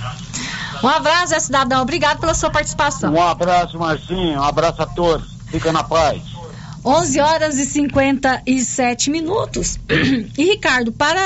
Um 0.85 0.89
abraço, 0.89 1.29
Zé 1.29 1.41
Cidadão. 1.41 1.81
Obrigado 1.81 2.19
pela 2.19 2.35
sua 2.35 2.51
participação. 2.51 3.15
Um 3.15 3.23
abraço, 3.23 3.79
Marcinho. 3.79 4.39
Um 4.39 4.45
abraço 4.45 4.83
a 4.83 4.87
todos. 4.87 5.27
Fica 5.47 5.73
na 5.73 5.83
paz. 5.83 6.21
11 6.85 7.21
horas 7.21 7.59
e 7.59 7.65
57 7.65 9.11
minutos. 9.11 9.79
E 10.37 10.45
Ricardo, 10.45 10.93
para 10.93 11.21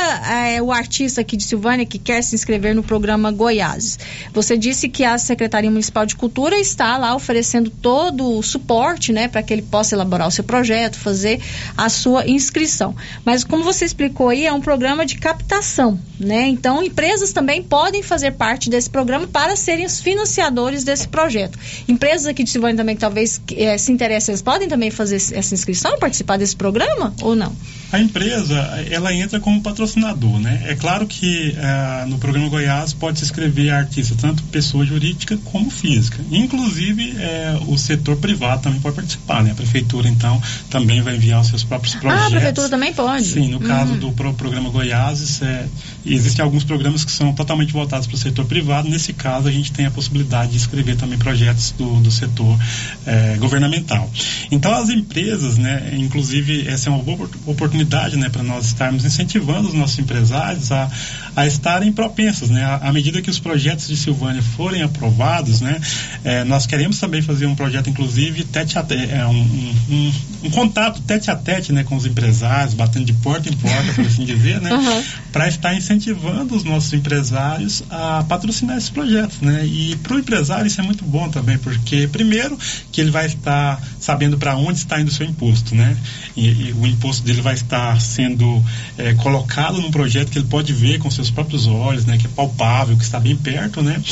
eh, 0.54 0.62
o 0.62 0.70
artista 0.70 1.22
aqui 1.22 1.36
de 1.36 1.42
Silvânia 1.42 1.86
que 1.86 1.98
quer 1.98 2.22
se 2.22 2.34
inscrever 2.34 2.74
no 2.74 2.82
programa 2.82 3.30
Goiás, 3.32 3.98
você 4.32 4.56
disse 4.56 4.88
que 4.88 5.02
a 5.02 5.16
Secretaria 5.18 5.70
Municipal 5.70 6.04
de 6.04 6.14
Cultura 6.14 6.59
está 6.59 6.96
lá 6.98 7.14
oferecendo 7.14 7.70
todo 7.70 8.36
o 8.36 8.42
suporte, 8.42 9.12
né, 9.12 9.26
para 9.28 9.42
que 9.42 9.52
ele 9.52 9.62
possa 9.62 9.94
elaborar 9.94 10.28
o 10.28 10.30
seu 10.30 10.44
projeto, 10.44 10.98
fazer 10.98 11.40
a 11.76 11.88
sua 11.88 12.28
inscrição. 12.28 12.94
Mas 13.24 13.44
como 13.44 13.64
você 13.64 13.84
explicou 13.84 14.28
aí, 14.28 14.46
é 14.46 14.52
um 14.52 14.61
programa 14.61 15.06
de 15.06 15.16
captação, 15.16 15.98
né? 16.20 16.48
Então, 16.48 16.82
empresas 16.82 17.32
também 17.32 17.62
podem 17.62 18.02
fazer 18.02 18.32
parte 18.32 18.68
desse 18.68 18.90
programa 18.90 19.26
para 19.26 19.56
serem 19.56 19.86
os 19.86 20.00
financiadores 20.00 20.84
desse 20.84 21.09
projeto. 21.09 21.59
Empresas 21.88 22.26
aqui 22.26 22.44
de 22.44 22.50
Silvânia 22.50 22.76
também 22.76 22.94
que 22.94 23.00
talvez 23.00 23.40
eh, 23.56 23.78
se 23.78 23.90
interessem, 23.90 24.32
elas 24.32 24.42
podem 24.42 24.68
também 24.68 24.90
fazer 24.90 25.16
essa 25.16 25.47
inscrição, 25.55 25.99
participar 25.99 26.36
desse 26.36 26.57
programa 26.57 27.14
ou 27.22 27.34
não? 27.34 27.53
A 27.91 27.99
empresa, 27.99 28.55
ela 28.91 29.14
entra 29.14 29.41
como 29.41 29.62
patrocinador, 29.62 30.39
né? 30.39 30.62
É 30.66 30.74
claro 30.74 31.07
que 31.07 31.55
ah, 31.59 32.05
no 32.07 32.18
programa 32.18 32.47
Goiás 32.49 32.93
pode 32.93 33.18
se 33.18 33.24
inscrever 33.24 33.72
artista, 33.72 34.14
tanto 34.20 34.43
pessoa 34.45 34.84
jurídica 34.84 35.39
como 35.45 35.70
física. 35.70 36.18
Inclusive, 36.30 37.14
eh, 37.18 37.59
o 37.66 37.78
setor 37.78 38.16
privado 38.16 38.61
também 38.62 38.78
pode 38.80 38.97
participar, 38.97 39.43
né? 39.43 39.53
A 39.53 39.55
prefeitura, 39.55 40.07
então, 40.07 40.41
também 40.68 41.01
vai 41.01 41.16
enviar 41.16 41.41
os 41.41 41.47
seus 41.49 41.64
próprios 41.64 41.95
projetos. 41.95 42.24
Ah, 42.24 42.26
a 42.26 42.30
prefeitura 42.30 42.68
também 42.68 42.93
pode? 42.93 43.24
Sim, 43.24 43.49
no 43.49 43.61
caso 43.61 43.93
Uhum. 43.93 43.99
do 43.99 44.12
pro- 44.12 44.34
programa 44.34 44.68
Goiás, 44.68 45.41
é, 45.41 45.66
existem 46.05 46.45
alguns 46.45 46.64
programas 46.64 47.07
que 47.07 47.11
são 47.12 47.32
totalmente 47.32 47.72
voltados 47.72 48.07
para 48.07 48.16
o 48.16 48.18
setor 48.18 48.45
privado. 48.45 48.86
Nesse 48.89 49.14
caso, 49.14 49.49
a 49.49 49.53
gente 49.53 49.72
tem 49.72 49.86
a 49.86 49.91
possibilidade 49.91 50.51
de 50.53 50.59
escrever 50.59 50.97
também 50.97 51.16
projetos 51.18 51.70
do, 51.78 52.01
do 52.01 52.11
setor 52.11 52.59
eh, 53.07 53.36
governamental. 53.39 54.11
Então, 54.51 54.74
as 54.74 54.91
empresas, 54.91 55.57
né, 55.57 55.95
inclusive, 55.97 56.68
essa 56.68 56.91
é 56.91 56.93
uma 56.93 57.03
boa 57.03 57.14
opor- 57.16 57.30
oportunidade 57.47 57.78
oportunidade, 57.79 58.16
né, 58.16 58.29
para 58.29 58.43
nós 58.43 58.66
estarmos 58.66 59.05
incentivando 59.05 59.68
os 59.68 59.74
nossos 59.74 59.99
empresários 59.99 60.72
a, 60.72 60.91
a 61.39 61.47
estarem 61.47 61.93
propensos, 61.93 62.51
né, 62.51 62.64
à, 62.82 62.93
medida 62.93 63.22
que 63.22 63.30
os 63.30 63.39
projetos 63.39 63.86
de 63.86 63.97
Silvânia 63.97 64.43
forem 64.43 64.82
aprovados, 64.82 65.61
né, 65.61 65.80
é, 66.24 66.43
nós 66.43 66.66
queremos 66.66 66.99
também 66.99 67.22
fazer 67.22 67.47
um 67.47 67.55
projeto, 67.55 67.89
inclusive, 67.89 68.43
tete 68.43 68.76
a 68.76 68.82
tete, 68.82 69.12
é, 69.12 69.24
um, 69.24 69.30
um, 69.30 69.74
um, 69.89 70.12
um 70.45 70.51
contato 70.51 71.01
tete 71.03 71.30
a 71.30 71.36
tete, 71.36 71.72
né, 71.72 71.84
com 71.84 71.95
os 71.95 72.05
empresários, 72.07 72.74
batendo 72.74 73.05
de 73.05 73.12
porta 73.12 73.49
em 73.49 73.53
porta, 73.53 73.93
por 73.93 74.05
assim 74.05 74.24
dizer, 74.24 74.61
né, 74.61 74.70
Uhum. 74.78 75.03
para 75.32 75.49
estar 75.49 75.74
incentivando 75.74 76.55
os 76.55 76.64
nossos 76.64 76.93
empresários 76.93 77.82
a 77.91 78.24
patrocinar 78.28 78.76
esses 78.76 78.91
projetos, 78.91 79.41
né? 79.41 79.64
E 79.66 79.97
para 80.03 80.14
o 80.14 80.18
empresário 80.18 80.66
isso 80.66 80.80
é 80.80 80.84
muito 80.84 81.05
bom 81.05 81.28
também, 81.28 81.59
porque 81.59 82.09
primeiro 82.09 82.59
que 82.93 83.01
ele 83.01 83.11
vai 83.11 83.26
estar 83.26 83.80
sabendo 84.01 84.39
para 84.39 84.57
onde 84.57 84.78
está 84.78 85.01
indo 85.01 85.09
o 85.09 85.12
seu 85.12 85.26
imposto, 85.26 85.74
né? 85.74 85.97
E, 86.36 86.47
e 86.47 86.74
o 86.78 86.86
imposto 86.86 87.24
dele 87.24 87.41
vai 87.43 87.55
estar 87.55 88.01
sendo 88.01 88.62
eh, 88.97 89.14
colocado 89.14 89.80
num 89.80 89.91
projeto 89.91 90.30
que 90.30 90.39
ele 90.39 90.47
pode 90.47 90.72
ver 90.72 90.99
com 90.99 91.11
seus 91.11 91.28
próprios 91.31 91.66
olhos, 91.66 92.05
né? 92.05 92.18
Que 92.18 92.26
é 92.26 92.31
palpável, 92.31 92.97
que 92.97 93.05
está 93.05 93.18
bem 93.18 93.37
perto, 93.37 93.83
né? 93.83 94.03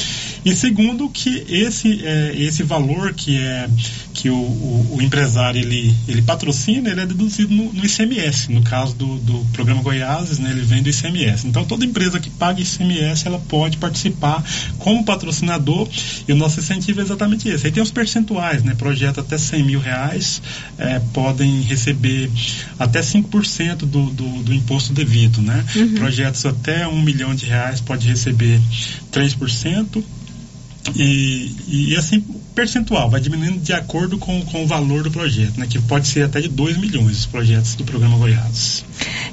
E 0.44 0.54
segundo 0.54 1.08
que 1.08 1.44
esse 1.48 2.02
eh, 2.04 2.34
esse 2.36 2.62
valor 2.62 3.14
que 3.14 3.38
é 3.38 3.68
que 4.16 4.30
o, 4.30 4.34
o, 4.34 4.96
o 4.96 5.02
empresário 5.02 5.60
ele 5.60 5.94
ele 6.08 6.22
patrocina, 6.22 6.88
ele 6.88 7.02
é 7.02 7.06
deduzido 7.06 7.54
no, 7.54 7.70
no 7.70 7.84
ICMS, 7.84 8.50
no 8.50 8.62
caso 8.62 8.94
do, 8.94 9.18
do 9.18 9.44
programa 9.52 9.82
Goiás, 9.82 10.38
né? 10.38 10.50
Ele 10.50 10.62
vem 10.62 10.82
do 10.82 10.88
ICMS. 10.88 11.46
Então 11.46 11.64
toda 11.64 11.84
empresa 11.84 12.18
que 12.18 12.30
paga 12.30 12.60
ICMS 12.60 13.26
ela 13.26 13.38
pode 13.38 13.76
participar 13.76 14.42
como 14.78 15.04
patrocinador 15.04 15.86
e 16.26 16.32
o 16.32 16.36
nosso 16.36 16.60
incentivo 16.60 17.00
é 17.00 17.02
exatamente 17.02 17.48
esse. 17.48 17.66
Aí 17.66 17.72
tem 17.72 17.82
os 17.82 17.90
percentuais, 17.90 18.62
né? 18.62 18.74
Projeto 18.74 19.20
até 19.20 19.36
100 19.36 19.62
mil 19.62 19.80
reais 19.80 20.40
eh, 20.78 21.00
podem 21.12 21.60
receber 21.60 22.30
até 22.78 23.00
5% 23.00 23.76
do, 23.78 24.10
do, 24.10 24.42
do 24.42 24.54
imposto 24.54 24.94
devido, 24.94 25.42
né? 25.42 25.62
Uhum. 25.76 25.94
Projetos 25.94 26.46
até 26.46 26.88
um 26.88 27.02
milhão 27.02 27.34
de 27.34 27.44
reais 27.44 27.82
pode 27.82 28.08
receber 28.08 28.60
3%. 29.12 30.02
E, 30.94 31.50
e 31.66 31.96
assim, 31.96 32.22
percentual, 32.56 33.10
vai 33.10 33.20
diminuindo 33.20 33.58
de 33.58 33.74
acordo 33.74 34.16
com, 34.18 34.42
com 34.46 34.64
o 34.64 34.66
valor 34.66 35.02
do 35.02 35.10
projeto, 35.10 35.60
né? 35.60 35.66
Que 35.68 35.78
pode 35.78 36.08
ser 36.08 36.22
até 36.22 36.40
de 36.40 36.48
2 36.48 36.78
milhões 36.78 37.18
os 37.18 37.26
projetos 37.26 37.74
do 37.74 37.84
programa 37.84 38.16
Goiás. 38.16 38.84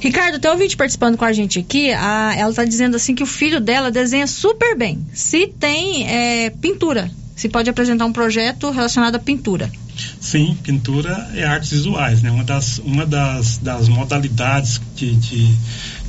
Ricardo, 0.02 0.38
tem 0.40 0.52
um 0.52 0.54
ouvinte 0.54 0.76
participando 0.76 1.18
com 1.18 1.24
a 1.24 1.32
gente 1.32 1.58
aqui. 1.58 1.92
A, 1.94 2.36
ela 2.38 2.50
está 2.50 2.66
dizendo 2.66 2.98
assim 2.98 3.16
que 3.16 3.24
o 3.24 3.26
filho 3.26 3.62
dela 3.62 3.90
desenha 3.90 4.28
super 4.28 4.78
bem. 4.78 5.00
Se 5.14 5.48
tem 5.48 6.06
é, 6.08 6.50
pintura, 6.50 7.10
se 7.36 7.48
pode 7.48 7.70
apresentar 7.70 8.06
um 8.06 8.14
projeto 8.14 8.70
relacionado 8.70 9.16
à 9.16 9.20
pintura. 9.20 9.72
Sim, 10.20 10.58
pintura 10.62 11.30
é 11.34 11.44
artes 11.44 11.72
visuais, 11.72 12.22
né? 12.22 12.32
Uma 12.32 12.44
das, 12.44 12.80
uma 12.80 13.06
das, 13.06 13.58
das 13.58 13.88
modalidades 13.88 14.82
de, 14.96 15.16
de, 15.16 15.56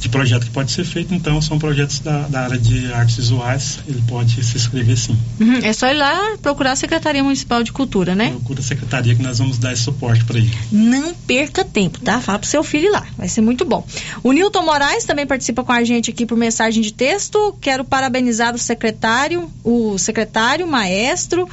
de 0.05 0.11
projeto 0.11 0.45
que 0.45 0.51
pode 0.51 0.71
ser 0.71 0.85
feito, 0.85 1.15
então, 1.15 1.41
são 1.41 1.59
projetos 1.59 1.99
da, 2.01 2.29
da 2.29 2.43
área 2.43 2.59
de 2.59 2.93
artes 2.93 3.17
visuais. 3.17 3.79
Ele 3.89 4.03
pode 4.07 4.45
se 4.45 4.57
inscrever 4.57 4.99
sim. 4.99 5.17
Uhum, 5.41 5.61
É 5.63 5.73
só 5.73 5.89
ir 5.89 5.95
lá 5.95 6.37
procurar 6.43 6.73
a 6.73 6.77
Secretaria 6.77 7.25
Municipal 7.25 7.63
de 7.63 7.73
Cultura, 7.73 8.15
né? 8.15 8.29
Procura 8.29 8.61
a 8.61 8.63
secretaria 8.63 9.15
que 9.15 9.23
nós 9.23 9.39
vamos 9.39 9.57
dar 9.57 9.73
esse 9.73 9.81
suporte 9.83 10.23
para 10.25 10.37
ele. 10.37 10.53
Não 10.71 11.15
perca 11.15 11.65
tempo, 11.65 11.99
tá? 12.01 12.21
Fala 12.21 12.39
pro 12.39 12.47
seu 12.47 12.63
filho 12.63 12.89
ir 12.89 12.91
lá, 12.91 13.07
vai 13.17 13.29
ser 13.29 13.41
muito 13.41 13.65
bom. 13.65 13.87
O 14.23 14.33
Nilton 14.33 14.63
Moraes 14.63 15.05
também 15.05 15.27
participa 15.27 15.65
com 15.65 15.73
a 15.73 15.83
gente 15.83 16.11
aqui 16.11 16.27
por 16.27 16.37
mensagem 16.37 16.83
de 16.83 16.93
texto. 16.93 17.57
Quero 17.59 17.83
parabenizar 17.83 18.55
o 18.55 18.59
secretário, 18.59 19.51
o 19.65 19.97
secretário, 19.97 20.67
maestro, 20.67 21.49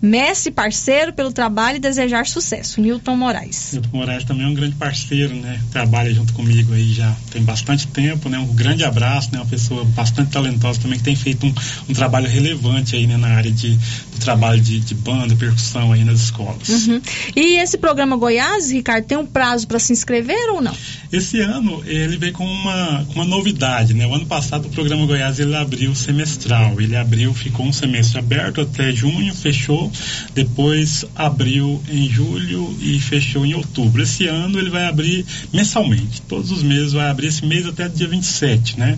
mestre, 0.00 0.52
parceiro 0.52 1.12
pelo 1.12 1.32
trabalho 1.32 1.76
e 1.76 1.80
desejar 1.80 2.26
sucesso. 2.26 2.80
Nilton 2.80 3.16
Moraes. 3.16 3.70
Milton 3.72 3.96
Moraes 3.96 4.24
também 4.24 4.44
é 4.44 4.48
um 4.48 4.54
grande 4.54 4.74
parceiro, 4.76 5.34
né? 5.34 5.60
Trabalha 5.70 6.12
junto 6.12 6.32
comigo 6.32 6.74
aí 6.74 6.92
já 6.92 7.14
tem 7.30 7.42
bastante 7.42 7.86
tempo, 7.88 8.28
né? 8.28 8.38
Um 8.38 8.46
grande 8.54 8.84
abraço, 8.84 9.30
né? 9.32 9.38
Uma 9.38 9.46
pessoa 9.46 9.84
bastante 9.84 10.30
talentosa 10.30 10.80
também 10.80 10.98
que 10.98 11.04
tem 11.04 11.16
feito 11.16 11.46
um, 11.46 11.54
um 11.88 11.94
trabalho 11.94 12.28
relevante 12.28 12.94
aí, 12.94 13.06
né? 13.06 13.16
Na 13.16 13.28
área 13.28 13.50
de, 13.50 13.74
do 13.74 14.18
trabalho 14.20 14.60
de, 14.60 14.80
de 14.80 14.94
banda, 14.94 15.34
percussão 15.34 15.92
aí 15.92 16.04
nas 16.04 16.20
escolas. 16.20 16.68
Uhum. 16.68 17.00
E 17.34 17.56
esse 17.56 17.78
programa 17.78 18.16
Goiás, 18.16 18.70
Ricardo, 18.70 19.04
tem 19.04 19.18
um 19.18 19.26
prazo 19.26 19.66
para 19.66 19.78
se 19.78 19.92
inscrever 19.92 20.50
ou 20.50 20.60
não? 20.60 20.74
Esse 21.12 21.40
ano 21.40 21.82
ele 21.86 22.16
veio 22.16 22.32
com 22.32 22.44
uma, 22.44 23.04
com 23.06 23.14
uma 23.14 23.24
novidade, 23.24 23.94
né? 23.94 24.06
O 24.06 24.14
ano 24.14 24.26
passado 24.26 24.66
o 24.66 24.70
programa 24.70 25.06
Goiás 25.06 25.38
ele 25.38 25.54
abriu 25.54 25.94
semestral, 25.94 26.80
ele 26.80 26.96
abriu, 26.96 27.32
ficou 27.32 27.66
um 27.66 27.72
semestre 27.72 28.18
aberto 28.18 28.60
até 28.60 28.92
junho, 28.92 29.34
fechou, 29.34 29.85
depois 30.34 31.04
abriu 31.14 31.82
em 31.88 32.08
julho 32.08 32.76
e 32.80 32.98
fechou 33.00 33.44
em 33.44 33.54
outubro. 33.54 34.02
Esse 34.02 34.26
ano 34.26 34.58
ele 34.58 34.70
vai 34.70 34.86
abrir 34.86 35.24
mensalmente, 35.52 36.22
todos 36.22 36.50
os 36.50 36.62
meses 36.62 36.92
vai 36.92 37.08
abrir 37.08 37.28
esse 37.28 37.44
mês 37.44 37.66
até 37.66 37.88
dia 37.88 38.08
27, 38.08 38.78
né? 38.78 38.96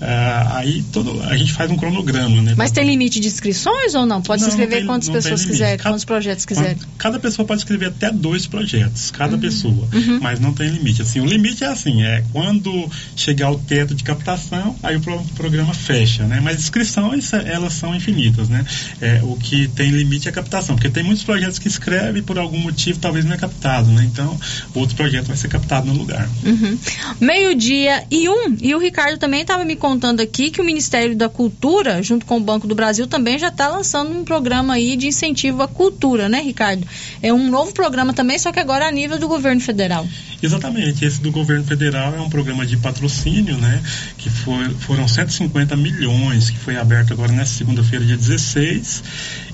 Ah, 0.00 0.58
aí 0.58 0.82
todo, 0.92 1.22
a 1.24 1.36
gente 1.36 1.52
faz 1.52 1.70
um 1.70 1.76
cronograma, 1.76 2.40
né? 2.40 2.54
Mas 2.56 2.70
tem 2.70 2.86
limite 2.86 3.18
de 3.20 3.26
inscrições 3.26 3.94
ou 3.94 4.06
não? 4.06 4.22
Pode 4.22 4.42
Não, 4.42 4.48
se 4.48 4.54
inscrever 4.54 4.84
não 4.84 4.86
tem- 4.86 4.86
quantas 4.86 5.08
pessoas 5.08 5.44
quiserem, 5.44 5.76
Cada- 5.76 5.90
quantos 5.90 6.04
projetos 6.04 6.44
quiserem. 6.44 6.76
Cada 6.96 7.18
pessoa 7.18 7.44
pode 7.46 7.60
escrever 7.62 7.86
até 7.86 8.10
dois 8.12 8.46
projetos, 8.46 9.10
cada 9.10 9.36
pessoa, 9.36 9.88
uhum. 9.92 10.20
mas 10.22 10.38
não 10.38 10.52
tem 10.52 10.68
limite. 10.68 11.02
Assim, 11.02 11.20
o 11.20 11.24
limite 11.26 11.64
é 11.64 11.66
assim, 11.66 12.02
é 12.04 12.22
quando 12.32 12.88
chegar 13.16 13.50
o 13.50 13.58
teto 13.58 13.94
de 13.94 14.04
captação, 14.04 14.76
aí 14.84 14.96
o 14.96 15.00
pro- 15.00 15.24
programa 15.34 15.74
fecha, 15.74 16.24
né? 16.24 16.40
Mas 16.40 16.60
inscrições, 16.60 17.32
eh, 17.32 17.42
elas 17.46 17.72
são 17.72 17.92
infinitas, 17.94 18.48
né? 18.48 18.64
É, 19.00 19.20
o 19.24 19.34
que 19.36 19.66
tem 19.68 19.90
limite 19.90 20.28
é 20.28 20.30
a 20.30 20.34
captação, 20.34 20.76
porque 20.76 20.88
tem 20.88 21.02
muitos 21.02 21.24
projetos 21.24 21.58
que 21.58 21.66
escrevem 21.66 22.20
e 22.20 22.22
por 22.22 22.38
algum 22.38 22.58
motivo 22.58 22.98
talvez 23.00 23.24
não 23.24 23.32
é 23.32 23.36
captado, 23.36 23.90
né? 23.90 24.04
Então, 24.04 24.38
outro 24.74 24.94
projeto 24.94 25.26
vai 25.26 25.36
ser 25.36 25.48
captado 25.48 25.86
no 25.88 25.94
lugar. 25.94 26.28
Uhum. 26.46 26.78
Meio-dia 27.20 28.04
e 28.10 28.28
um. 28.28 28.56
E 28.62 28.74
o 28.74 28.78
Ricardo 28.78 29.18
também 29.18 29.40
estava 29.42 29.64
me 29.64 29.74
contando 29.74 29.87
aqui 30.20 30.50
que 30.50 30.60
o 30.60 30.64
Ministério 30.64 31.16
da 31.16 31.28
Cultura, 31.28 32.02
junto 32.02 32.26
com 32.26 32.36
o 32.36 32.40
Banco 32.40 32.66
do 32.66 32.74
Brasil, 32.74 33.06
também 33.06 33.38
já 33.38 33.48
está 33.48 33.68
lançando 33.68 34.10
um 34.10 34.24
programa 34.24 34.74
aí 34.74 34.96
de 34.96 35.06
incentivo 35.06 35.62
à 35.62 35.68
cultura, 35.68 36.28
né, 36.28 36.40
Ricardo? 36.40 36.86
É 37.22 37.32
um 37.32 37.48
novo 37.48 37.72
programa 37.72 38.12
também, 38.12 38.38
só 38.38 38.52
que 38.52 38.60
agora 38.60 38.86
a 38.86 38.90
nível 38.90 39.18
do 39.18 39.28
governo 39.28 39.60
federal. 39.60 40.06
Exatamente, 40.42 41.04
esse 41.04 41.20
do 41.20 41.32
governo 41.32 41.64
federal 41.64 42.14
é 42.14 42.20
um 42.20 42.28
programa 42.28 42.64
de 42.64 42.76
patrocínio, 42.76 43.56
né? 43.56 43.82
Que 44.16 44.30
foi, 44.30 44.68
foram 44.80 45.08
150 45.08 45.76
milhões, 45.76 46.50
que 46.50 46.58
foi 46.58 46.76
aberto 46.76 47.12
agora 47.12 47.32
nessa 47.32 47.54
segunda-feira, 47.54 48.04
dia 48.04 48.16
16. 48.16 49.02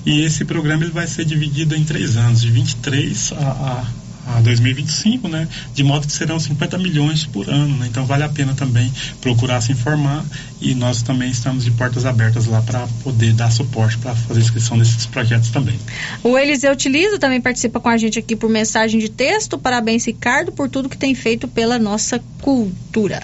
E 0.05 0.21
esse 0.21 0.45
programa 0.45 0.83
ele 0.83 0.91
vai 0.91 1.07
ser 1.07 1.25
dividido 1.25 1.75
em 1.75 1.83
três 1.83 2.17
anos, 2.17 2.41
de 2.41 2.51
23 2.51 3.33
a, 3.33 3.49
a 3.49 4.04
a 4.27 4.41
2025, 4.41 5.27
né? 5.27 5.47
De 5.73 5.83
modo 5.83 6.07
que 6.07 6.13
serão 6.13 6.39
50 6.39 6.77
milhões 6.77 7.25
por 7.25 7.49
ano, 7.49 7.77
né? 7.77 7.87
Então 7.87 8.05
vale 8.05 8.23
a 8.23 8.29
pena 8.29 8.53
também 8.53 8.91
procurar 9.21 9.61
se 9.61 9.71
informar 9.71 10.25
e 10.59 10.73
nós 10.73 11.01
também 11.01 11.29
estamos 11.29 11.63
de 11.63 11.71
portas 11.71 12.05
abertas 12.05 12.45
lá 12.45 12.61
para 12.61 12.87
poder 13.03 13.33
dar 13.33 13.51
suporte 13.51 13.97
para 13.97 14.15
fazer 14.15 14.41
inscrição 14.41 14.77
desses 14.77 15.05
projetos 15.05 15.49
também. 15.49 15.79
O 16.23 16.37
Eliseu 16.37 16.71
Utilizo 16.71 17.19
também 17.19 17.39
participa 17.41 17.79
com 17.79 17.89
a 17.89 17.97
gente 17.97 18.17
aqui 18.17 18.35
por 18.35 18.49
mensagem 18.49 18.99
de 18.99 19.09
texto. 19.09 19.57
Parabéns, 19.57 20.05
Ricardo, 20.05 20.51
por 20.51 20.69
tudo 20.69 20.89
que 20.89 20.97
tem 20.97 21.13
feito 21.13 21.47
pela 21.47 21.77
nossa 21.77 22.21
cultura. 22.41 23.21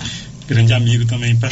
Grande 0.47 0.73
amigo 0.73 1.05
também, 1.05 1.35
pra... 1.35 1.49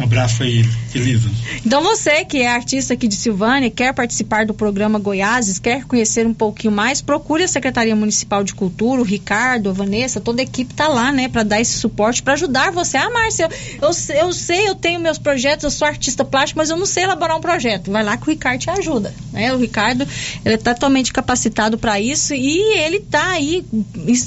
um 0.00 0.04
abraço 0.04 0.42
aí, 0.42 0.64
Elisa. 0.94 1.30
Então 1.64 1.82
você 1.82 2.24
que 2.24 2.38
é 2.38 2.48
artista 2.48 2.94
aqui 2.94 3.06
de 3.06 3.14
Silvânia, 3.14 3.70
quer 3.70 3.92
participar 3.92 4.46
do 4.46 4.54
programa 4.54 4.98
Goiáses, 4.98 5.58
quer 5.58 5.84
conhecer 5.84 6.26
um 6.26 6.32
pouquinho 6.32 6.72
mais, 6.72 7.02
procure 7.02 7.44
a 7.44 7.48
Secretaria 7.48 7.94
Municipal 7.94 8.42
de 8.42 8.54
Cultura, 8.54 9.02
o 9.02 9.04
Ricardo, 9.04 9.68
a 9.68 9.72
Vanessa, 9.72 10.18
toda 10.18 10.40
a 10.40 10.44
equipe 10.44 10.72
tá 10.72 10.88
lá, 10.88 11.12
né, 11.12 11.28
para 11.28 11.42
dar 11.42 11.60
esse 11.60 11.78
suporte, 11.78 12.22
para 12.22 12.32
ajudar 12.32 12.72
você. 12.72 12.96
Ah, 12.96 13.10
Márcia, 13.10 13.48
eu, 13.80 13.88
eu, 13.88 14.16
eu 14.16 14.32
sei, 14.32 14.68
eu 14.68 14.74
tenho 14.74 14.98
meus 15.00 15.18
projetos, 15.18 15.64
eu 15.64 15.70
sou 15.70 15.86
artista 15.86 16.24
plástico, 16.24 16.58
mas 16.58 16.70
eu 16.70 16.78
não 16.78 16.86
sei 16.86 17.04
elaborar 17.04 17.36
um 17.36 17.40
projeto. 17.40 17.90
Vai 17.90 18.02
lá 18.02 18.16
que 18.16 18.26
o 18.26 18.30
Ricardo 18.30 18.58
te 18.58 18.70
ajuda, 18.70 19.14
né? 19.32 19.52
O 19.52 19.58
Ricardo, 19.58 20.08
ele 20.44 20.54
é 20.54 20.58
totalmente 20.58 21.12
capacitado 21.12 21.76
para 21.76 22.00
isso 22.00 22.32
e 22.32 22.78
ele 22.78 23.00
tá 23.00 23.32
aí 23.32 23.64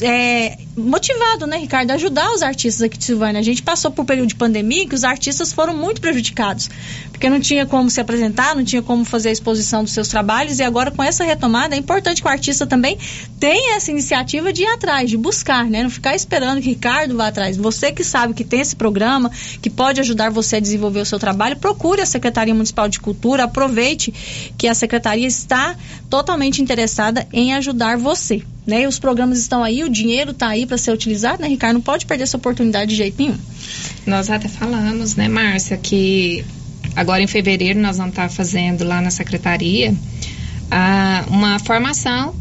é, 0.03 0.57
motivado, 0.75 1.45
né, 1.45 1.57
Ricardo, 1.57 1.91
a 1.91 1.95
ajudar 1.95 2.31
os 2.33 2.41
artistas 2.41 2.81
aqui 2.81 2.97
de 2.97 3.05
Silvânia. 3.05 3.39
A 3.39 3.43
gente 3.43 3.61
passou 3.61 3.91
por 3.91 4.03
um 4.03 4.05
período 4.05 4.29
de 4.29 4.35
pandemia 4.35 4.87
que 4.87 4.95
os 4.95 5.03
artistas 5.03 5.53
foram 5.53 5.75
muito 5.75 6.01
prejudicados, 6.01 6.69
porque 7.13 7.29
não 7.29 7.39
tinha 7.39 7.65
como 7.65 7.89
se 7.89 8.01
apresentar, 8.01 8.55
não 8.55 8.65
tinha 8.65 8.81
como 8.81 9.05
fazer 9.05 9.29
a 9.29 9.31
exposição 9.31 9.83
dos 9.83 9.93
seus 9.93 10.07
trabalhos, 10.09 10.59
e 10.59 10.63
agora 10.63 10.91
com 10.91 11.01
essa 11.01 11.23
retomada 11.23 11.75
é 11.75 11.77
importante 11.77 12.21
que 12.21 12.27
o 12.27 12.31
artista 12.31 12.65
também 12.65 12.97
tenha 13.39 13.77
essa 13.77 13.91
iniciativa 13.91 14.51
de 14.51 14.63
ir 14.63 14.67
atrás, 14.67 15.09
de 15.09 15.15
buscar, 15.15 15.65
né? 15.65 15.83
Não 15.83 15.89
ficar 15.89 16.15
esperando 16.15 16.59
que 16.59 16.69
Ricardo 16.69 17.15
vá 17.15 17.27
atrás. 17.27 17.55
Você 17.55 17.91
que 17.91 18.03
sabe 18.03 18.33
que 18.33 18.43
tem 18.43 18.59
esse 18.59 18.75
programa, 18.75 19.31
que 19.61 19.69
pode 19.69 20.01
ajudar 20.01 20.31
você 20.31 20.57
a 20.57 20.59
desenvolver 20.59 21.01
o 21.01 21.05
seu 21.05 21.19
trabalho, 21.19 21.55
procure 21.55 22.01
a 22.01 22.05
Secretaria 22.05 22.53
Municipal 22.53 22.89
de 22.89 22.99
Cultura, 22.99 23.43
aproveite 23.43 24.11
que 24.57 24.67
a 24.67 24.73
Secretaria 24.73 25.27
está 25.27 25.77
totalmente 26.09 26.61
interessada 26.61 27.27
em 27.31 27.53
ajudar 27.53 27.95
você. 27.95 28.41
Né? 28.65 28.87
Os 28.87 28.97
programas 28.97 29.39
estão 29.39 29.63
aí, 29.63 29.83
o 29.83 29.89
dinheiro 29.89 30.31
está 30.31 30.47
aí 30.47 30.65
para 30.65 30.77
ser 30.77 30.91
utilizado, 30.91 31.41
né, 31.41 31.47
Ricardo? 31.47 31.75
Não 31.75 31.81
pode 31.81 32.05
perder 32.05 32.23
essa 32.23 32.37
oportunidade 32.37 32.89
de 32.89 32.95
jeito 32.95 33.21
nenhum. 33.21 33.37
Nós 34.05 34.29
até 34.29 34.47
falamos, 34.47 35.15
né, 35.15 35.27
Márcia, 35.27 35.77
que 35.77 36.43
agora 36.95 37.21
em 37.21 37.27
fevereiro 37.27 37.79
nós 37.79 37.97
vamos 37.97 38.11
estar 38.11 38.29
fazendo 38.29 38.83
lá 38.83 39.01
na 39.01 39.11
secretaria 39.11 39.93
ah, 40.71 41.25
uma 41.29 41.59
formação, 41.59 42.35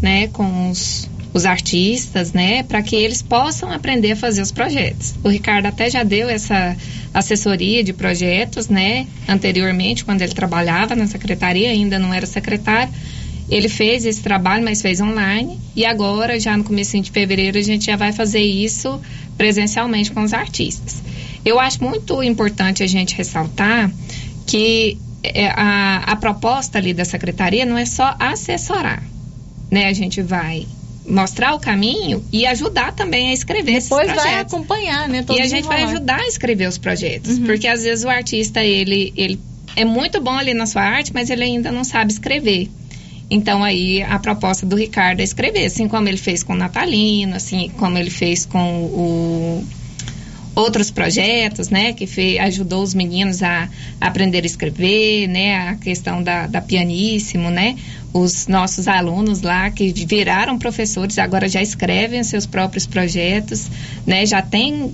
né, 0.00 0.28
com 0.28 0.70
os 0.70 1.08
os 1.32 1.44
artistas, 1.44 2.32
né, 2.32 2.62
para 2.62 2.82
que 2.82 2.96
eles 2.96 3.22
possam 3.22 3.70
aprender 3.70 4.12
a 4.12 4.16
fazer 4.16 4.42
os 4.42 4.50
projetos. 4.50 5.14
O 5.22 5.28
Ricardo 5.28 5.66
até 5.66 5.90
já 5.90 6.02
deu 6.02 6.28
essa 6.28 6.76
assessoria 7.12 7.84
de 7.84 7.92
projetos, 7.92 8.68
né, 8.68 9.06
anteriormente, 9.28 10.04
quando 10.04 10.22
ele 10.22 10.32
trabalhava 10.32 10.94
na 10.96 11.06
secretaria, 11.06 11.70
ainda 11.70 11.98
não 11.98 12.12
era 12.12 12.26
secretário. 12.26 12.92
Ele 13.48 13.68
fez 13.68 14.04
esse 14.04 14.20
trabalho, 14.20 14.62
mas 14.62 14.82
fez 14.82 15.00
online. 15.00 15.58
E 15.74 15.86
agora, 15.86 16.38
já 16.38 16.54
no 16.54 16.64
começo 16.64 17.00
de 17.00 17.10
fevereiro, 17.10 17.56
a 17.56 17.62
gente 17.62 17.86
já 17.86 17.96
vai 17.96 18.12
fazer 18.12 18.42
isso 18.42 19.00
presencialmente 19.38 20.10
com 20.10 20.22
os 20.22 20.34
artistas. 20.34 21.02
Eu 21.44 21.58
acho 21.58 21.82
muito 21.82 22.22
importante 22.22 22.82
a 22.82 22.86
gente 22.86 23.14
ressaltar 23.14 23.90
que 24.46 24.98
é, 25.22 25.48
a, 25.48 25.98
a 25.98 26.16
proposta 26.16 26.78
ali 26.78 26.94
da 26.94 27.04
secretaria 27.04 27.64
não 27.64 27.76
é 27.76 27.84
só 27.84 28.14
assessorar, 28.18 29.02
né? 29.70 29.86
A 29.86 29.92
gente 29.92 30.22
vai 30.22 30.66
mostrar 31.06 31.54
o 31.54 31.58
caminho 31.58 32.24
e 32.32 32.46
ajudar 32.46 32.92
também 32.92 33.30
a 33.30 33.32
escrever 33.32 33.80
Depois 33.80 34.06
esses 34.06 34.12
projetos. 34.12 34.24
vai 34.24 34.40
acompanhar, 34.40 35.08
né? 35.08 35.22
todo 35.22 35.38
E 35.38 35.42
a 35.42 35.46
gente 35.46 35.66
vai 35.66 35.82
ajudar 35.84 36.20
a 36.20 36.26
escrever 36.26 36.68
os 36.68 36.78
projetos, 36.78 37.38
porque 37.38 37.66
às 37.66 37.82
vezes 37.82 38.04
o 38.04 38.08
artista 38.08 38.62
ele 38.62 39.12
ele 39.16 39.40
é 39.74 39.84
muito 39.84 40.20
bom 40.20 40.36
ali 40.36 40.54
na 40.54 40.66
sua 40.66 40.82
arte, 40.82 41.12
mas 41.14 41.30
ele 41.30 41.44
ainda 41.44 41.72
não 41.72 41.84
sabe 41.84 42.12
escrever. 42.12 42.68
Então 43.30 43.62
aí 43.62 44.02
a 44.02 44.18
proposta 44.18 44.64
do 44.64 44.76
Ricardo 44.76 45.20
é 45.20 45.24
escrever, 45.24 45.66
assim 45.66 45.88
como 45.88 46.08
ele 46.08 46.16
fez 46.16 46.42
com 46.42 46.52
o 46.52 46.56
Natalino, 46.56 47.36
assim 47.36 47.70
como 47.78 47.98
ele 47.98 48.10
fez 48.10 48.46
com 48.46 48.84
o 48.84 49.66
outros 50.58 50.90
projetos, 50.90 51.68
né, 51.68 51.92
que 51.92 52.04
fe, 52.04 52.36
ajudou 52.40 52.82
os 52.82 52.92
meninos 52.92 53.44
a, 53.44 53.68
a 54.00 54.06
aprender 54.08 54.42
a 54.42 54.46
escrever, 54.46 55.28
né, 55.28 55.56
a 55.56 55.76
questão 55.76 56.20
da, 56.20 56.48
da 56.48 56.60
pianíssimo, 56.60 57.48
né, 57.48 57.76
os 58.12 58.48
nossos 58.48 58.88
alunos 58.88 59.40
lá 59.42 59.70
que 59.70 59.92
viraram 59.92 60.58
professores 60.58 61.16
agora 61.18 61.48
já 61.48 61.62
escrevem 61.62 62.20
os 62.20 62.26
seus 62.26 62.44
próprios 62.44 62.86
projetos, 62.86 63.68
né, 64.04 64.26
já 64.26 64.42
têm 64.42 64.92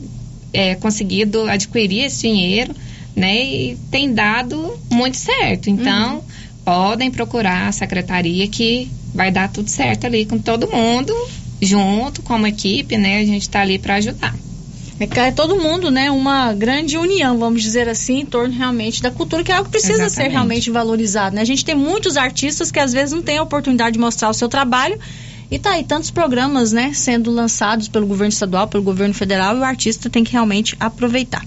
é, 0.53 0.75
conseguido 0.75 1.49
adquirir 1.49 2.05
esse 2.05 2.29
dinheiro, 2.29 2.75
né, 3.17 3.35
e 3.43 3.79
tem 3.91 4.13
dado 4.13 4.79
muito 4.91 5.17
certo. 5.17 5.71
Então 5.71 6.23
podem 6.63 7.11
procurar 7.11 7.69
a 7.69 7.73
secretaria 7.73 8.47
que 8.49 8.91
vai 9.15 9.31
dar 9.31 9.49
tudo 9.49 9.71
certo 9.71 10.07
ali 10.07 10.27
com 10.27 10.39
todo 10.39 10.71
mundo 10.71 11.15
junto 11.63 12.21
como 12.21 12.47
equipe, 12.47 12.99
né, 12.99 13.21
a 13.21 13.25
gente 13.25 13.43
está 13.43 13.63
ali 13.63 13.79
para 13.79 13.95
ajudar. 13.95 14.35
É 14.99 15.07
que 15.07 15.19
é 15.19 15.33
todo 15.33 15.57
mundo, 15.57 15.91
né, 15.91 16.11
uma 16.11 16.53
grande 16.53 16.97
união, 16.97 17.37
vamos 17.37 17.63
dizer 17.63 17.89
assim, 17.89 18.21
em 18.21 18.27
torno 18.27 18.55
realmente 18.55 19.03
da 19.03 19.11
cultura, 19.11 19.43
que 19.43 19.51
é 19.51 19.57
algo 19.57 19.65
que 19.65 19.73
precisa 19.73 19.97
ser 19.97 20.05
Exatamente. 20.05 20.33
realmente 20.33 20.71
valorizado, 20.71 21.35
né? 21.35 21.43
A 21.43 21.45
gente 21.45 21.65
tem 21.65 21.75
muitos 21.75 22.17
artistas 22.17 22.71
que 22.71 22.79
às 22.79 22.93
vezes 22.93 23.13
não 23.13 23.21
têm 23.21 23.39
a 23.39 23.43
oportunidade 23.43 23.95
de 23.95 23.99
mostrar 23.99 24.31
o 24.31 24.35
seu 24.35 24.49
trabalho 24.49 24.99
e 25.51 25.59
tá 25.59 25.73
aí 25.73 25.85
tantos 25.85 26.11
programas, 26.11 26.73
né, 26.73 26.93
sendo 26.95 27.31
lançados 27.31 27.89
pelo 27.89 28.07
governo 28.07 28.33
estadual, 28.33 28.69
pelo 28.69 28.83
governo 28.83 29.15
federal 29.15 29.57
e 29.57 29.61
o 29.61 29.65
artista 29.65 30.09
tem 30.09 30.23
que 30.23 30.33
realmente 30.33 30.77
aproveitar. 30.79 31.45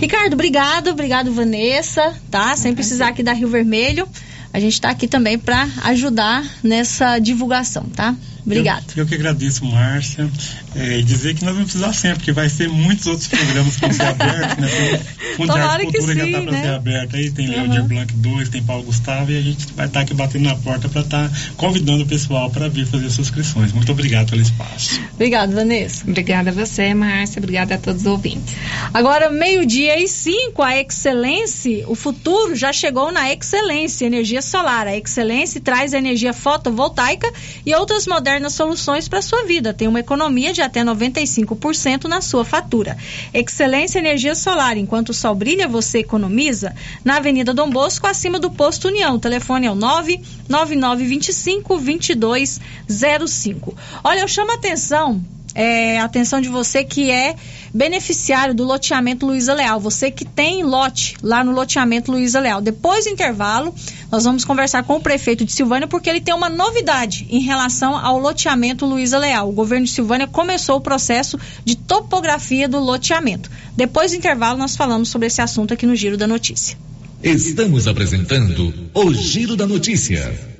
Ricardo, 0.00 0.32
obrigado, 0.32 0.88
obrigado 0.88 1.32
Vanessa, 1.32 2.14
tá? 2.30 2.56
Sem 2.56 2.74
precisar 2.74 3.08
aqui 3.08 3.22
da 3.22 3.32
Rio 3.32 3.48
Vermelho. 3.48 4.08
A 4.52 4.58
gente 4.58 4.72
está 4.72 4.90
aqui 4.90 5.06
também 5.06 5.38
para 5.38 5.68
ajudar 5.84 6.44
nessa 6.62 7.18
divulgação, 7.18 7.84
tá? 7.94 8.16
Obrigado. 8.44 8.84
Eu, 8.96 9.02
eu 9.02 9.06
que 9.06 9.14
agradeço, 9.14 9.64
Márcia. 9.64 10.28
É, 10.74 11.00
dizer 11.02 11.34
que 11.34 11.44
nós 11.44 11.54
vamos 11.54 11.70
precisar 11.70 11.92
sempre, 11.92 12.18
porque 12.18 12.32
vai 12.32 12.48
ser 12.48 12.68
muitos 12.68 13.06
outros 13.06 13.28
programas 13.28 13.74
que 13.74 13.80
vão 13.80 13.92
ser 13.92 14.02
abertos, 14.02 14.56
né? 14.58 14.68
Tem 14.68 14.94
o 14.94 15.36
Fundo 15.36 15.46
de 15.48 15.52
Tomara 15.52 15.64
Arte 15.64 15.82
e 15.82 15.86
que 15.86 15.98
Cultura 15.98 16.14
já 16.14 16.24
sim, 16.24 16.30
está 16.30 16.42
para 16.42 16.52
né? 16.52 16.62
ser 16.62 16.74
aberto 16.74 17.16
aí, 17.16 17.30
tem 17.30 17.50
Uhum. 17.50 17.62
Leodir 17.62 17.84
Blanc 17.84 18.14
2, 18.14 18.48
tem 18.48 18.62
Paulo 18.62 18.82
Gustavo, 18.84 19.32
e 19.32 19.38
a 19.38 19.42
gente 19.42 19.72
vai 19.74 19.86
estar 19.86 20.00
aqui 20.00 20.14
batendo 20.14 20.44
na 20.44 20.54
porta 20.54 20.88
para 20.88 21.00
estar 21.00 21.30
convidando 21.56 22.04
o 22.04 22.06
pessoal 22.06 22.50
para 22.50 22.68
vir 22.68 22.86
fazer 22.86 23.10
suas 23.10 23.28
inscrições. 23.28 23.72
Muito 23.72 23.90
obrigado 23.92 24.30
pelo 24.30 24.42
espaço. 24.42 25.00
Obrigado, 25.14 25.52
Vanessa. 25.52 26.04
Obrigada 26.06 26.50
a 26.50 26.52
você, 26.52 26.94
Márcia. 26.94 27.38
Obrigada 27.38 27.74
a 27.74 27.78
todos 27.78 28.02
os 28.02 28.06
ouvintes. 28.06 28.54
Agora, 28.92 29.30
meio-dia 29.30 30.02
e 30.02 30.06
cinco, 30.08 30.62
a 30.62 30.76
Excelência, 30.80 31.84
o 31.88 31.94
futuro 31.94 32.54
já 32.54 32.72
chegou 32.72 33.10
na 33.10 33.32
Excelência 33.32 34.06
Energia 34.06 34.42
Solar. 34.42 34.86
A 34.86 34.96
Excelência 34.96 35.60
traz 35.60 35.92
energia 35.92 36.32
fotovoltaica 36.32 37.30
e 37.64 37.74
outras 37.74 38.06
modernas 38.30 38.54
soluções 38.54 39.08
para 39.08 39.20
sua 39.20 39.44
vida. 39.44 39.74
Tem 39.74 39.88
uma 39.88 39.98
economia 39.98 40.52
de 40.52 40.62
até 40.62 40.84
95% 40.84 42.04
na 42.04 42.20
sua 42.20 42.44
fatura. 42.44 42.96
Excelência 43.34 43.98
Energia 43.98 44.36
Solar. 44.36 44.78
Enquanto 44.78 45.08
o 45.08 45.14
sol 45.14 45.34
brilha, 45.34 45.66
você 45.66 45.98
economiza. 45.98 46.72
Na 47.04 47.16
Avenida 47.16 47.52
Dom 47.52 47.68
Bosco, 47.68 48.06
acima 48.06 48.38
do 48.38 48.48
Posto 48.48 48.86
União. 48.86 49.16
O 49.16 49.18
telefone 49.18 49.66
é 49.66 49.72
o 49.72 49.74
99925 49.74 51.76
2205. 51.76 53.76
Olha, 54.04 54.20
eu 54.20 54.28
chamo 54.28 54.52
a 54.52 54.54
atenção 54.54 55.20
é, 55.54 55.98
atenção 55.98 56.40
de 56.40 56.48
você 56.48 56.84
que 56.84 57.10
é 57.10 57.36
beneficiário 57.72 58.54
do 58.54 58.64
loteamento 58.64 59.26
Luiza 59.26 59.54
Leal, 59.54 59.80
você 59.80 60.10
que 60.10 60.24
tem 60.24 60.62
lote 60.62 61.16
lá 61.22 61.44
no 61.44 61.52
loteamento 61.52 62.10
Luiza 62.10 62.40
Leal. 62.40 62.60
Depois 62.60 63.04
do 63.04 63.10
intervalo, 63.10 63.74
nós 64.10 64.24
vamos 64.24 64.44
conversar 64.44 64.82
com 64.82 64.96
o 64.96 65.00
prefeito 65.00 65.44
de 65.44 65.52
Silvânia 65.52 65.86
porque 65.86 66.10
ele 66.10 66.20
tem 66.20 66.34
uma 66.34 66.48
novidade 66.48 67.26
em 67.30 67.40
relação 67.40 67.96
ao 67.96 68.18
loteamento 68.18 68.84
Luiza 68.84 69.18
Leal. 69.18 69.48
O 69.48 69.52
governo 69.52 69.86
de 69.86 69.92
Silvânia 69.92 70.26
começou 70.26 70.76
o 70.76 70.80
processo 70.80 71.38
de 71.64 71.76
topografia 71.76 72.68
do 72.68 72.78
loteamento. 72.78 73.50
Depois 73.76 74.10
do 74.10 74.16
intervalo, 74.16 74.58
nós 74.58 74.76
falamos 74.76 75.08
sobre 75.08 75.28
esse 75.28 75.40
assunto 75.40 75.74
aqui 75.74 75.86
no 75.86 75.94
Giro 75.94 76.16
da 76.16 76.26
Notícia. 76.26 76.76
Estamos 77.22 77.86
apresentando 77.86 78.72
o 78.94 79.12
Giro 79.12 79.54
da 79.54 79.66
Notícia. 79.66 80.59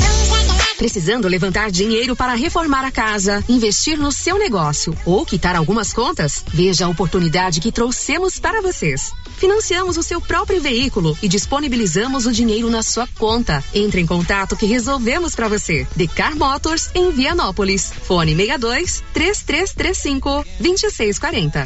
Precisando 0.81 1.27
levantar 1.27 1.69
dinheiro 1.69 2.15
para 2.15 2.33
reformar 2.33 2.83
a 2.83 2.91
casa, 2.91 3.45
investir 3.47 3.99
no 3.99 4.11
seu 4.11 4.39
negócio 4.39 4.97
ou 5.05 5.23
quitar 5.23 5.55
algumas 5.55 5.93
contas? 5.93 6.43
Veja 6.51 6.87
a 6.87 6.89
oportunidade 6.89 7.61
que 7.61 7.71
trouxemos 7.71 8.39
para 8.39 8.63
vocês. 8.63 9.11
Financiamos 9.37 9.95
o 9.95 10.01
seu 10.01 10.19
próprio 10.19 10.59
veículo 10.59 11.15
e 11.21 11.27
disponibilizamos 11.27 12.25
o 12.25 12.31
dinheiro 12.31 12.67
na 12.67 12.81
sua 12.81 13.07
conta. 13.19 13.63
Entre 13.75 14.01
em 14.01 14.07
contato 14.07 14.57
que 14.57 14.65
resolvemos 14.65 15.35
para 15.35 15.47
você. 15.47 15.85
Decar 15.95 16.35
Motors 16.35 16.89
em 16.95 17.11
Vianópolis. 17.11 17.93
Fone 18.07 18.35
62 18.35 19.03
3335 19.13 20.43
2640. 20.59 21.63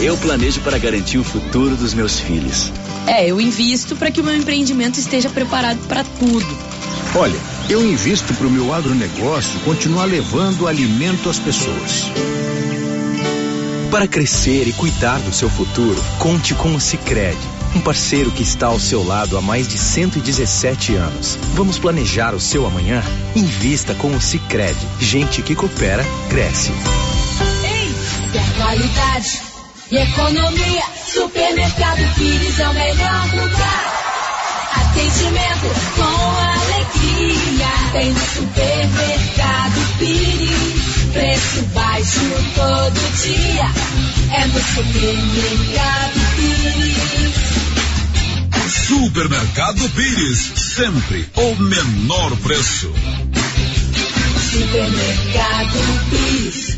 Eu 0.00 0.16
planejo 0.18 0.60
para 0.60 0.78
garantir 0.78 1.18
o 1.18 1.24
futuro 1.24 1.74
dos 1.74 1.94
meus 1.94 2.20
filhos. 2.20 2.70
É, 3.08 3.28
eu 3.28 3.40
invisto 3.40 3.96
para 3.96 4.12
que 4.12 4.20
o 4.20 4.24
meu 4.24 4.36
empreendimento 4.36 5.00
esteja 5.00 5.28
preparado 5.28 5.80
para 5.88 6.04
tudo. 6.04 6.77
Olha, 7.14 7.38
eu 7.68 7.84
invisto 7.84 8.32
para 8.34 8.46
o 8.46 8.50
meu 8.50 8.72
agronegócio 8.72 9.58
continuar 9.60 10.06
levando 10.06 10.66
alimento 10.66 11.28
às 11.28 11.38
pessoas. 11.38 12.10
Para 13.90 14.06
crescer 14.06 14.68
e 14.68 14.72
cuidar 14.72 15.18
do 15.20 15.32
seu 15.32 15.48
futuro, 15.48 16.02
conte 16.18 16.54
com 16.54 16.74
o 16.74 16.80
Sicredi, 16.80 17.38
um 17.74 17.80
parceiro 17.80 18.30
que 18.30 18.42
está 18.42 18.66
ao 18.66 18.78
seu 18.78 19.02
lado 19.02 19.36
há 19.36 19.40
mais 19.40 19.66
de 19.66 19.78
117 19.78 20.94
anos. 20.94 21.38
Vamos 21.54 21.78
planejar 21.78 22.34
o 22.34 22.40
seu 22.40 22.66
amanhã? 22.66 23.02
Invista 23.34 23.94
com 23.94 24.14
o 24.14 24.20
Sicredi. 24.20 24.86
Gente 25.00 25.42
que 25.42 25.54
coopera 25.54 26.04
cresce. 26.28 26.70
Quer 28.32 28.62
qualidade 28.62 29.40
e 29.90 29.96
economia? 29.96 30.82
Supermercado 31.06 32.14
Pires 32.14 32.60
é 32.60 32.68
o 32.68 32.74
melhor 32.74 33.24
lugar. 33.34 33.98
Atendimento 34.74 35.68
com 35.96 36.57
Tem 37.92 38.12
no 38.12 38.20
supermercado 38.20 39.80
Pires. 39.98 41.10
Preço 41.12 41.62
baixo 41.74 42.20
todo 42.54 43.00
dia. 43.22 43.70
É 44.34 44.46
no 44.46 44.60
supermercado 44.60 46.20
Pires. 46.36 47.48
Supermercado 48.86 49.88
Pires, 49.90 50.52
sempre 50.56 51.28
o 51.34 51.54
menor 51.56 52.36
preço. 52.36 52.92
Supermercado 54.50 55.78
Pires. 56.10 56.77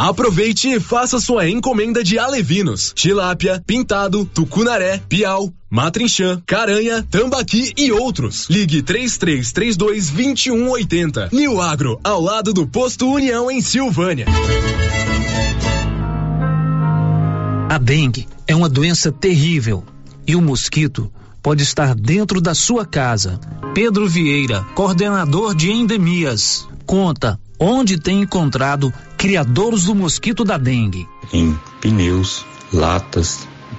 Aproveite 0.00 0.66
e 0.66 0.80
faça 0.80 1.20
sua 1.20 1.46
encomenda 1.46 2.02
de 2.02 2.18
alevinos, 2.18 2.90
tilápia, 2.96 3.62
pintado, 3.66 4.24
tucunaré, 4.24 4.98
piau, 5.06 5.52
matrinchã, 5.68 6.42
caranha, 6.46 7.06
tambaqui 7.10 7.74
e 7.76 7.92
outros. 7.92 8.48
Ligue 8.48 8.80
3332 8.80 10.08
2180. 10.08 11.28
New 11.30 11.60
Agro, 11.60 12.00
ao 12.02 12.18
lado 12.18 12.54
do 12.54 12.66
posto 12.66 13.12
União 13.12 13.50
em 13.50 13.60
Silvânia. 13.60 14.24
A 17.68 17.76
dengue 17.76 18.26
é 18.48 18.56
uma 18.56 18.70
doença 18.70 19.12
terrível 19.12 19.84
e 20.26 20.34
o 20.34 20.40
mosquito 20.40 21.12
pode 21.42 21.62
estar 21.62 21.94
dentro 21.94 22.40
da 22.40 22.54
sua 22.54 22.86
casa. 22.86 23.38
Pedro 23.74 24.08
Vieira, 24.08 24.64
coordenador 24.74 25.54
de 25.54 25.70
endemias, 25.70 26.66
conta 26.86 27.38
onde 27.60 27.98
tem 27.98 28.22
encontrado 28.22 28.92
criadores 29.18 29.84
do 29.84 29.94
mosquito 29.94 30.42
da 30.44 30.56
dengue. 30.56 31.06
Em 31.30 31.54
pneus, 31.80 32.44
latas, 32.72 33.46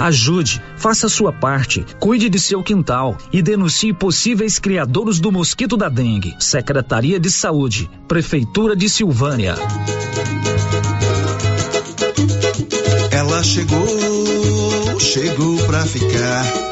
Ajude, 0.00 0.60
faça 0.76 1.08
sua 1.08 1.32
parte, 1.32 1.86
cuide 2.00 2.28
de 2.28 2.38
seu 2.38 2.62
quintal 2.62 3.16
e 3.32 3.40
denuncie 3.40 3.92
possíveis 3.92 4.58
criadores 4.58 5.20
do 5.20 5.30
mosquito 5.30 5.76
da 5.76 5.88
dengue. 5.88 6.34
Secretaria 6.40 7.20
de 7.20 7.30
Saúde, 7.30 7.88
Prefeitura 8.08 8.74
de 8.74 8.88
Silvânia. 8.88 9.54
Ela 13.12 13.42
chegou, 13.44 14.98
chegou 14.98 15.56
pra 15.66 15.86
ficar. 15.86 16.71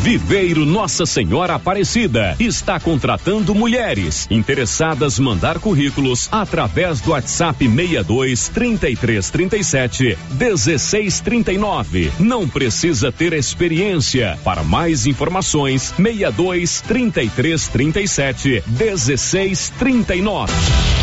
Viveiro 0.00 0.64
Nossa 0.64 1.04
Senhora 1.04 1.56
Aparecida 1.56 2.36
está 2.38 2.78
contratando 2.78 3.54
mulheres 3.54 4.26
interessadas 4.30 5.18
mandar 5.18 5.58
currículos 5.58 6.28
através 6.30 7.00
do 7.00 7.10
WhatsApp 7.10 7.68
62 7.68 8.48
33 8.48 9.30
37 9.30 10.18
16 10.30 11.20
39. 11.20 12.12
Não 12.20 12.48
precisa 12.48 13.10
ter 13.10 13.32
experiência. 13.32 14.38
Para 14.44 14.62
mais 14.62 15.04
informações, 15.06 15.92
62 15.96 16.80
33 16.82 17.68
37 17.68 18.62
16 18.66 19.72
39. 19.78 20.97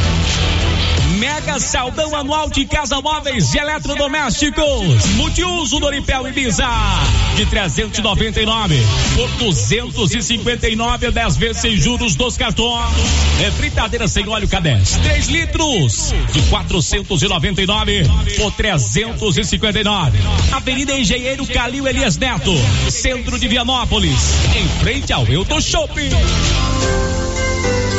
Mega 1.17 1.59
Saldão 1.59 2.15
Anual 2.15 2.49
de 2.49 2.65
Casa 2.65 3.01
Móveis 3.01 3.53
e 3.53 3.57
Eletrodomésticos. 3.57 5.05
Multiuso 5.15 5.79
Doripel 5.79 6.27
Ibiza. 6.27 6.67
De 7.35 7.45
399 7.45 8.79
por 9.15 9.29
259 9.45 11.11
10 11.11 11.37
vezes 11.37 11.61
sem 11.61 11.77
juros 11.77 12.15
dos 12.15 12.37
cartões. 12.37 12.95
É 13.41 13.51
fritadeira 13.51 14.07
sem 14.07 14.27
óleo 14.27 14.47
K10. 14.47 15.01
3 15.03 15.27
litros. 15.27 16.13
De 16.31 16.41
499 16.43 18.03
por 18.37 18.51
359. 18.53 20.17
Avenida 20.51 20.93
Engenheiro 20.93 21.45
Calil 21.47 21.87
Elias 21.87 22.17
Neto. 22.17 22.53
Centro 22.89 23.39
de 23.39 23.47
Vianópolis. 23.47 24.33
Em 24.55 24.67
frente 24.83 25.13
ao 25.13 25.25
Euto 25.27 25.61
Shopping. 25.61 26.09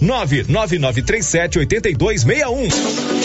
WhatsApp 0.00 0.44
999378261. 0.48 2.72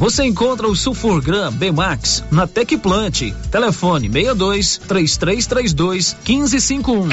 Você 0.00 0.24
encontra 0.24 0.68
o 0.68 0.76
Sulfurgram 0.76 1.52
Bmax 1.52 2.24
na 2.30 2.46
Tecplant. 2.46 3.32
Telefone 3.50 4.08
62 4.10 4.78
3332 4.78 6.16
1551. 6.26 7.08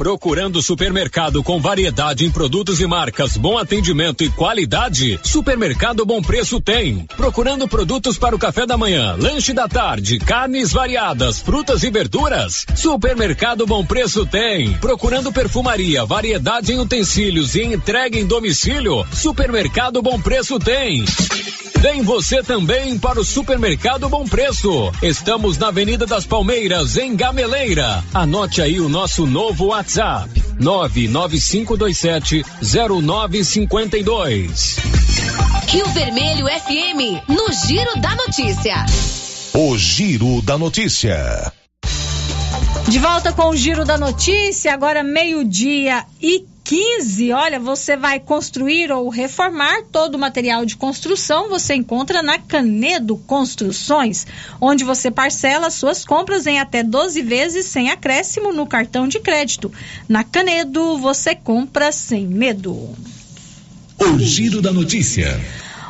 Procurando 0.00 0.62
supermercado 0.62 1.42
com 1.42 1.60
variedade 1.60 2.24
em 2.24 2.30
produtos 2.30 2.80
e 2.80 2.86
marcas, 2.86 3.36
bom 3.36 3.58
atendimento 3.58 4.24
e 4.24 4.30
qualidade? 4.30 5.20
Supermercado 5.22 6.06
Bom 6.06 6.22
Preço 6.22 6.58
tem. 6.58 7.04
Procurando 7.18 7.68
produtos 7.68 8.16
para 8.16 8.34
o 8.34 8.38
café 8.38 8.64
da 8.64 8.78
manhã, 8.78 9.14
lanche 9.18 9.52
da 9.52 9.68
tarde, 9.68 10.18
carnes 10.18 10.72
variadas, 10.72 11.40
frutas 11.40 11.82
e 11.82 11.90
verduras? 11.90 12.64
Supermercado 12.74 13.66
Bom 13.66 13.84
Preço 13.84 14.24
tem. 14.24 14.72
Procurando 14.78 15.30
perfumaria, 15.30 16.06
variedade 16.06 16.72
em 16.72 16.80
utensílios 16.80 17.54
e 17.54 17.64
entrega 17.64 18.18
em 18.18 18.24
domicílio? 18.24 19.06
Supermercado 19.12 20.00
Bom 20.00 20.18
Preço 20.18 20.58
tem. 20.58 21.04
Vem 21.80 22.02
você 22.02 22.42
também 22.42 22.98
para 22.98 23.18
o 23.18 23.24
Supermercado 23.24 24.06
Bom 24.06 24.26
Preço. 24.26 24.92
Estamos 25.02 25.56
na 25.56 25.68
Avenida 25.68 26.04
das 26.04 26.26
Palmeiras, 26.26 26.98
em 26.98 27.16
Gameleira. 27.16 28.04
Anote 28.12 28.60
aí 28.60 28.78
o 28.78 28.86
nosso 28.86 29.24
novo 29.24 29.68
WhatsApp: 29.68 30.28
99527 30.60 32.44
0952. 33.02 34.76
Rio 35.68 35.86
Vermelho 35.86 36.46
FM, 36.48 37.26
no 37.26 37.50
Giro 37.66 37.98
da 37.98 38.14
Notícia. 38.14 38.84
O 39.54 39.78
Giro 39.78 40.42
da 40.42 40.58
Notícia. 40.58 41.50
De 42.88 42.98
volta 42.98 43.32
com 43.32 43.48
o 43.48 43.56
Giro 43.56 43.86
da 43.86 43.96
Notícia, 43.96 44.74
agora 44.74 45.02
meio-dia 45.02 46.04
e 46.20 46.44
15. 46.70 47.32
Olha, 47.32 47.58
você 47.58 47.96
vai 47.96 48.20
construir 48.20 48.92
ou 48.92 49.08
reformar 49.08 49.82
todo 49.90 50.14
o 50.14 50.18
material 50.18 50.64
de 50.64 50.76
construção, 50.76 51.48
você 51.48 51.74
encontra 51.74 52.22
na 52.22 52.38
Canedo 52.38 53.16
Construções, 53.26 54.24
onde 54.60 54.84
você 54.84 55.10
parcela 55.10 55.68
suas 55.68 56.04
compras 56.04 56.46
em 56.46 56.60
até 56.60 56.84
12 56.84 57.22
vezes 57.22 57.66
sem 57.66 57.90
acréscimo 57.90 58.52
no 58.52 58.68
cartão 58.68 59.08
de 59.08 59.18
crédito. 59.18 59.72
Na 60.08 60.22
Canedo, 60.22 60.96
você 60.96 61.34
compra 61.34 61.90
sem 61.90 62.24
medo. 62.24 62.94
O 63.98 64.18
Giro 64.20 64.62
da 64.62 64.72
Notícia. 64.72 65.40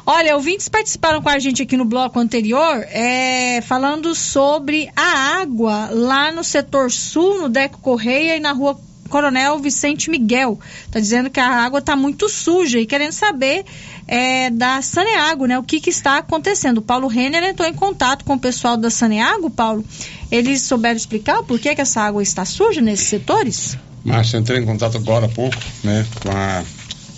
Olha, 0.06 0.34
ouvintes 0.34 0.66
participaram 0.66 1.20
com 1.20 1.28
a 1.28 1.38
gente 1.38 1.62
aqui 1.62 1.76
no 1.76 1.84
bloco 1.84 2.18
anterior, 2.18 2.86
é, 2.88 3.60
falando 3.60 4.14
sobre 4.14 4.90
a 4.96 5.42
água 5.42 5.90
lá 5.92 6.32
no 6.32 6.42
setor 6.42 6.90
sul, 6.90 7.38
no 7.38 7.50
Deco 7.50 7.78
Correia 7.80 8.34
e 8.34 8.40
na 8.40 8.52
rua 8.52 8.80
Coronel 9.10 9.58
Vicente 9.58 10.08
Miguel. 10.08 10.58
Está 10.86 10.98
dizendo 10.98 11.28
que 11.28 11.40
a 11.40 11.48
água 11.48 11.80
está 11.80 11.94
muito 11.94 12.28
suja 12.28 12.78
e 12.78 12.86
querendo 12.86 13.12
saber 13.12 13.64
é, 14.08 14.48
da 14.48 14.80
Saneago, 14.80 15.44
né? 15.44 15.58
O 15.58 15.62
que, 15.62 15.80
que 15.80 15.90
está 15.90 16.18
acontecendo. 16.18 16.78
O 16.78 16.82
Paulo 16.82 17.08
Renner 17.08 17.42
entrou 17.42 17.68
em 17.68 17.74
contato 17.74 18.24
com 18.24 18.34
o 18.34 18.38
pessoal 18.38 18.76
da 18.76 18.88
Saneago, 18.88 19.50
Paulo. 19.50 19.84
Eles 20.30 20.62
souberam 20.62 20.96
explicar 20.96 21.42
por 21.42 21.58
que, 21.58 21.74
que 21.74 21.80
essa 21.80 22.00
água 22.00 22.22
está 22.22 22.44
suja 22.44 22.80
nesses 22.80 23.08
setores? 23.08 23.76
Márcia, 24.04 24.38
entrei 24.38 24.60
em 24.60 24.64
contato 24.64 24.96
agora 24.96 25.26
há 25.26 25.28
pouco, 25.28 25.56
né, 25.84 26.06
com 26.22 26.30
a, 26.30 26.64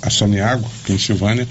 a 0.03 0.11
Saneago, 0.11 0.69
aqui 0.83 0.95
em 0.95 0.99
Silvânia. 0.99 1.47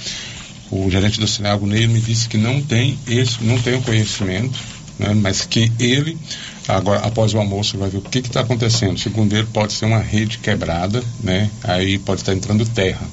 O 0.70 0.90
gerente 0.90 1.20
da 1.20 1.28
Saneago 1.28 1.66
Ney 1.66 1.88
me 1.88 2.00
disse 2.00 2.28
que 2.28 2.38
não 2.38 2.62
tem 2.62 2.98
esse, 3.08 3.44
não 3.44 3.60
tem 3.62 3.76
o 3.76 3.82
conhecimento, 3.82 4.58
né, 5.00 5.14
mas 5.14 5.46
que 5.46 5.72
ele 5.80 6.18
agora 6.78 7.00
após 7.00 7.34
o 7.34 7.38
almoço 7.38 7.78
vai 7.78 7.90
ver 7.90 7.98
o 7.98 8.02
que 8.02 8.20
está 8.20 8.42
acontecendo. 8.42 9.00
Segundo 9.00 9.34
ele, 9.34 9.48
pode 9.48 9.74
ser 9.74 9.86
uma 9.86 10.00
rede 10.00 10.38
quebrada, 10.38 11.04
né? 11.22 11.50
Aí 11.64 11.98
pode 12.00 12.22
estar 12.22 12.34
entrando 12.34 12.66
terra. 12.66 13.06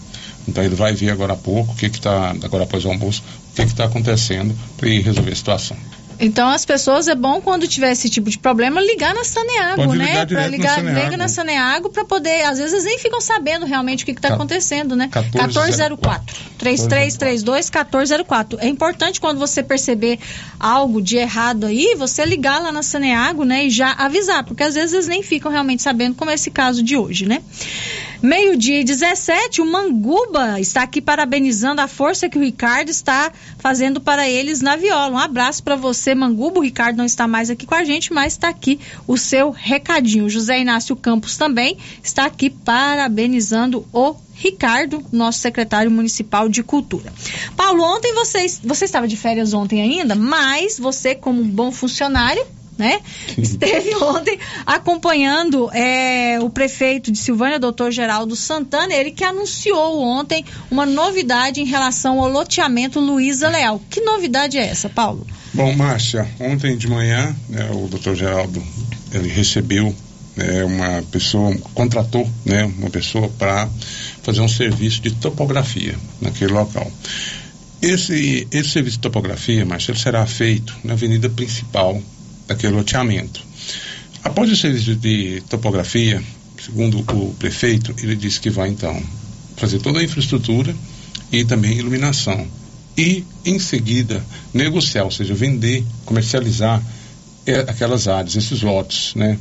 Então 0.46 0.64
ele 0.64 0.74
vai 0.74 0.94
ver 0.94 1.10
agora 1.10 1.34
há 1.34 1.36
pouco 1.36 1.72
o 1.72 1.76
que 1.76 1.86
está 1.86 2.30
agora 2.30 2.64
após 2.64 2.84
o 2.84 2.88
almoço 2.88 3.22
o 3.50 3.54
que 3.54 3.62
está 3.62 3.84
acontecendo 3.84 4.56
para 4.76 4.88
resolver 4.88 5.32
a 5.32 5.36
situação. 5.36 5.76
Então, 6.20 6.48
as 6.48 6.64
pessoas 6.64 7.06
é 7.08 7.14
bom 7.14 7.40
quando 7.40 7.68
tiver 7.68 7.92
esse 7.92 8.10
tipo 8.10 8.28
de 8.28 8.38
problema 8.38 8.80
ligar 8.80 9.14
na 9.14 9.24
Saneago, 9.24 9.84
Pode 9.84 9.98
né? 9.98 10.04
ligar 10.06 10.26
Para 10.26 10.46
ligar, 10.48 10.68
na 10.68 10.74
Saneago. 10.76 11.04
liga 11.04 11.16
na 11.16 11.28
Saneago 11.28 11.90
para 11.90 12.04
poder, 12.04 12.42
às 12.42 12.58
vezes 12.58 12.84
nem 12.84 12.98
ficam 12.98 13.20
sabendo 13.20 13.64
realmente 13.66 14.02
o 14.02 14.06
que 14.06 14.12
está 14.12 14.28
acontecendo, 14.34 14.96
né? 14.96 15.08
1404. 15.14 16.36
3332 16.58 17.70
1404. 17.70 18.58
É 18.60 18.66
importante 18.66 19.20
quando 19.20 19.38
você 19.38 19.62
perceber 19.62 20.18
algo 20.58 21.00
de 21.00 21.16
errado 21.16 21.66
aí, 21.66 21.94
você 21.96 22.24
ligar 22.24 22.60
lá 22.60 22.72
na 22.72 22.82
Saneago, 22.82 23.44
né, 23.44 23.66
e 23.66 23.70
já 23.70 23.92
avisar, 23.92 24.44
porque 24.44 24.62
às 24.62 24.74
vezes 24.74 24.92
eles 24.92 25.06
nem 25.08 25.22
ficam 25.22 25.50
realmente 25.50 25.82
sabendo, 25.82 26.16
como 26.16 26.30
é 26.30 26.34
esse 26.34 26.50
caso 26.50 26.82
de 26.82 26.96
hoje, 26.96 27.26
né? 27.26 27.42
Meio-dia 28.20 28.80
e 28.80 28.84
17, 28.84 29.60
o 29.60 29.64
Manguba 29.66 30.58
está 30.58 30.82
aqui 30.82 31.00
parabenizando 31.00 31.80
a 31.80 31.86
força 31.86 32.28
que 32.28 32.36
o 32.36 32.42
Ricardo 32.42 32.88
está 32.88 33.30
fazendo 33.60 34.00
para 34.00 34.28
eles 34.28 34.60
na 34.60 34.74
viola. 34.74 35.14
Um 35.14 35.18
abraço 35.18 35.62
para 35.62 35.76
você, 35.76 36.07
Manguba. 36.14 36.60
O 36.60 36.62
Ricardo 36.62 36.96
não 36.96 37.04
está 37.04 37.26
mais 37.26 37.50
aqui 37.50 37.66
com 37.66 37.74
a 37.74 37.84
gente, 37.84 38.12
mas 38.12 38.34
está 38.34 38.48
aqui 38.48 38.78
o 39.06 39.16
seu 39.16 39.50
recadinho. 39.50 40.28
José 40.28 40.60
Inácio 40.60 40.94
Campos 40.96 41.36
também 41.36 41.76
está 42.02 42.24
aqui 42.24 42.50
parabenizando 42.50 43.86
o 43.92 44.14
Ricardo, 44.34 45.04
nosso 45.10 45.40
secretário 45.40 45.90
municipal 45.90 46.48
de 46.48 46.62
cultura. 46.62 47.12
Paulo, 47.56 47.82
ontem 47.82 48.14
você, 48.14 48.46
você 48.62 48.84
estava 48.84 49.08
de 49.08 49.16
férias 49.16 49.52
ontem 49.52 49.82
ainda, 49.82 50.14
mas 50.14 50.78
você, 50.78 51.14
como 51.14 51.42
um 51.42 51.48
bom 51.48 51.72
funcionário, 51.72 52.46
né? 52.78 53.00
Esteve 53.36 53.94
ontem 54.00 54.38
acompanhando 54.64 55.68
é, 55.72 56.38
o 56.40 56.48
prefeito 56.48 57.10
de 57.10 57.18
Silvânia, 57.18 57.58
doutor 57.58 57.90
Geraldo 57.90 58.36
Santana, 58.36 58.94
ele 58.94 59.10
que 59.10 59.24
anunciou 59.24 60.00
ontem 60.00 60.44
uma 60.70 60.86
novidade 60.86 61.60
em 61.60 61.66
relação 61.66 62.20
ao 62.20 62.30
loteamento 62.30 63.00
Luiza 63.00 63.48
Leal. 63.48 63.82
Que 63.90 64.00
novidade 64.00 64.56
é 64.56 64.66
essa, 64.66 64.88
Paulo? 64.88 65.26
Bom, 65.52 65.74
Márcia, 65.74 66.28
ontem 66.38 66.76
de 66.76 66.86
manhã, 66.86 67.34
né, 67.48 67.68
o 67.72 67.88
doutor 67.88 68.14
Geraldo, 68.14 68.62
ele 69.12 69.28
recebeu 69.28 69.94
né, 70.36 70.64
uma 70.64 71.02
pessoa, 71.10 71.52
contratou 71.74 72.28
né, 72.44 72.64
uma 72.78 72.90
pessoa 72.90 73.28
para 73.28 73.68
fazer 74.22 74.40
um 74.40 74.48
serviço 74.48 75.02
de 75.02 75.10
topografia 75.10 75.96
naquele 76.20 76.52
local. 76.52 76.90
Esse, 77.80 78.46
esse 78.50 78.70
serviço 78.70 78.96
de 78.96 79.02
topografia, 79.02 79.64
Márcia, 79.64 79.92
ele 79.92 79.98
será 80.00 80.24
feito 80.26 80.76
na 80.84 80.92
avenida 80.92 81.28
principal 81.30 82.00
daquele 82.48 82.72
loteamento. 82.72 83.40
Após 84.24 84.50
o 84.50 84.56
serviço 84.56 84.96
de 84.96 85.40
topografia, 85.48 86.20
segundo 86.64 86.98
o 86.98 87.34
prefeito, 87.38 87.94
ele 88.02 88.16
disse 88.16 88.40
que 88.40 88.50
vai 88.50 88.70
então 88.70 89.00
fazer 89.56 89.78
toda 89.78 90.00
a 90.00 90.04
infraestrutura 90.04 90.74
e 91.30 91.44
também 91.44 91.78
iluminação. 91.78 92.46
E, 92.96 93.24
em 93.44 93.60
seguida, 93.60 94.24
negociar, 94.52 95.04
ou 95.04 95.10
seja, 95.10 95.34
vender, 95.34 95.84
comercializar 96.04 96.82
eh, 97.46 97.64
aquelas 97.68 98.08
áreas, 98.08 98.34
esses 98.34 98.60
lotes, 98.62 99.14
né? 99.14 99.38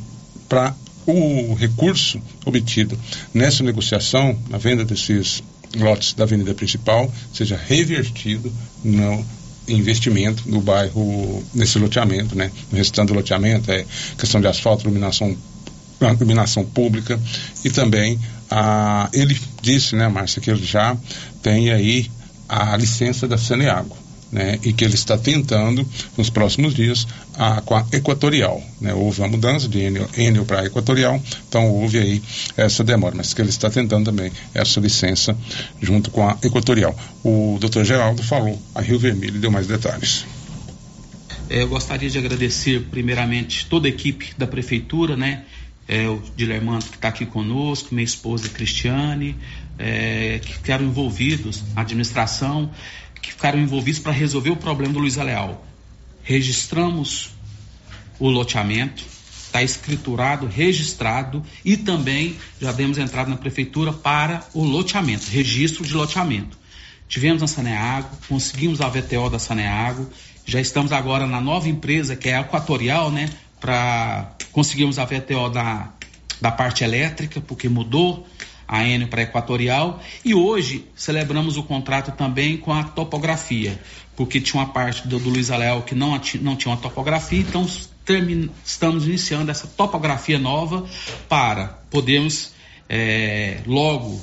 Para 0.48 0.76
o 1.04 1.54
recurso 1.54 2.20
obtido 2.44 2.96
nessa 3.34 3.64
negociação, 3.64 4.38
na 4.48 4.58
venda 4.58 4.84
desses 4.84 5.42
lotes 5.76 6.12
da 6.14 6.24
avenida 6.24 6.54
principal, 6.54 7.12
seja 7.32 7.56
revertido 7.56 8.52
no 8.84 9.24
investimento 9.68 10.48
no 10.48 10.60
bairro, 10.60 11.44
nesse 11.54 11.78
loteamento, 11.78 12.36
né? 12.36 12.50
No 12.70 12.78
restante 12.78 13.08
do 13.08 13.14
loteamento, 13.14 13.70
é 13.70 13.84
questão 14.16 14.40
de 14.40 14.46
asfalto, 14.46 14.84
iluminação 14.84 15.36
iluminação 16.00 16.64
pública 16.64 17.18
e 17.64 17.70
também 17.70 18.20
a, 18.48 19.10
ele 19.12 19.36
disse, 19.60 19.96
né, 19.96 20.06
Márcia, 20.08 20.40
que 20.40 20.48
ele 20.48 20.64
já 20.64 20.96
tem 21.42 21.70
aí 21.72 22.08
a 22.48 22.76
licença 22.76 23.26
da 23.26 23.36
Saneago. 23.36 23.96
Né, 24.30 24.58
e 24.62 24.74
que 24.74 24.84
ele 24.84 24.94
está 24.94 25.16
tentando, 25.16 25.88
nos 26.14 26.28
próximos 26.28 26.74
dias, 26.74 27.06
a, 27.34 27.62
com 27.62 27.74
a 27.74 27.86
Equatorial. 27.90 28.62
Né, 28.78 28.92
houve 28.92 29.22
uma 29.22 29.28
mudança 29.28 29.66
de 29.66 29.80
Enel 29.80 30.44
para 30.44 30.66
Equatorial, 30.66 31.18
então 31.48 31.66
houve 31.70 31.98
aí 31.98 32.22
essa 32.54 32.84
demora, 32.84 33.14
mas 33.16 33.32
que 33.32 33.40
ele 33.40 33.48
está 33.48 33.70
tentando 33.70 34.04
também 34.04 34.30
essa 34.52 34.80
licença 34.80 35.34
junto 35.80 36.10
com 36.10 36.28
a 36.28 36.36
Equatorial. 36.42 36.94
O 37.24 37.56
doutor 37.58 37.86
Geraldo 37.86 38.22
falou 38.22 38.60
a 38.74 38.82
Rio 38.82 38.98
Vermelho 38.98 39.36
e 39.36 39.38
deu 39.38 39.50
mais 39.50 39.66
detalhes. 39.66 40.26
É, 41.50 41.62
eu 41.62 41.68
gostaria 41.68 42.10
de 42.10 42.18
agradecer 42.18 42.82
primeiramente 42.90 43.66
toda 43.66 43.88
a 43.88 43.90
equipe 43.90 44.34
da 44.36 44.46
prefeitura, 44.46 45.16
né? 45.16 45.44
É, 45.86 46.06
o 46.06 46.22
Dilermando 46.36 46.84
que 46.84 46.96
está 46.96 47.08
aqui 47.08 47.24
conosco, 47.24 47.94
minha 47.94 48.04
esposa 48.04 48.50
Cristiane, 48.50 49.34
é, 49.78 50.38
que 50.44 50.52
ficaram 50.52 50.84
envolvidos, 50.84 51.64
a 51.74 51.80
administração, 51.80 52.70
que 53.28 53.34
ficaram 53.34 53.60
envolvidos 53.60 54.00
para 54.00 54.12
resolver 54.12 54.50
o 54.50 54.56
problema 54.56 54.94
do 54.94 55.00
Luiz 55.00 55.16
Leal. 55.16 55.66
Registramos 56.22 57.30
o 58.18 58.30
loteamento, 58.30 59.04
está 59.44 59.62
escriturado, 59.62 60.46
registrado 60.46 61.42
e 61.64 61.76
também 61.76 62.36
já 62.60 62.72
demos 62.72 62.96
entrada 62.96 63.28
na 63.28 63.36
prefeitura 63.36 63.92
para 63.92 64.42
o 64.54 64.64
loteamento, 64.64 65.26
registro 65.30 65.84
de 65.84 65.92
loteamento. 65.92 66.58
Tivemos 67.06 67.42
na 67.42 67.46
Saneago, 67.46 68.08
conseguimos 68.28 68.80
a 68.80 68.88
VTO 68.88 69.28
da 69.30 69.38
Saneago, 69.38 70.10
já 70.46 70.60
estamos 70.60 70.90
agora 70.90 71.26
na 71.26 71.40
nova 71.40 71.68
empresa 71.68 72.16
que 72.16 72.30
é 72.30 72.36
a 72.36 72.40
Equatorial, 72.40 73.10
né? 73.10 73.28
Para 73.60 74.32
conseguirmos 74.52 74.98
a 74.98 75.04
VTO 75.04 75.50
da, 75.50 75.92
da 76.40 76.50
parte 76.50 76.82
elétrica, 76.82 77.40
porque 77.40 77.68
mudou 77.68 78.26
a 78.68 78.86
Enio 78.86 79.08
para 79.08 79.22
Equatorial. 79.22 80.00
E 80.22 80.34
hoje 80.34 80.84
celebramos 80.94 81.56
o 81.56 81.62
contrato 81.62 82.12
também 82.12 82.58
com 82.58 82.72
a 82.72 82.84
topografia, 82.84 83.80
porque 84.14 84.40
tinha 84.40 84.62
uma 84.62 84.70
parte 84.70 85.08
do, 85.08 85.18
do 85.18 85.30
Luiz 85.30 85.50
Aléo 85.50 85.82
que 85.82 85.94
não, 85.94 86.20
não 86.42 86.54
tinha 86.54 86.72
uma 86.74 86.80
topografia, 86.80 87.40
então 87.40 87.66
termin, 88.04 88.50
estamos 88.64 89.06
iniciando 89.06 89.50
essa 89.50 89.66
topografia 89.66 90.38
nova 90.38 90.86
para 91.28 91.78
podermos 91.90 92.52
é, 92.88 93.60
logo 93.66 94.20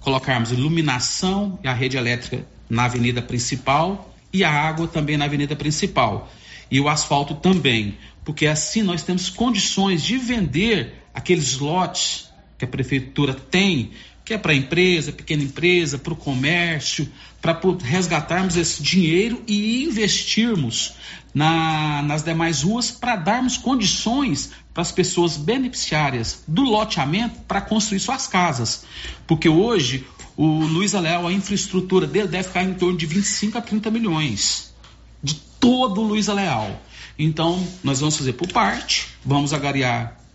colocarmos 0.00 0.52
iluminação 0.52 1.58
e 1.64 1.68
a 1.68 1.72
rede 1.72 1.96
elétrica 1.96 2.46
na 2.70 2.84
avenida 2.84 3.20
principal 3.20 4.14
e 4.32 4.44
a 4.44 4.50
água 4.50 4.86
também 4.86 5.16
na 5.16 5.24
avenida 5.24 5.56
principal. 5.56 6.30
E 6.70 6.80
o 6.80 6.88
asfalto 6.88 7.34
também, 7.34 7.98
porque 8.24 8.46
assim 8.46 8.82
nós 8.82 9.02
temos 9.02 9.28
condições 9.28 10.02
de 10.02 10.16
vender 10.16 10.94
aqueles 11.12 11.58
lotes 11.58 12.30
que 12.58 12.64
a 12.64 12.68
prefeitura 12.68 13.34
tem, 13.34 13.90
que 14.24 14.34
é 14.34 14.38
para 14.38 14.52
a 14.52 14.56
empresa, 14.56 15.12
pequena 15.12 15.42
empresa, 15.42 15.98
para 15.98 16.12
o 16.12 16.16
comércio, 16.16 17.08
para 17.40 17.58
resgatarmos 17.84 18.56
esse 18.56 18.82
dinheiro 18.82 19.42
e 19.46 19.84
investirmos 19.84 20.94
na, 21.32 22.02
nas 22.02 22.24
demais 22.24 22.62
ruas 22.62 22.90
para 22.90 23.14
darmos 23.14 23.56
condições 23.56 24.50
para 24.74 24.82
as 24.82 24.90
pessoas 24.90 25.36
beneficiárias 25.36 26.42
do 26.48 26.62
loteamento 26.62 27.40
para 27.46 27.60
construir 27.60 28.00
suas 28.00 28.26
casas. 28.26 28.84
Porque 29.26 29.48
hoje 29.48 30.04
o 30.36 30.46
Luiz 30.46 30.94
Aléu, 30.94 31.26
a 31.26 31.32
infraestrutura 31.32 32.06
dele 32.06 32.28
deve 32.28 32.48
ficar 32.48 32.64
em 32.64 32.74
torno 32.74 32.98
de 32.98 33.06
25 33.06 33.58
a 33.58 33.60
30 33.60 33.90
milhões. 33.90 34.74
De 35.22 35.34
todo 35.34 36.00
o 36.00 36.04
Luiz 36.04 36.26
Leal. 36.26 36.82
Então, 37.18 37.66
nós 37.82 38.00
vamos 38.00 38.16
fazer 38.16 38.34
por 38.34 38.48
parte, 38.48 39.08
vamos 39.24 39.52
agariar 39.52 40.25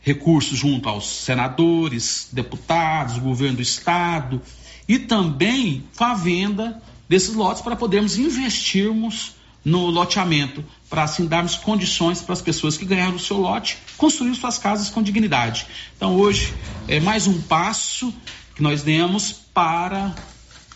recursos 0.00 0.58
junto 0.58 0.88
aos 0.88 1.08
senadores, 1.08 2.28
deputados, 2.32 3.18
governo 3.18 3.56
do 3.56 3.62
estado 3.62 4.40
e 4.88 4.98
também 4.98 5.84
a 5.98 6.14
venda 6.14 6.80
desses 7.08 7.34
lotes 7.34 7.62
para 7.62 7.76
podermos 7.76 8.18
investirmos 8.18 9.36
no 9.64 9.86
loteamento, 9.86 10.64
para 10.88 11.02
assim 11.02 11.26
darmos 11.26 11.56
condições 11.56 12.22
para 12.22 12.32
as 12.32 12.40
pessoas 12.40 12.76
que 12.76 12.84
ganharam 12.84 13.16
o 13.16 13.18
seu 13.18 13.36
lote 13.36 13.76
construir 13.96 14.34
suas 14.34 14.56
casas 14.56 14.88
com 14.88 15.02
dignidade. 15.02 15.66
Então 15.96 16.16
hoje 16.16 16.54
é 16.86 17.00
mais 17.00 17.26
um 17.26 17.40
passo 17.42 18.14
que 18.54 18.62
nós 18.62 18.82
demos 18.82 19.32
para 19.52 20.14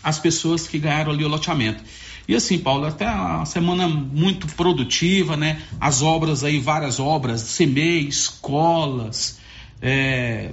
as 0.03 0.19
pessoas 0.19 0.67
que 0.67 0.77
ganharam 0.77 1.11
ali 1.11 1.23
o 1.23 1.27
loteamento. 1.29 1.83
E 2.27 2.35
assim, 2.35 2.57
Paulo, 2.57 2.85
até 2.85 3.09
uma 3.09 3.45
semana 3.45 3.87
muito 3.87 4.47
produtiva, 4.55 5.35
né? 5.35 5.61
As 5.79 6.01
obras 6.01 6.43
aí, 6.43 6.59
várias 6.59 6.99
obras, 6.99 7.57
CMEI, 7.57 8.07
escolas, 8.07 9.39
é, 9.81 10.51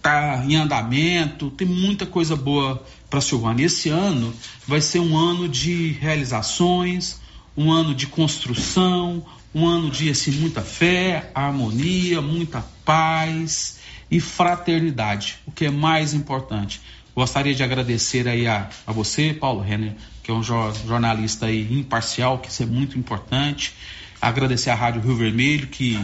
tá 0.00 0.42
em 0.48 0.56
andamento, 0.56 1.50
tem 1.50 1.66
muita 1.66 2.06
coisa 2.06 2.34
boa 2.34 2.82
para 3.10 3.20
Silvânia. 3.20 3.66
Esse 3.66 3.90
ano 3.90 4.32
vai 4.66 4.80
ser 4.80 5.00
um 5.00 5.16
ano 5.16 5.48
de 5.48 5.92
realizações, 5.92 7.20
um 7.56 7.70
ano 7.70 7.94
de 7.94 8.06
construção, 8.06 9.24
um 9.54 9.66
ano 9.66 9.90
de 9.90 10.08
assim, 10.10 10.30
muita 10.32 10.62
fé, 10.62 11.30
harmonia, 11.34 12.22
muita 12.22 12.64
paz 12.84 13.78
e 14.10 14.18
fraternidade, 14.18 15.38
o 15.46 15.52
que 15.52 15.66
é 15.66 15.70
mais 15.70 16.14
importante. 16.14 16.80
Gostaria 17.14 17.54
de 17.54 17.62
agradecer 17.62 18.26
aí 18.26 18.46
a, 18.46 18.70
a 18.86 18.92
você, 18.92 19.34
Paulo 19.34 19.60
Renner, 19.60 19.94
que 20.22 20.30
é 20.30 20.34
um 20.34 20.42
jornalista 20.42 21.46
aí 21.46 21.66
imparcial, 21.72 22.38
que 22.38 22.48
isso 22.48 22.62
é 22.62 22.66
muito 22.66 22.98
importante. 22.98 23.74
Agradecer 24.20 24.70
à 24.70 24.74
Rádio 24.74 25.00
Rio 25.00 25.16
Vermelho, 25.16 25.66
que 25.66 25.98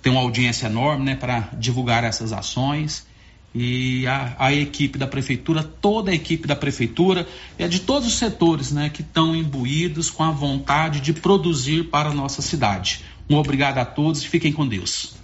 tem 0.00 0.10
uma 0.12 0.22
audiência 0.22 0.66
enorme 0.66 1.04
né, 1.04 1.14
para 1.14 1.50
divulgar 1.52 2.04
essas 2.04 2.32
ações. 2.32 3.06
E 3.54 4.06
a, 4.06 4.34
a, 4.38 4.52
equipe 4.52 4.98
da 4.98 5.06
prefeitura, 5.06 5.62
toda 5.62 6.10
a 6.10 6.14
equipe 6.14 6.48
da 6.48 6.56
prefeitura, 6.56 7.28
é 7.58 7.68
de 7.68 7.80
todos 7.80 8.08
os 8.08 8.14
setores 8.14 8.72
né, 8.72 8.88
que 8.88 9.02
estão 9.02 9.36
imbuídos 9.36 10.08
com 10.08 10.22
a 10.24 10.30
vontade 10.30 11.00
de 11.00 11.12
produzir 11.12 11.84
para 11.84 12.08
a 12.08 12.14
nossa 12.14 12.40
cidade. 12.40 13.04
Um 13.28 13.36
obrigado 13.36 13.76
a 13.76 13.84
todos 13.84 14.22
e 14.22 14.28
fiquem 14.28 14.52
com 14.52 14.66
Deus. 14.66 15.14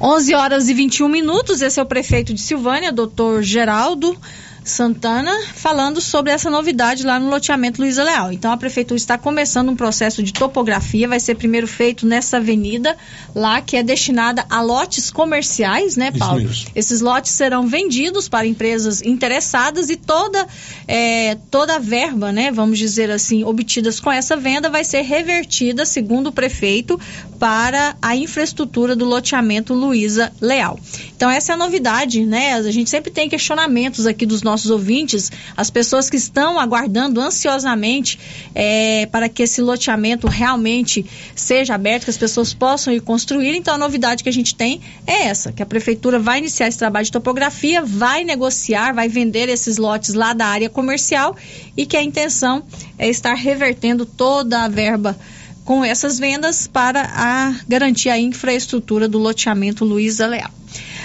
11 0.00 0.34
horas 0.34 0.68
e 0.68 0.74
21 0.74 1.08
minutos. 1.08 1.62
Esse 1.62 1.80
é 1.80 1.82
o 1.82 1.86
prefeito 1.86 2.34
de 2.34 2.40
Silvânia, 2.40 2.92
doutor 2.92 3.42
Geraldo. 3.42 4.18
Santana 4.66 5.32
falando 5.54 6.00
sobre 6.00 6.32
essa 6.32 6.50
novidade 6.50 7.06
lá 7.06 7.20
no 7.20 7.30
loteamento 7.30 7.80
Luiza 7.80 8.02
Leal. 8.02 8.32
Então 8.32 8.50
a 8.50 8.56
prefeitura 8.56 8.96
está 8.96 9.16
começando 9.16 9.68
um 9.68 9.76
processo 9.76 10.22
de 10.22 10.32
topografia, 10.32 11.06
vai 11.06 11.20
ser 11.20 11.36
primeiro 11.36 11.68
feito 11.68 12.04
nessa 12.04 12.38
avenida 12.38 12.96
lá 13.34 13.60
que 13.60 13.76
é 13.76 13.82
destinada 13.82 14.44
a 14.50 14.60
lotes 14.60 15.10
comerciais, 15.10 15.96
né, 15.96 16.10
Paulo? 16.10 16.50
Esses 16.74 17.00
lotes 17.00 17.30
serão 17.30 17.68
vendidos 17.68 18.28
para 18.28 18.46
empresas 18.46 19.02
interessadas 19.02 19.88
e 19.88 19.96
toda 19.96 20.46
é, 20.88 21.36
toda 21.50 21.76
a 21.76 21.78
verba, 21.78 22.32
né, 22.32 22.50
vamos 22.50 22.78
dizer 22.78 23.10
assim, 23.10 23.44
obtidas 23.44 24.00
com 24.00 24.10
essa 24.10 24.36
venda 24.36 24.68
vai 24.68 24.82
ser 24.82 25.02
revertida, 25.02 25.86
segundo 25.86 26.28
o 26.28 26.32
prefeito, 26.32 26.98
para 27.38 27.96
a 28.02 28.16
infraestrutura 28.16 28.96
do 28.96 29.04
loteamento 29.04 29.74
Luiza 29.74 30.32
Leal. 30.40 30.78
Então 31.16 31.30
essa 31.30 31.52
é 31.52 31.54
a 31.54 31.58
novidade, 31.58 32.24
né? 32.26 32.54
A 32.54 32.70
gente 32.70 32.90
sempre 32.90 33.10
tem 33.10 33.28
questionamentos 33.28 34.06
aqui 34.06 34.26
dos 34.26 34.42
nossos 34.42 34.55
nossos 34.56 34.70
ouvintes, 34.70 35.30
as 35.54 35.68
pessoas 35.68 36.08
que 36.08 36.16
estão 36.16 36.58
aguardando 36.58 37.20
ansiosamente 37.20 38.18
é, 38.54 39.06
para 39.06 39.28
que 39.28 39.42
esse 39.42 39.60
loteamento 39.60 40.26
realmente 40.26 41.04
seja 41.34 41.74
aberto, 41.74 42.04
que 42.04 42.10
as 42.10 42.16
pessoas 42.16 42.54
possam 42.54 42.92
ir 42.92 43.02
construir. 43.02 43.54
Então, 43.54 43.74
a 43.74 43.78
novidade 43.78 44.22
que 44.22 44.28
a 44.28 44.32
gente 44.32 44.54
tem 44.54 44.80
é 45.06 45.26
essa: 45.26 45.52
que 45.52 45.62
a 45.62 45.66
prefeitura 45.66 46.18
vai 46.18 46.38
iniciar 46.38 46.68
esse 46.68 46.78
trabalho 46.78 47.04
de 47.04 47.12
topografia, 47.12 47.82
vai 47.82 48.24
negociar, 48.24 48.94
vai 48.94 49.08
vender 49.08 49.48
esses 49.48 49.76
lotes 49.76 50.14
lá 50.14 50.32
da 50.32 50.46
área 50.46 50.70
comercial 50.70 51.36
e 51.76 51.84
que 51.84 51.96
a 51.96 52.02
intenção 52.02 52.64
é 52.98 53.08
estar 53.08 53.34
revertendo 53.34 54.06
toda 54.06 54.62
a 54.62 54.68
verba 54.68 55.16
com 55.66 55.84
essas 55.84 56.16
vendas 56.18 56.68
para 56.68 57.10
a 57.12 57.52
garantir 57.68 58.08
a 58.08 58.18
infraestrutura 58.18 59.08
do 59.08 59.18
loteamento 59.18 59.84
Luiza 59.84 60.24
Leal. 60.24 60.50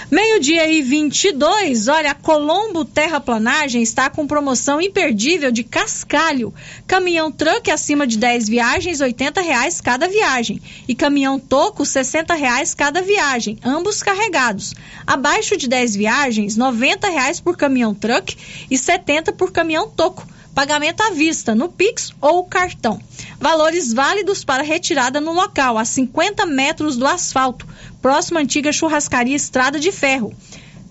Meio-dia 0.08 0.70
e 0.70 0.82
22, 0.82 1.88
olha, 1.88 2.14
Colombo 2.14 2.84
Terraplanagem 2.84 3.82
está 3.82 4.08
com 4.08 4.26
promoção 4.26 4.80
imperdível 4.80 5.50
de 5.50 5.64
cascalho. 5.64 6.54
Caminhão 6.86 7.32
truck 7.32 7.70
acima 7.70 8.06
de 8.06 8.18
10 8.18 8.48
viagens, 8.48 9.00
R$ 9.00 9.14
reais 9.42 9.80
cada 9.80 10.06
viagem. 10.06 10.60
E 10.86 10.94
caminhão 10.94 11.40
toco, 11.40 11.82
R$ 11.82 12.36
reais 12.38 12.74
cada 12.74 13.02
viagem, 13.02 13.58
ambos 13.64 14.02
carregados. 14.02 14.74
Abaixo 15.06 15.56
de 15.56 15.66
10 15.66 15.96
viagens, 15.96 16.56
R$ 16.56 17.10
reais 17.10 17.40
por 17.40 17.56
caminhão 17.56 17.94
truck 17.94 18.36
e 18.70 18.78
70 18.78 19.32
por 19.32 19.50
caminhão 19.50 19.88
toco. 19.88 20.24
Pagamento 20.54 21.02
à 21.02 21.10
vista, 21.10 21.54
no 21.54 21.70
Pix 21.70 22.12
ou 22.20 22.44
cartão. 22.44 23.00
Valores 23.40 23.92
válidos 23.92 24.44
para 24.44 24.62
retirada 24.62 25.20
no 25.20 25.32
local, 25.32 25.78
a 25.78 25.84
50 25.84 26.46
metros 26.46 26.96
do 26.96 27.06
asfalto 27.06 27.66
próxima 28.02 28.40
antiga 28.40 28.72
churrascaria 28.72 29.36
Estrada 29.36 29.80
de 29.80 29.90
Ferro. 29.92 30.34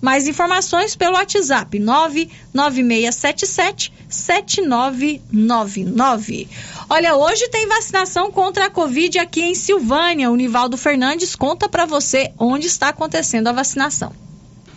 Mais 0.01 0.27
informações 0.27 0.95
pelo 0.95 1.13
WhatsApp 1.13 1.77
99677 1.77 3.93
7999. 4.09 6.49
Olha, 6.89 7.15
hoje 7.15 7.47
tem 7.49 7.67
vacinação 7.67 8.31
contra 8.31 8.65
a 8.65 8.69
Covid 8.69 9.19
aqui 9.19 9.41
em 9.41 9.53
Silvânia. 9.53 10.31
O 10.31 10.35
Nivaldo 10.35 10.75
Fernandes 10.75 11.35
conta 11.35 11.69
para 11.69 11.85
você 11.85 12.33
onde 12.39 12.65
está 12.65 12.89
acontecendo 12.89 13.47
a 13.47 13.53
vacinação. 13.53 14.11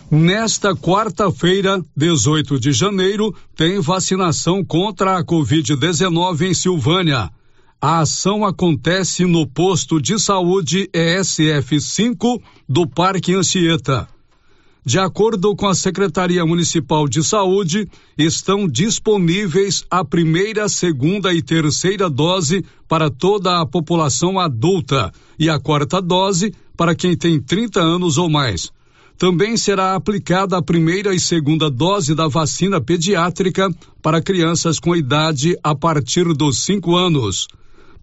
Nesta 0.09 0.75
quarta-feira, 0.75 1.83
18 1.97 2.59
de 2.59 2.71
janeiro, 2.71 3.33
tem 3.55 3.79
vacinação 3.79 4.63
contra 4.63 5.17
a 5.17 5.23
Covid-19 5.23 6.41
em 6.41 6.53
Silvânia. 6.53 7.31
A 7.81 8.01
ação 8.01 8.45
acontece 8.45 9.25
no 9.25 9.47
posto 9.47 9.99
de 9.99 10.19
saúde 10.19 10.87
ESF 10.93 11.81
5 11.81 12.39
do 12.69 12.87
Parque 12.87 13.33
Anchieta. 13.33 14.07
De 14.85 14.99
acordo 14.99 15.55
com 15.55 15.67
a 15.67 15.73
Secretaria 15.73 16.45
Municipal 16.45 17.07
de 17.07 17.23
Saúde, 17.23 17.89
estão 18.15 18.67
disponíveis 18.67 19.83
a 19.89 20.05
primeira, 20.05 20.69
segunda 20.69 21.33
e 21.33 21.41
terceira 21.41 22.07
dose 22.07 22.63
para 22.87 23.09
toda 23.09 23.59
a 23.59 23.65
população 23.65 24.39
adulta 24.39 25.11
e 25.39 25.49
a 25.49 25.59
quarta 25.59 25.99
dose 25.99 26.53
para 26.77 26.93
quem 26.93 27.17
tem 27.17 27.41
30 27.41 27.81
anos 27.81 28.19
ou 28.19 28.29
mais. 28.29 28.74
Também 29.17 29.55
será 29.55 29.95
aplicada 29.95 30.57
a 30.57 30.61
primeira 30.61 31.13
e 31.15 31.19
segunda 31.19 31.69
dose 31.69 32.13
da 32.13 32.27
vacina 32.27 32.81
pediátrica 32.81 33.69
para 34.01 34.21
crianças 34.21 34.77
com 34.77 34.95
idade 34.95 35.57
a 35.63 35.73
partir 35.73 36.25
dos 36.33 36.63
5 36.65 36.95
anos. 36.95 37.47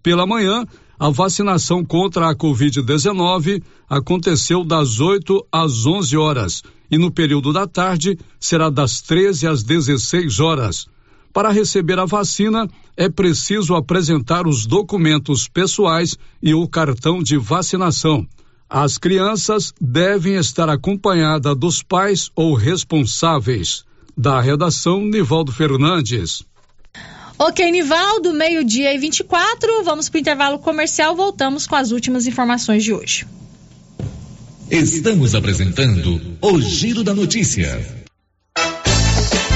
Pela 0.01 0.25
manhã, 0.25 0.65
a 0.97 1.09
vacinação 1.09 1.85
contra 1.85 2.29
a 2.29 2.35
Covid-19 2.35 3.61
aconteceu 3.87 4.63
das 4.63 4.99
8 4.99 5.45
às 5.51 5.85
11 5.85 6.17
horas 6.17 6.63
e 6.89 6.97
no 6.97 7.11
período 7.11 7.53
da 7.53 7.67
tarde 7.67 8.17
será 8.39 8.69
das 8.69 9.01
13 9.01 9.47
às 9.47 9.63
16 9.63 10.39
horas. 10.39 10.87
Para 11.31 11.51
receber 11.51 11.99
a 11.99 12.05
vacina, 12.05 12.67
é 12.95 13.09
preciso 13.09 13.75
apresentar 13.75 14.47
os 14.47 14.65
documentos 14.65 15.47
pessoais 15.47 16.17
e 16.41 16.53
o 16.53 16.67
cartão 16.67 17.21
de 17.21 17.37
vacinação. 17.37 18.27
As 18.75 18.97
crianças 18.97 19.71
devem 19.79 20.33
estar 20.33 20.67
acompanhadas 20.67 21.55
dos 21.55 21.83
pais 21.83 22.31
ou 22.35 22.55
responsáveis. 22.55 23.85
Da 24.17 24.41
redação, 24.41 24.99
Nivaldo 24.99 25.51
Fernandes. 25.51 26.41
Ok, 27.37 27.69
Nivaldo, 27.69 28.33
meio-dia 28.33 28.91
e 28.91 28.97
24. 28.97 29.83
Vamos 29.83 30.09
para 30.09 30.17
o 30.17 30.21
intervalo 30.21 30.57
comercial. 30.57 31.15
Voltamos 31.15 31.67
com 31.67 31.75
as 31.75 31.91
últimas 31.91 32.25
informações 32.25 32.83
de 32.83 32.91
hoje. 32.91 33.27
Estamos 34.71 35.35
apresentando 35.35 36.19
o 36.41 36.59
Giro 36.59 37.03
da 37.03 37.13
Notícia. 37.13 38.02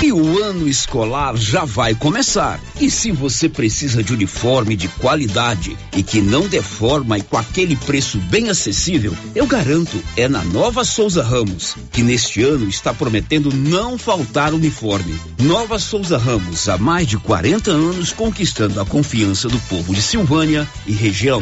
E 0.07 0.11
o 0.13 0.41
ano 0.41 0.69
escolar 0.69 1.35
já 1.35 1.65
vai 1.65 1.93
começar. 1.93 2.61
E 2.79 2.89
se 2.89 3.11
você 3.11 3.49
precisa 3.49 4.01
de 4.01 4.13
uniforme 4.13 4.73
de 4.73 4.87
qualidade 4.87 5.77
e 5.93 6.01
que 6.01 6.21
não 6.21 6.47
deforma 6.47 7.17
e 7.17 7.21
com 7.21 7.35
aquele 7.35 7.75
preço 7.75 8.17
bem 8.17 8.49
acessível, 8.49 9.13
eu 9.35 9.45
garanto, 9.45 10.01
é 10.15 10.29
na 10.29 10.45
Nova 10.45 10.85
Souza 10.85 11.21
Ramos, 11.21 11.75
que 11.91 12.01
neste 12.01 12.41
ano 12.41 12.69
está 12.69 12.93
prometendo 12.93 13.53
não 13.53 13.97
faltar 13.97 14.53
uniforme. 14.53 15.13
Nova 15.41 15.77
Souza 15.77 16.17
Ramos, 16.17 16.69
há 16.69 16.77
mais 16.77 17.05
de 17.05 17.17
40 17.17 17.69
anos 17.69 18.13
conquistando 18.13 18.79
a 18.79 18.85
confiança 18.85 19.49
do 19.49 19.59
povo 19.67 19.93
de 19.93 20.01
Silvânia 20.01 20.65
e 20.85 20.93
região. 20.93 21.41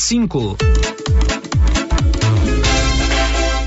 cinco. 0.00 0.56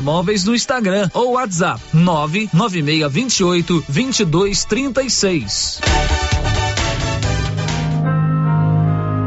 Móveis 0.00 0.44
no 0.44 0.54
Instagram 0.54 1.10
ou 1.14 1.32
WhatsApp 1.32 1.80
99628 1.92 3.84
2236. 3.88 5.80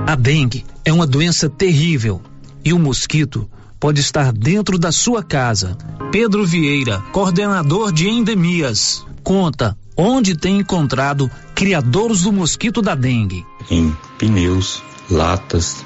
A 0.07 0.15
dengue 0.15 0.65
é 0.83 0.91
uma 0.91 1.05
doença 1.05 1.49
terrível 1.49 2.21
e 2.65 2.73
o 2.73 2.79
mosquito 2.79 3.49
pode 3.79 4.01
estar 4.01 4.33
dentro 4.33 4.77
da 4.77 4.91
sua 4.91 5.23
casa. 5.23 5.77
Pedro 6.11 6.45
Vieira, 6.45 6.99
coordenador 7.11 7.91
de 7.91 8.09
endemias, 8.09 9.05
conta 9.23 9.77
onde 9.95 10.35
tem 10.35 10.57
encontrado 10.57 11.29
criadores 11.53 12.23
do 12.23 12.31
mosquito 12.31 12.81
da 12.81 12.95
dengue. 12.95 13.45
Em 13.69 13.95
pneus, 14.17 14.81
latas, 15.09 15.85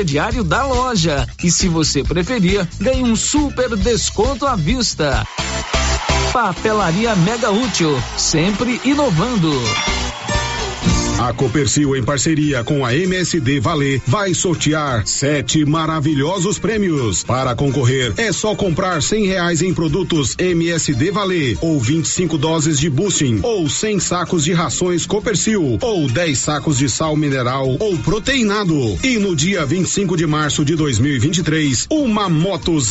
crediário 0.00 0.42
da 0.42 0.64
loja. 0.64 1.26
E 1.44 1.50
se 1.50 1.68
você 1.68 2.02
preferir, 2.02 2.66
ganhe 2.80 3.02
um 3.02 3.14
super 3.14 3.76
desconto 3.76 4.46
à 4.46 4.56
vista. 4.56 5.26
Papelaria 6.32 7.14
Mega 7.16 7.50
Útil, 7.50 8.02
sempre 8.16 8.80
inovando. 8.82 9.52
A 11.20 11.34
Copercil, 11.34 11.94
em 11.94 12.02
parceria 12.02 12.64
com 12.64 12.82
a 12.82 12.96
MSD 12.96 13.60
Valer, 13.60 14.00
vai 14.06 14.32
sortear 14.32 15.06
sete 15.06 15.66
maravilhosos 15.66 16.58
prêmios. 16.58 17.22
Para 17.24 17.54
concorrer, 17.54 18.14
é 18.16 18.32
só 18.32 18.54
comprar 18.54 19.02
cem 19.02 19.26
reais 19.26 19.60
em 19.60 19.74
produtos 19.74 20.34
MSD 20.38 21.10
Valer, 21.10 21.58
ou 21.60 21.78
25 21.78 22.38
doses 22.38 22.80
de 22.80 22.88
boosting, 22.88 23.40
ou 23.42 23.68
100 23.68 24.00
sacos 24.00 24.44
de 24.44 24.54
rações 24.54 25.04
Copercil, 25.04 25.76
ou 25.82 26.08
10 26.08 26.38
sacos 26.38 26.78
de 26.78 26.88
sal 26.88 27.14
mineral 27.14 27.76
ou 27.78 27.98
proteinado. 27.98 28.98
E 29.04 29.18
no 29.18 29.36
dia 29.36 29.66
25 29.66 30.16
de 30.16 30.26
março 30.26 30.64
de 30.64 30.74
2023, 30.74 31.86
uma 31.90 32.30
moto 32.30 32.80